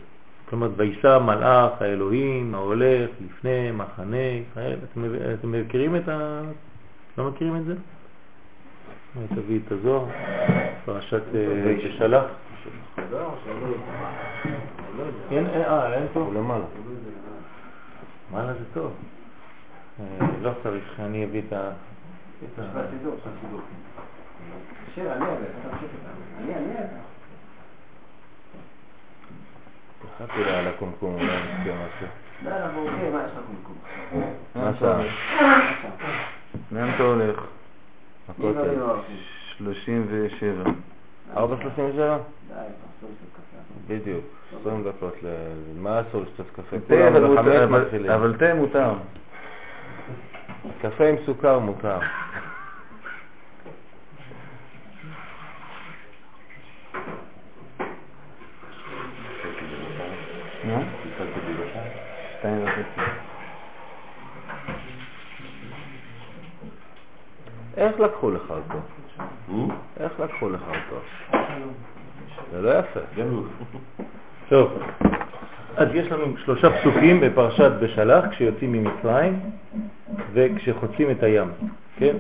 [0.49, 4.79] כלומר, וייסע מלאך האלוהים ההולך לפני מחנה ישראל.
[4.93, 5.05] אתם
[5.35, 6.41] אתם מכירים את ה...
[7.19, 7.75] לא מכירים את זה?
[9.35, 10.05] תביא את הזוהר,
[10.85, 12.25] פרשת אה, בשלח.
[13.11, 13.19] לא.
[14.97, 15.13] לא יודע.
[15.31, 16.21] אין, אין, אה, אין פה?
[16.21, 16.65] הוא למעלה.
[18.31, 18.93] וואלה, זה טוב.
[20.01, 21.71] אה, לא צריך, אני אביא את ה...
[24.95, 25.25] שיר, אני.
[26.39, 26.75] אני, אני
[30.19, 32.07] תחכי לה על הקומקום, אולי נזכיר משהו.
[32.45, 32.51] לא,
[33.13, 33.77] מה יש לך במקום?
[34.55, 35.01] מה השעה?
[36.73, 37.41] לאן אתה הולך?
[38.29, 38.75] הכותל.
[39.59, 40.63] 37.
[41.35, 41.37] 4.37?
[41.37, 43.57] די, תחזור לשתות קפה.
[43.89, 44.25] בדיוק,
[44.61, 45.27] 20 דקות ל...
[45.79, 46.77] מה אסור לשתות קפה?
[48.15, 48.93] אבל תה מותר.
[50.83, 51.99] קפה עם סוכר מותר.
[60.67, 60.83] נו?
[62.39, 63.01] שתיים וחצי.
[67.77, 68.79] איך לקחו לך אותו?
[70.01, 71.01] איך לקחו לך אותו?
[72.53, 73.01] זה לא יפה.
[74.49, 74.79] טוב,
[75.77, 79.41] אז יש לנו שלושה פסוקים בפרשת בשלח כשיוצאים ממצרים
[80.33, 81.49] וכשחוצים את הים,
[81.97, 82.17] כן?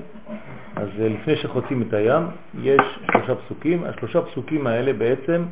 [0.77, 2.23] אז אה, לפני שחוצים את הים
[2.63, 2.81] יש
[3.13, 5.45] שלושה פסוקים, השלושה פסוקים האלה בעצם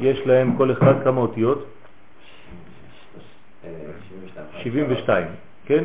[0.00, 1.66] יש להם כל אחד כמה אותיות?
[3.64, 3.70] אה,
[4.08, 4.46] 72.
[4.62, 5.26] 72,
[5.64, 5.84] כן?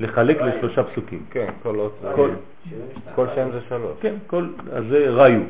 [0.00, 1.22] לחלק לשלושה פסוקים.
[1.30, 1.98] כן, כל אות.
[2.14, 2.30] כל,
[2.64, 3.14] 72.
[3.14, 3.96] כל שם זה שלוש.
[4.00, 5.40] כן, כל, אז זה ראיו,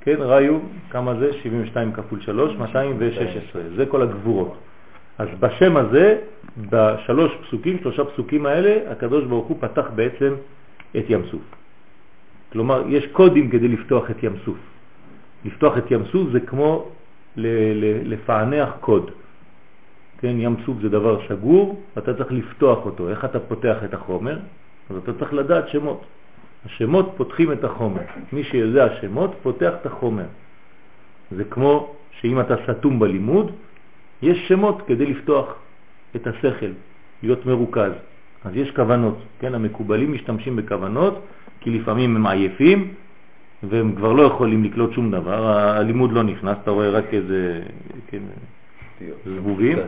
[0.00, 0.58] כן, ראיו,
[0.90, 1.32] כמה זה?
[1.32, 4.56] 72 כפול 3, 216, זה כל הגבורות.
[5.18, 6.18] אז בשם הזה,
[6.70, 10.34] בשלוש פסוקים, שלושה פסוקים האלה, הקדוש ברוך הוא פתח בעצם
[10.98, 11.42] את ים סוף.
[12.52, 14.56] כלומר, יש קודים כדי לפתוח את ים סוף.
[15.44, 16.88] לפתוח את ים סוף זה כמו
[17.36, 19.10] לפענח קוד.
[20.18, 23.08] כן, ים סוף זה דבר סגור, אתה צריך לפתוח אותו.
[23.08, 24.38] איך אתה פותח את החומר?
[24.90, 26.04] אז אתה צריך לדעת שמות.
[26.66, 28.00] השמות פותחים את החומר.
[28.32, 30.24] מי שיודע שמות פותח את החומר.
[31.30, 33.52] זה כמו שאם אתה סתום בלימוד,
[34.22, 35.54] יש שמות כדי לפתוח
[36.16, 36.72] את השכל,
[37.22, 37.92] להיות מרוכז.
[38.44, 39.54] אז יש כוונות, כן?
[39.54, 41.24] המקובלים משתמשים בכוונות,
[41.60, 42.94] כי לפעמים הם עייפים,
[43.68, 47.62] והם כבר לא יכולים לקלוט שום דבר, הלימוד לא נכנס, אתה רואה רק איזה
[48.06, 48.22] כן,
[49.26, 49.78] זבובים,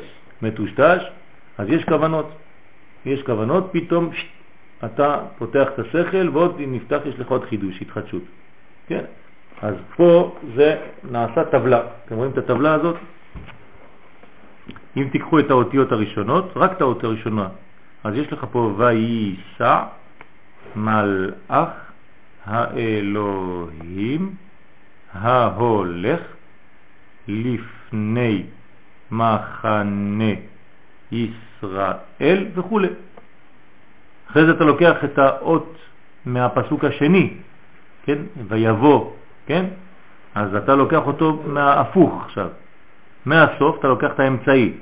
[0.43, 1.03] מטושטש,
[1.59, 2.31] אז יש כוונות.
[3.07, 4.27] יש כוונות, פתאום שט,
[4.85, 8.23] אתה פותח את השכל ועוד אם נפתח יש לך עוד חידוש, התחדשות.
[8.87, 9.05] כן?
[9.63, 10.77] אז פה זה
[11.11, 11.81] נעשה טבלה.
[12.05, 12.97] אתם רואים את הטבלה הזאת?
[14.97, 17.49] אם תיקחו את האותיות הראשונות, רק את האותיות הראשונה,
[18.05, 19.83] אז יש לך פה וייסע
[20.77, 21.86] מלאך
[22.47, 24.35] האלוהים
[25.13, 26.21] ההולך
[27.29, 28.43] לפני
[29.11, 30.33] מחנה
[31.13, 32.81] ישראל וכו'.
[34.31, 35.77] אחרי זה אתה לוקח את האות
[36.27, 37.35] מהפסוק השני,
[38.05, 38.19] כן?
[38.49, 39.11] ויבוא,
[39.47, 39.65] כן?
[40.35, 42.49] אז אתה לוקח אותו מההפוך עכשיו.
[43.27, 44.73] מהסוף אתה לוקח את האמצעי,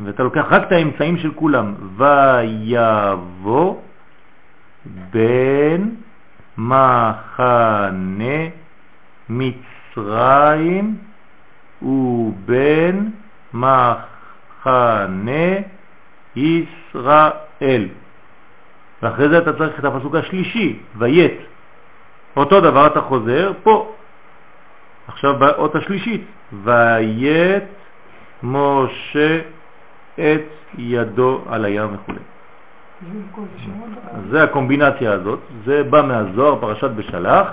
[0.00, 1.74] ואתה לוקח רק את האמצעים של כולם.
[1.96, 3.80] ויבוא
[5.10, 5.94] בין
[6.58, 8.48] מחנה
[9.28, 10.96] מצרים
[11.82, 13.10] ובין
[13.54, 15.46] מחנה
[16.36, 17.88] ישראל.
[19.02, 21.38] ואחרי זה אתה צריך את הפסוק השלישי, ויית.
[22.36, 23.92] אותו דבר אתה חוזר פה.
[25.08, 26.24] עכשיו באות השלישית,
[26.64, 27.64] ויית
[28.42, 29.40] משה
[30.14, 30.46] את
[30.78, 32.35] ידו על הים וכו'.
[34.30, 37.48] זה הקומבינציה הזאת, זה בא מהזוהר, פרשת בשלח,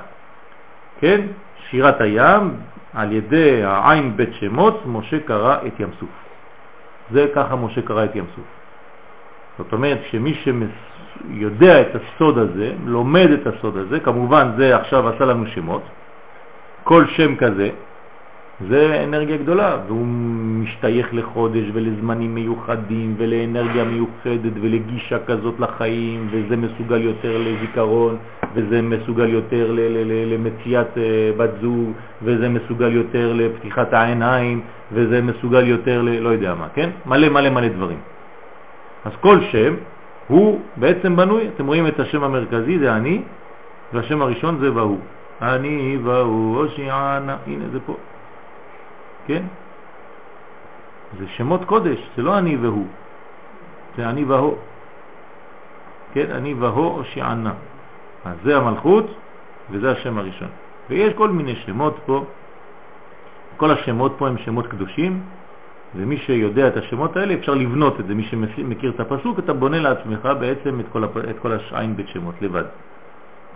[0.99, 1.21] כן?
[1.69, 2.55] שירת הים,
[2.93, 6.09] על ידי העין בית שמות, משה קרא את ים סוף.
[7.11, 8.45] זה ככה משה קרא את ים סוף.
[9.57, 15.25] זאת אומרת שמי שיודע את הסוד הזה, לומד את הסוד הזה, כמובן זה עכשיו עשה
[15.25, 15.81] לנו שמות,
[16.83, 17.69] כל שם כזה
[18.61, 20.05] זה אנרגיה גדולה, והוא
[20.63, 28.17] משתייך לחודש ולזמנים מיוחדים ולאנרגיה מיוחדת ולגישה כזאת לחיים, וזה מסוגל יותר לזיכרון,
[28.53, 29.75] וזה מסוגל יותר
[30.31, 34.61] למציאת אה, בת זוג, וזה מסוגל יותר לפתיחת העיניים,
[34.91, 36.09] וזה מסוגל יותר ל...
[36.19, 36.89] לא יודע מה, כן?
[37.05, 37.97] מלא מלא מלא דברים.
[39.05, 39.75] אז כל שם
[40.27, 43.21] הוא בעצם בנוי, אתם רואים את השם המרכזי, זה אני,
[43.93, 44.99] והשם הראשון זה והוא.
[45.41, 47.95] אני והוא, הושיענה, הנה זה פה.
[49.27, 49.43] כן?
[51.19, 52.87] זה שמות קודש, זה לא אני והוא,
[53.97, 54.55] זה אני והוא.
[56.13, 57.53] כן, אני והוא הושיענה.
[58.25, 59.05] אז זה המלכות
[59.71, 60.47] וזה השם הראשון.
[60.89, 62.25] ויש כל מיני שמות פה,
[63.57, 65.21] כל השמות פה הם שמות קדושים,
[65.95, 68.13] ומי שיודע את השמות האלה אפשר לבנות את זה.
[68.13, 71.17] מי שמכיר את הפסוק, אתה בונה לעצמך בעצם את כל, הפ...
[71.17, 72.63] את כל השעין בית שמות לבד.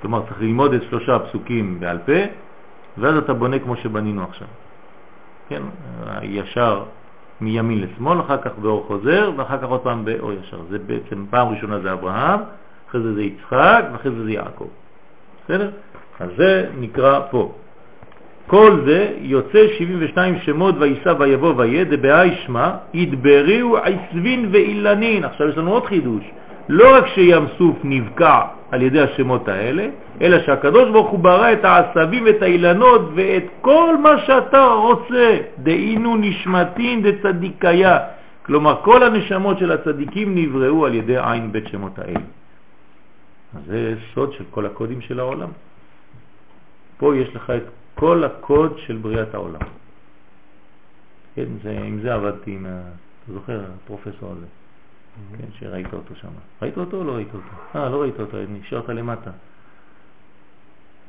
[0.02, 2.22] כלומר, צריך ללמוד את שלושה הפסוקים בעל פה,
[2.98, 4.48] ואז אתה בונה כמו שבנינו עכשיו.
[5.50, 5.62] כן,
[6.22, 6.84] ישר
[7.42, 10.58] מימין לשמאל, אחר כך באור חוזר, ואחר כך עוד פעם באור ישר.
[10.70, 12.40] זה בעצם, פעם ראשונה זה אברהם,
[12.90, 14.68] אחרי זה זה יצחק, ואחרי זה זה יעקב.
[15.46, 15.70] בסדר?
[16.20, 17.54] אז זה נקרא פה.
[18.48, 25.24] כל זה יוצא 72 שמות ויסע ויבוא ויהיה, דבהי שמה, ידבריו עשבין ואילנין.
[25.24, 26.24] עכשיו יש לנו עוד חידוש.
[26.70, 28.42] לא רק שים סוף נבקע
[28.72, 29.88] על ידי השמות האלה,
[30.22, 36.18] אלא שהקדוש ברוך הוא ברא את העשבים ואת האילנות ואת כל מה שאתה רוצה, דהינו
[36.18, 38.00] נשמתין דצדיקיה.
[38.46, 42.20] כלומר, כל הנשמות של הצדיקים נבראו על ידי עין בית שמות האלה.
[43.56, 45.50] אז זה סוד של כל הקודים של העולם.
[46.98, 47.64] פה יש לך את
[47.96, 49.68] כל הקוד של בריאת העולם.
[51.36, 54.46] כן, זה, עם זה עבדתי, עם, אתה זוכר, הפרופסור הזה.
[55.38, 56.28] כן, שראית אותו שם.
[56.62, 57.80] ראית אותו או לא ראית אותו?
[57.80, 59.32] אה, לא ראית אותו, נשארת למטה.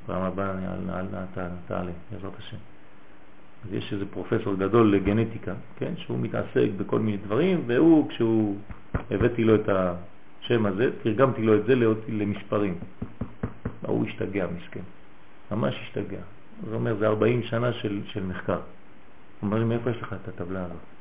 [0.06, 0.52] פעם הבאה
[1.66, 2.56] תעלה, בעזרת השם.
[3.64, 8.56] אז יש איזה פרופסור גדול לגנטיקה, כן, שהוא מתעסק בכל מיני דברים, והוא, כשהוא,
[9.10, 11.74] הבאתי לו את השם הזה, תרגמתי לו את זה
[12.08, 12.74] למספרים.
[13.86, 14.80] הוא השתגע, מסכן.
[15.50, 16.20] ממש השתגע.
[16.64, 18.52] זאת אומרת, זה 40 שנה של, של מחקר.
[18.54, 18.62] הוא
[19.42, 20.97] אומר לי, מאיפה יש לך את הטבלה הזאת?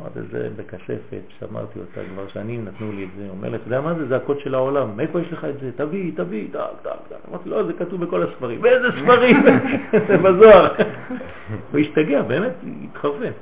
[0.00, 3.22] אמרתי, זה בכספת, שמרתי אותה כבר שנים, נתנו לי את זה.
[3.22, 4.06] הוא אומר לי, אתה יודע מה זה?
[4.06, 4.96] זה הקוד של העולם.
[4.96, 5.70] מאיפה יש לך את זה?
[5.76, 7.16] תביא, תביא, טק, טק, טק.
[7.30, 8.62] אמרתי, לא, זה כתוב בכל הספרים.
[8.62, 9.36] באיזה ספרים?
[10.08, 10.74] זה בזוהר.
[11.72, 12.52] הוא השתגע, באמת,
[12.84, 13.32] התחרפן.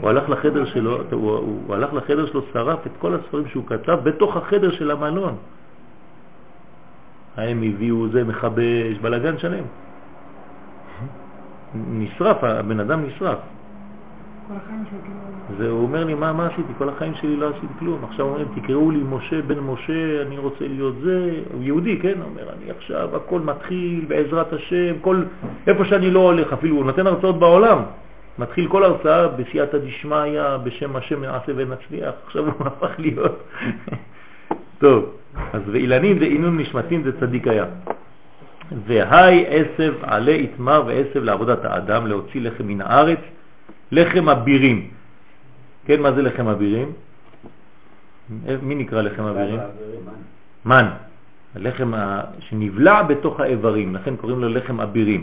[0.00, 4.36] הוא הלך לחדר שלו, הוא הלך לחדר שלו, שרף את כל הספרים שהוא כתב בתוך
[4.36, 5.36] החדר של המלון.
[7.36, 9.64] הם הביאו זה מחבש, בלגן שלם.
[12.00, 13.38] נשרף, הבן אדם נשרף.
[14.48, 15.58] כאילו...
[15.58, 16.72] זה, הוא אומר לי, מה, מה עשיתי?
[16.78, 18.04] כל החיים שלי לא עשיתי כלום.
[18.04, 21.40] עכשיו אומרים, תקראו לי משה בן משה, אני רוצה להיות זה.
[21.52, 22.14] הוא יהודי, כן?
[22.16, 25.22] הוא אומר, אני עכשיו, הכל מתחיל בעזרת השם, כל,
[25.66, 27.78] איפה שאני לא הולך, אפילו הוא נותן הרצאות בעולם.
[28.38, 32.14] מתחיל כל הרצאה בסייעתא דשמיא, בשם השם נעשה ונצליח.
[32.26, 33.42] עכשיו הוא הפך להיות.
[34.82, 35.04] טוב,
[35.52, 37.64] אז ואילנים זה עינון נשמתים זה צדיק היה.
[38.86, 43.18] והי עשב עלי יתמר ועשב לעבודת האדם להוציא לחם מן הארץ,
[43.94, 44.78] לחם אבירים.
[45.86, 46.92] כן, מה זה לחם אבירים?
[48.62, 49.60] מי נקרא לחם אבירים?
[50.64, 50.88] מן.
[51.54, 51.92] הלחם
[52.38, 55.22] שנבלע בתוך האיברים, לכן קוראים לו לחם אבירים.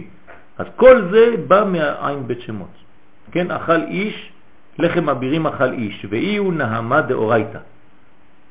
[0.58, 2.76] אז כל זה בא מהעין בית שמות.
[3.32, 4.32] כן, אכל איש,
[4.80, 7.60] לחם אבירים אכל איש, ואי הוא נהמה דאורייתא.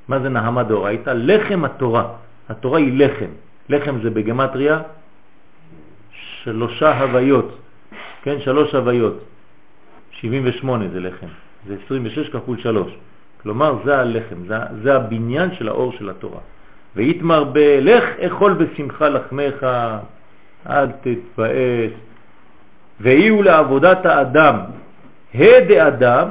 [0.09, 1.11] מה זה נהמה דאורייתא?
[1.17, 2.05] לחם התורה.
[2.49, 3.33] התורה היא לחם.
[3.69, 4.83] לחם זה בגמטריה
[6.13, 7.59] שלושה הוויות,
[8.23, 9.30] כן, שלוש הוויות.
[10.21, 11.27] 78 זה לחם,
[11.67, 12.93] זה 26 כפול 3.
[13.43, 16.41] כלומר, זה הלחם, זה, זה הבניין של האור של התורה.
[16.97, 19.67] ויתמר בלך אכול בשמחה לחמך,
[20.71, 21.93] אל תתפעס.
[23.01, 24.57] ואיהו לעבודת האדם,
[25.35, 26.29] הד אדם,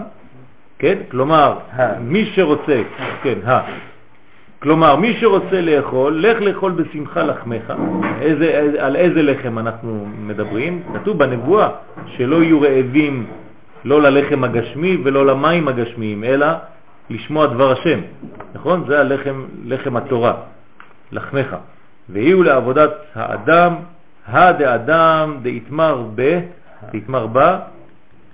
[0.79, 0.97] כן?
[1.11, 1.57] כלומר,
[1.99, 2.81] מי שרוצה,
[3.23, 3.59] כן, ה.
[4.59, 7.73] כלומר, מי שרוצה לאכול, לך לאכול בשמחה לחמך.
[8.21, 10.83] איזה, על איזה לחם אנחנו מדברים?
[10.93, 11.69] כתוב בנבואה
[12.17, 13.25] שלא יהיו רעבים
[13.85, 16.47] לא ללחם הגשמי ולא למים הגשמיים, אלא
[17.09, 17.99] לשמוע דבר השם.
[18.53, 18.83] נכון?
[18.87, 20.33] זה הלחם, לחם התורה,
[21.11, 21.55] לחמך.
[22.09, 23.75] ויהיו לעבודת האדם,
[24.27, 26.39] הדאדם דאיתמר ב,
[26.91, 27.59] דאיתמר בה,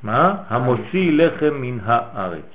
[0.03, 0.35] מה?
[0.49, 2.45] המוציא לחם מן הארץ.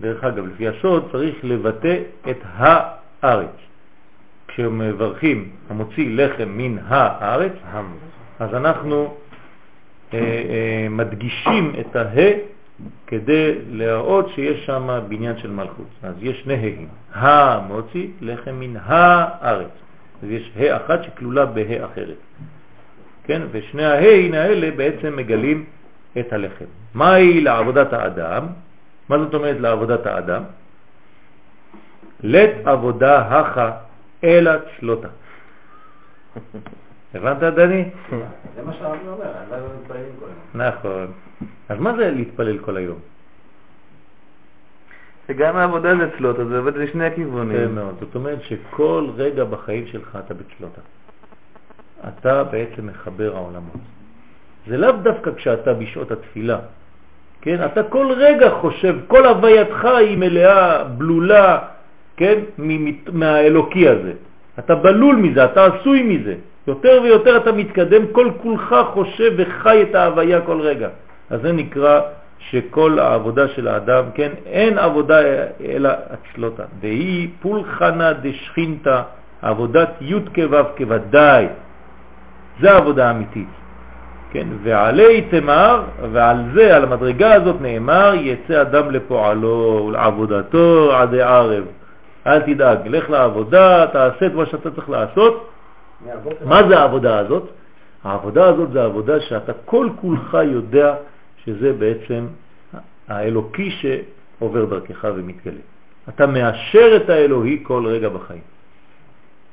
[0.00, 1.96] דרך אגב, לפי הסוד צריך לבטא
[2.30, 3.56] את הארץ.
[4.48, 7.52] כשמברכים המוציא לחם מן הארץ,
[8.40, 9.14] אז אנחנו
[10.90, 12.30] מדגישים את הה
[13.06, 15.86] כדי להראות שיש שם בניין של מלכות.
[16.02, 16.88] אז יש שני ה'ים.
[17.12, 19.70] המוציא לחם מן הארץ.
[20.22, 22.16] אז יש ה' אחת שכלולה בה' אחרת.
[23.24, 23.42] כן?
[23.50, 25.64] ושני הה'ין האלה בעצם מגלים
[26.18, 26.64] את הלחם.
[26.94, 28.46] מהי לעבודת האדם?
[29.08, 30.42] מה זאת אומרת לעבודת האדם?
[32.22, 33.70] לת עבודה הכה
[34.24, 35.08] אלא צלותה.
[37.14, 37.84] הבנת, דני?
[38.56, 40.68] זה מה שהרב אומר, אני לא מתפללים כל היום.
[40.68, 41.06] נכון.
[41.68, 42.98] אז מה זה להתפלל כל היום?
[45.28, 47.74] שגם העבודה זה צלות, אז זה עובד לשני הכיוונים.
[47.74, 47.94] מאוד.
[48.00, 50.80] זאת אומרת שכל רגע בחיים שלך אתה בצלותה.
[52.08, 53.80] אתה בעצם מחבר העולמות.
[54.66, 56.58] זה לאו דווקא כשאתה בשעות התפילה.
[57.40, 57.64] כן?
[57.64, 61.58] אתה כל רגע חושב, כל הווייתך היא מלאה, בלולה,
[62.16, 62.38] כן?
[62.58, 64.12] מ- מהאלוקי הזה.
[64.58, 66.34] אתה בלול מזה, אתה עשוי מזה.
[66.68, 70.88] יותר ויותר אתה מתקדם, כל כולך חושב וחי את ההוויה כל רגע.
[71.30, 72.00] אז זה נקרא
[72.38, 75.18] שכל העבודה של האדם, כן, אין עבודה
[75.64, 76.62] אלא הצלותה.
[76.80, 79.02] והיא פולחנה דשכינתה,
[79.42, 81.46] עבודת י' כו' כוודאי.
[82.60, 83.48] זה העבודה האמיתית.
[84.30, 85.82] כן, ועלי תמר,
[86.12, 91.64] ועל זה, על המדרגה הזאת נאמר, יצא אדם לפועלו ולעבודתו עד הערב.
[92.26, 95.50] אל תדאג, לך לעבודה, תעשה את מה שאתה צריך לעשות.
[96.44, 97.50] מה זה העבודה הזאת?
[98.04, 100.94] העבודה הזאת זה העבודה שאתה כל כולך יודע
[101.44, 102.26] שזה בעצם
[103.08, 105.60] האלוקי שעובר דרכך ומתגלה.
[106.08, 108.42] אתה מאשר את האלוהי כל רגע בחיים.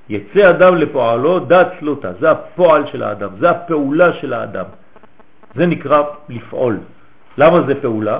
[0.10, 4.66] יצא אדם לפועלו דת צלותה, זה הפועל של האדם, זה הפעולה של האדם.
[5.56, 6.80] זה נקרא לפעול.
[7.38, 8.20] למה זה פעולה?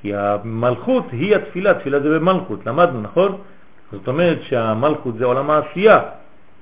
[0.00, 3.38] כי המלכות היא התפילה, תפילה זה במלכות, למדנו, נכון?
[3.92, 6.00] זאת אומרת שהמלכות זה עולם העשייה,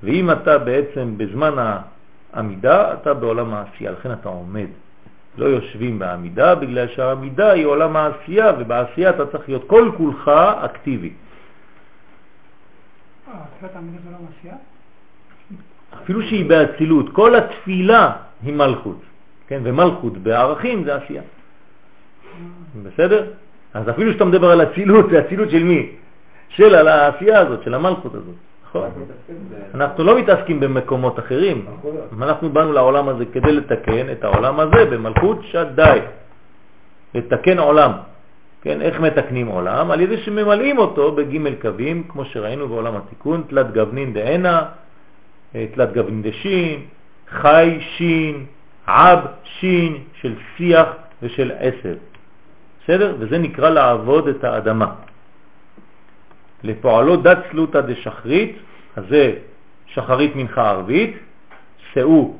[0.03, 1.75] ואם אתה בעצם בזמן
[2.33, 4.67] העמידה, אתה בעולם העשייה, לכן אתה עומד.
[5.37, 10.31] לא יושבים בעמידה, בגלל שהעמידה היא עולם העשייה, ובעשייה אתה צריך להיות כל כולך
[10.65, 11.13] אקטיבי.
[13.27, 13.33] אה?
[16.03, 18.11] אפילו שהיא באצילות, כל התפילה
[18.43, 19.01] היא מלכות,
[19.47, 19.61] כן?
[19.63, 21.21] ומלכות בערכים זה עשייה.
[22.83, 23.31] בסדר?
[23.73, 25.91] אז אפילו שאתה מדבר על אצילות, זה אצילות של מי?
[26.49, 28.35] של העשייה הזאת, של המלכות הזאת,
[28.73, 28.89] נכון?
[29.73, 31.65] אנחנו לא מתעסקים במקומות אחרים,
[32.21, 35.99] אנחנו באנו לעולם הזה כדי לתקן את העולם הזה במלכות שדי,
[37.15, 37.91] לתקן עולם.
[38.61, 39.91] כן, איך מתקנים עולם?
[39.91, 44.65] על ידי שממלאים אותו בג' קווים, כמו שראינו בעולם התיקון, תלת גוונין דהנה,
[45.55, 46.79] אה, תלת גוונין דשין,
[47.29, 48.45] חי שין,
[48.87, 50.87] עב שין, של שיח
[51.21, 51.95] ושל עשב.
[52.83, 53.15] בסדר?
[53.19, 54.87] וזה נקרא לעבוד את האדמה.
[56.63, 58.55] לפועלו דת צלותא דשחרית,
[58.95, 59.33] אז זה
[59.85, 61.17] שחרית מנחה ערבית,
[61.93, 62.33] שאו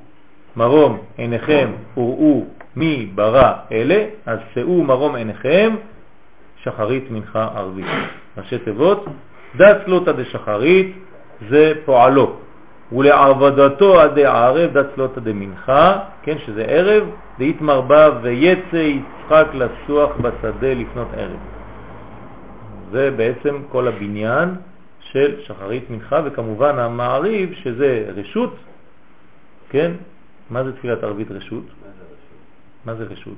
[0.55, 2.45] מרום עיניכם וראו
[2.75, 5.75] מי ברא אלה, אז שאו מרום עיניכם,
[6.63, 7.85] שחרית מנחה ערבית.
[8.37, 9.05] ראשי תיבות,
[9.55, 10.95] דת סלוטה דשחרית
[11.49, 12.35] זה פועלו,
[12.91, 17.03] ולעבודתו עדי ערב דת סלוטה דמנחה, כן, שזה ערב,
[17.39, 21.52] דהתמרבה ויצא יצחק לסוח בשדה לפנות ערב.
[22.93, 24.49] זה בעצם כל הבניין
[24.99, 28.55] של שחרית מנחה, וכמובן המעריב שזה רשות,
[29.69, 29.91] כן?
[30.49, 31.63] מה זה תפילת ערבית רשות?
[32.85, 33.37] מה זה רשות?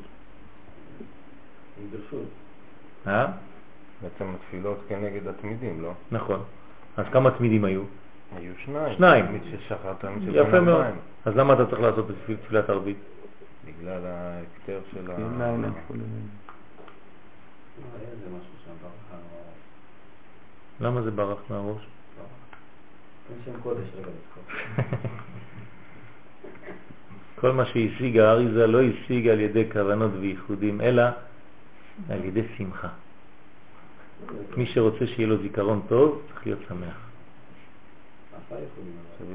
[1.77, 2.29] מה זה רשות?
[3.07, 3.27] אה?
[4.01, 5.91] בעצם התפילות כנגד התמידים, לא?
[6.11, 6.43] נכון.
[6.97, 7.81] אז כמה תמידים היו?
[8.35, 8.95] היו שניים.
[8.97, 9.25] שניים.
[9.27, 10.85] תמיד ששחרת תמיד של יפה מאוד.
[11.25, 12.15] אז למה אתה צריך לעשות את
[12.45, 12.97] תפילת ערבית?
[13.65, 15.15] בגלל ההקטר של ה...
[15.15, 15.99] כן, לילה, כולל.
[15.99, 16.05] לא,
[17.99, 19.21] היה איזה משהו שם ברכה.
[20.81, 21.81] למה זה ברח מהראש?
[27.39, 31.03] כל מה שהשיג האריזה לא השיג על ידי כוונות וייחודים, אלא
[32.09, 32.87] על ידי שמחה.
[34.57, 36.95] מי שרוצה שיהיה לו זיכרון טוב, צריך להיות שמח.
[38.49, 39.25] זה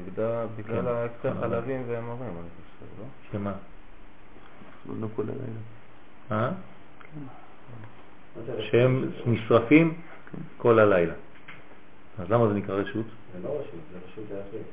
[0.57, 1.29] בגלל- כן.
[1.29, 3.05] אבל- חלבים והמורים, אני חושב, לא?
[3.31, 3.53] שמה?
[5.01, 5.45] לא כל הלילה.
[6.31, 6.51] אה?
[8.35, 8.71] מה זה רשות?
[8.71, 9.93] שהם נשרפים
[10.57, 11.13] כל הלילה.
[12.19, 13.05] אז למה זה נקרא רשות?
[13.33, 14.63] זה לא רשות, זה רשות להחליט.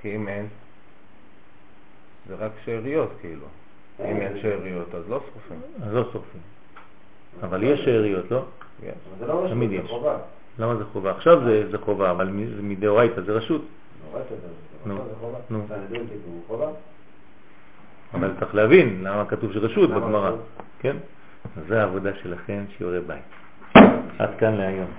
[0.00, 0.46] כי אם אין,
[2.28, 3.46] זה רק שאריות כאילו.
[4.00, 5.60] אם אין שאריות אז לא שרופים.
[5.82, 6.40] אז לא שורפים.
[7.42, 8.44] אבל יש שאריות, לא?
[8.82, 8.88] יש.
[8.88, 9.90] אבל זה לא רשות, תמיד זה יש.
[9.90, 10.18] חובה.
[10.58, 11.10] למה זה חובה?
[11.10, 12.28] עכשיו זה, זה חובה, אבל
[12.62, 13.62] מדאורייתא זה רשות.
[14.86, 15.38] נו, זה חובה.
[15.50, 15.66] נו.
[18.14, 20.30] אבל צריך להבין למה כתוב שרשות בגמרא.
[20.78, 20.96] כן?
[21.56, 23.39] אז זה העבודה שלכם, שיעורי בית.
[24.18, 24.90] עד כאן להיום.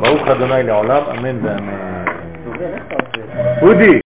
[0.00, 2.04] ברוך אדוני לעולם, אמן ואמן.
[3.62, 3.98] אודי!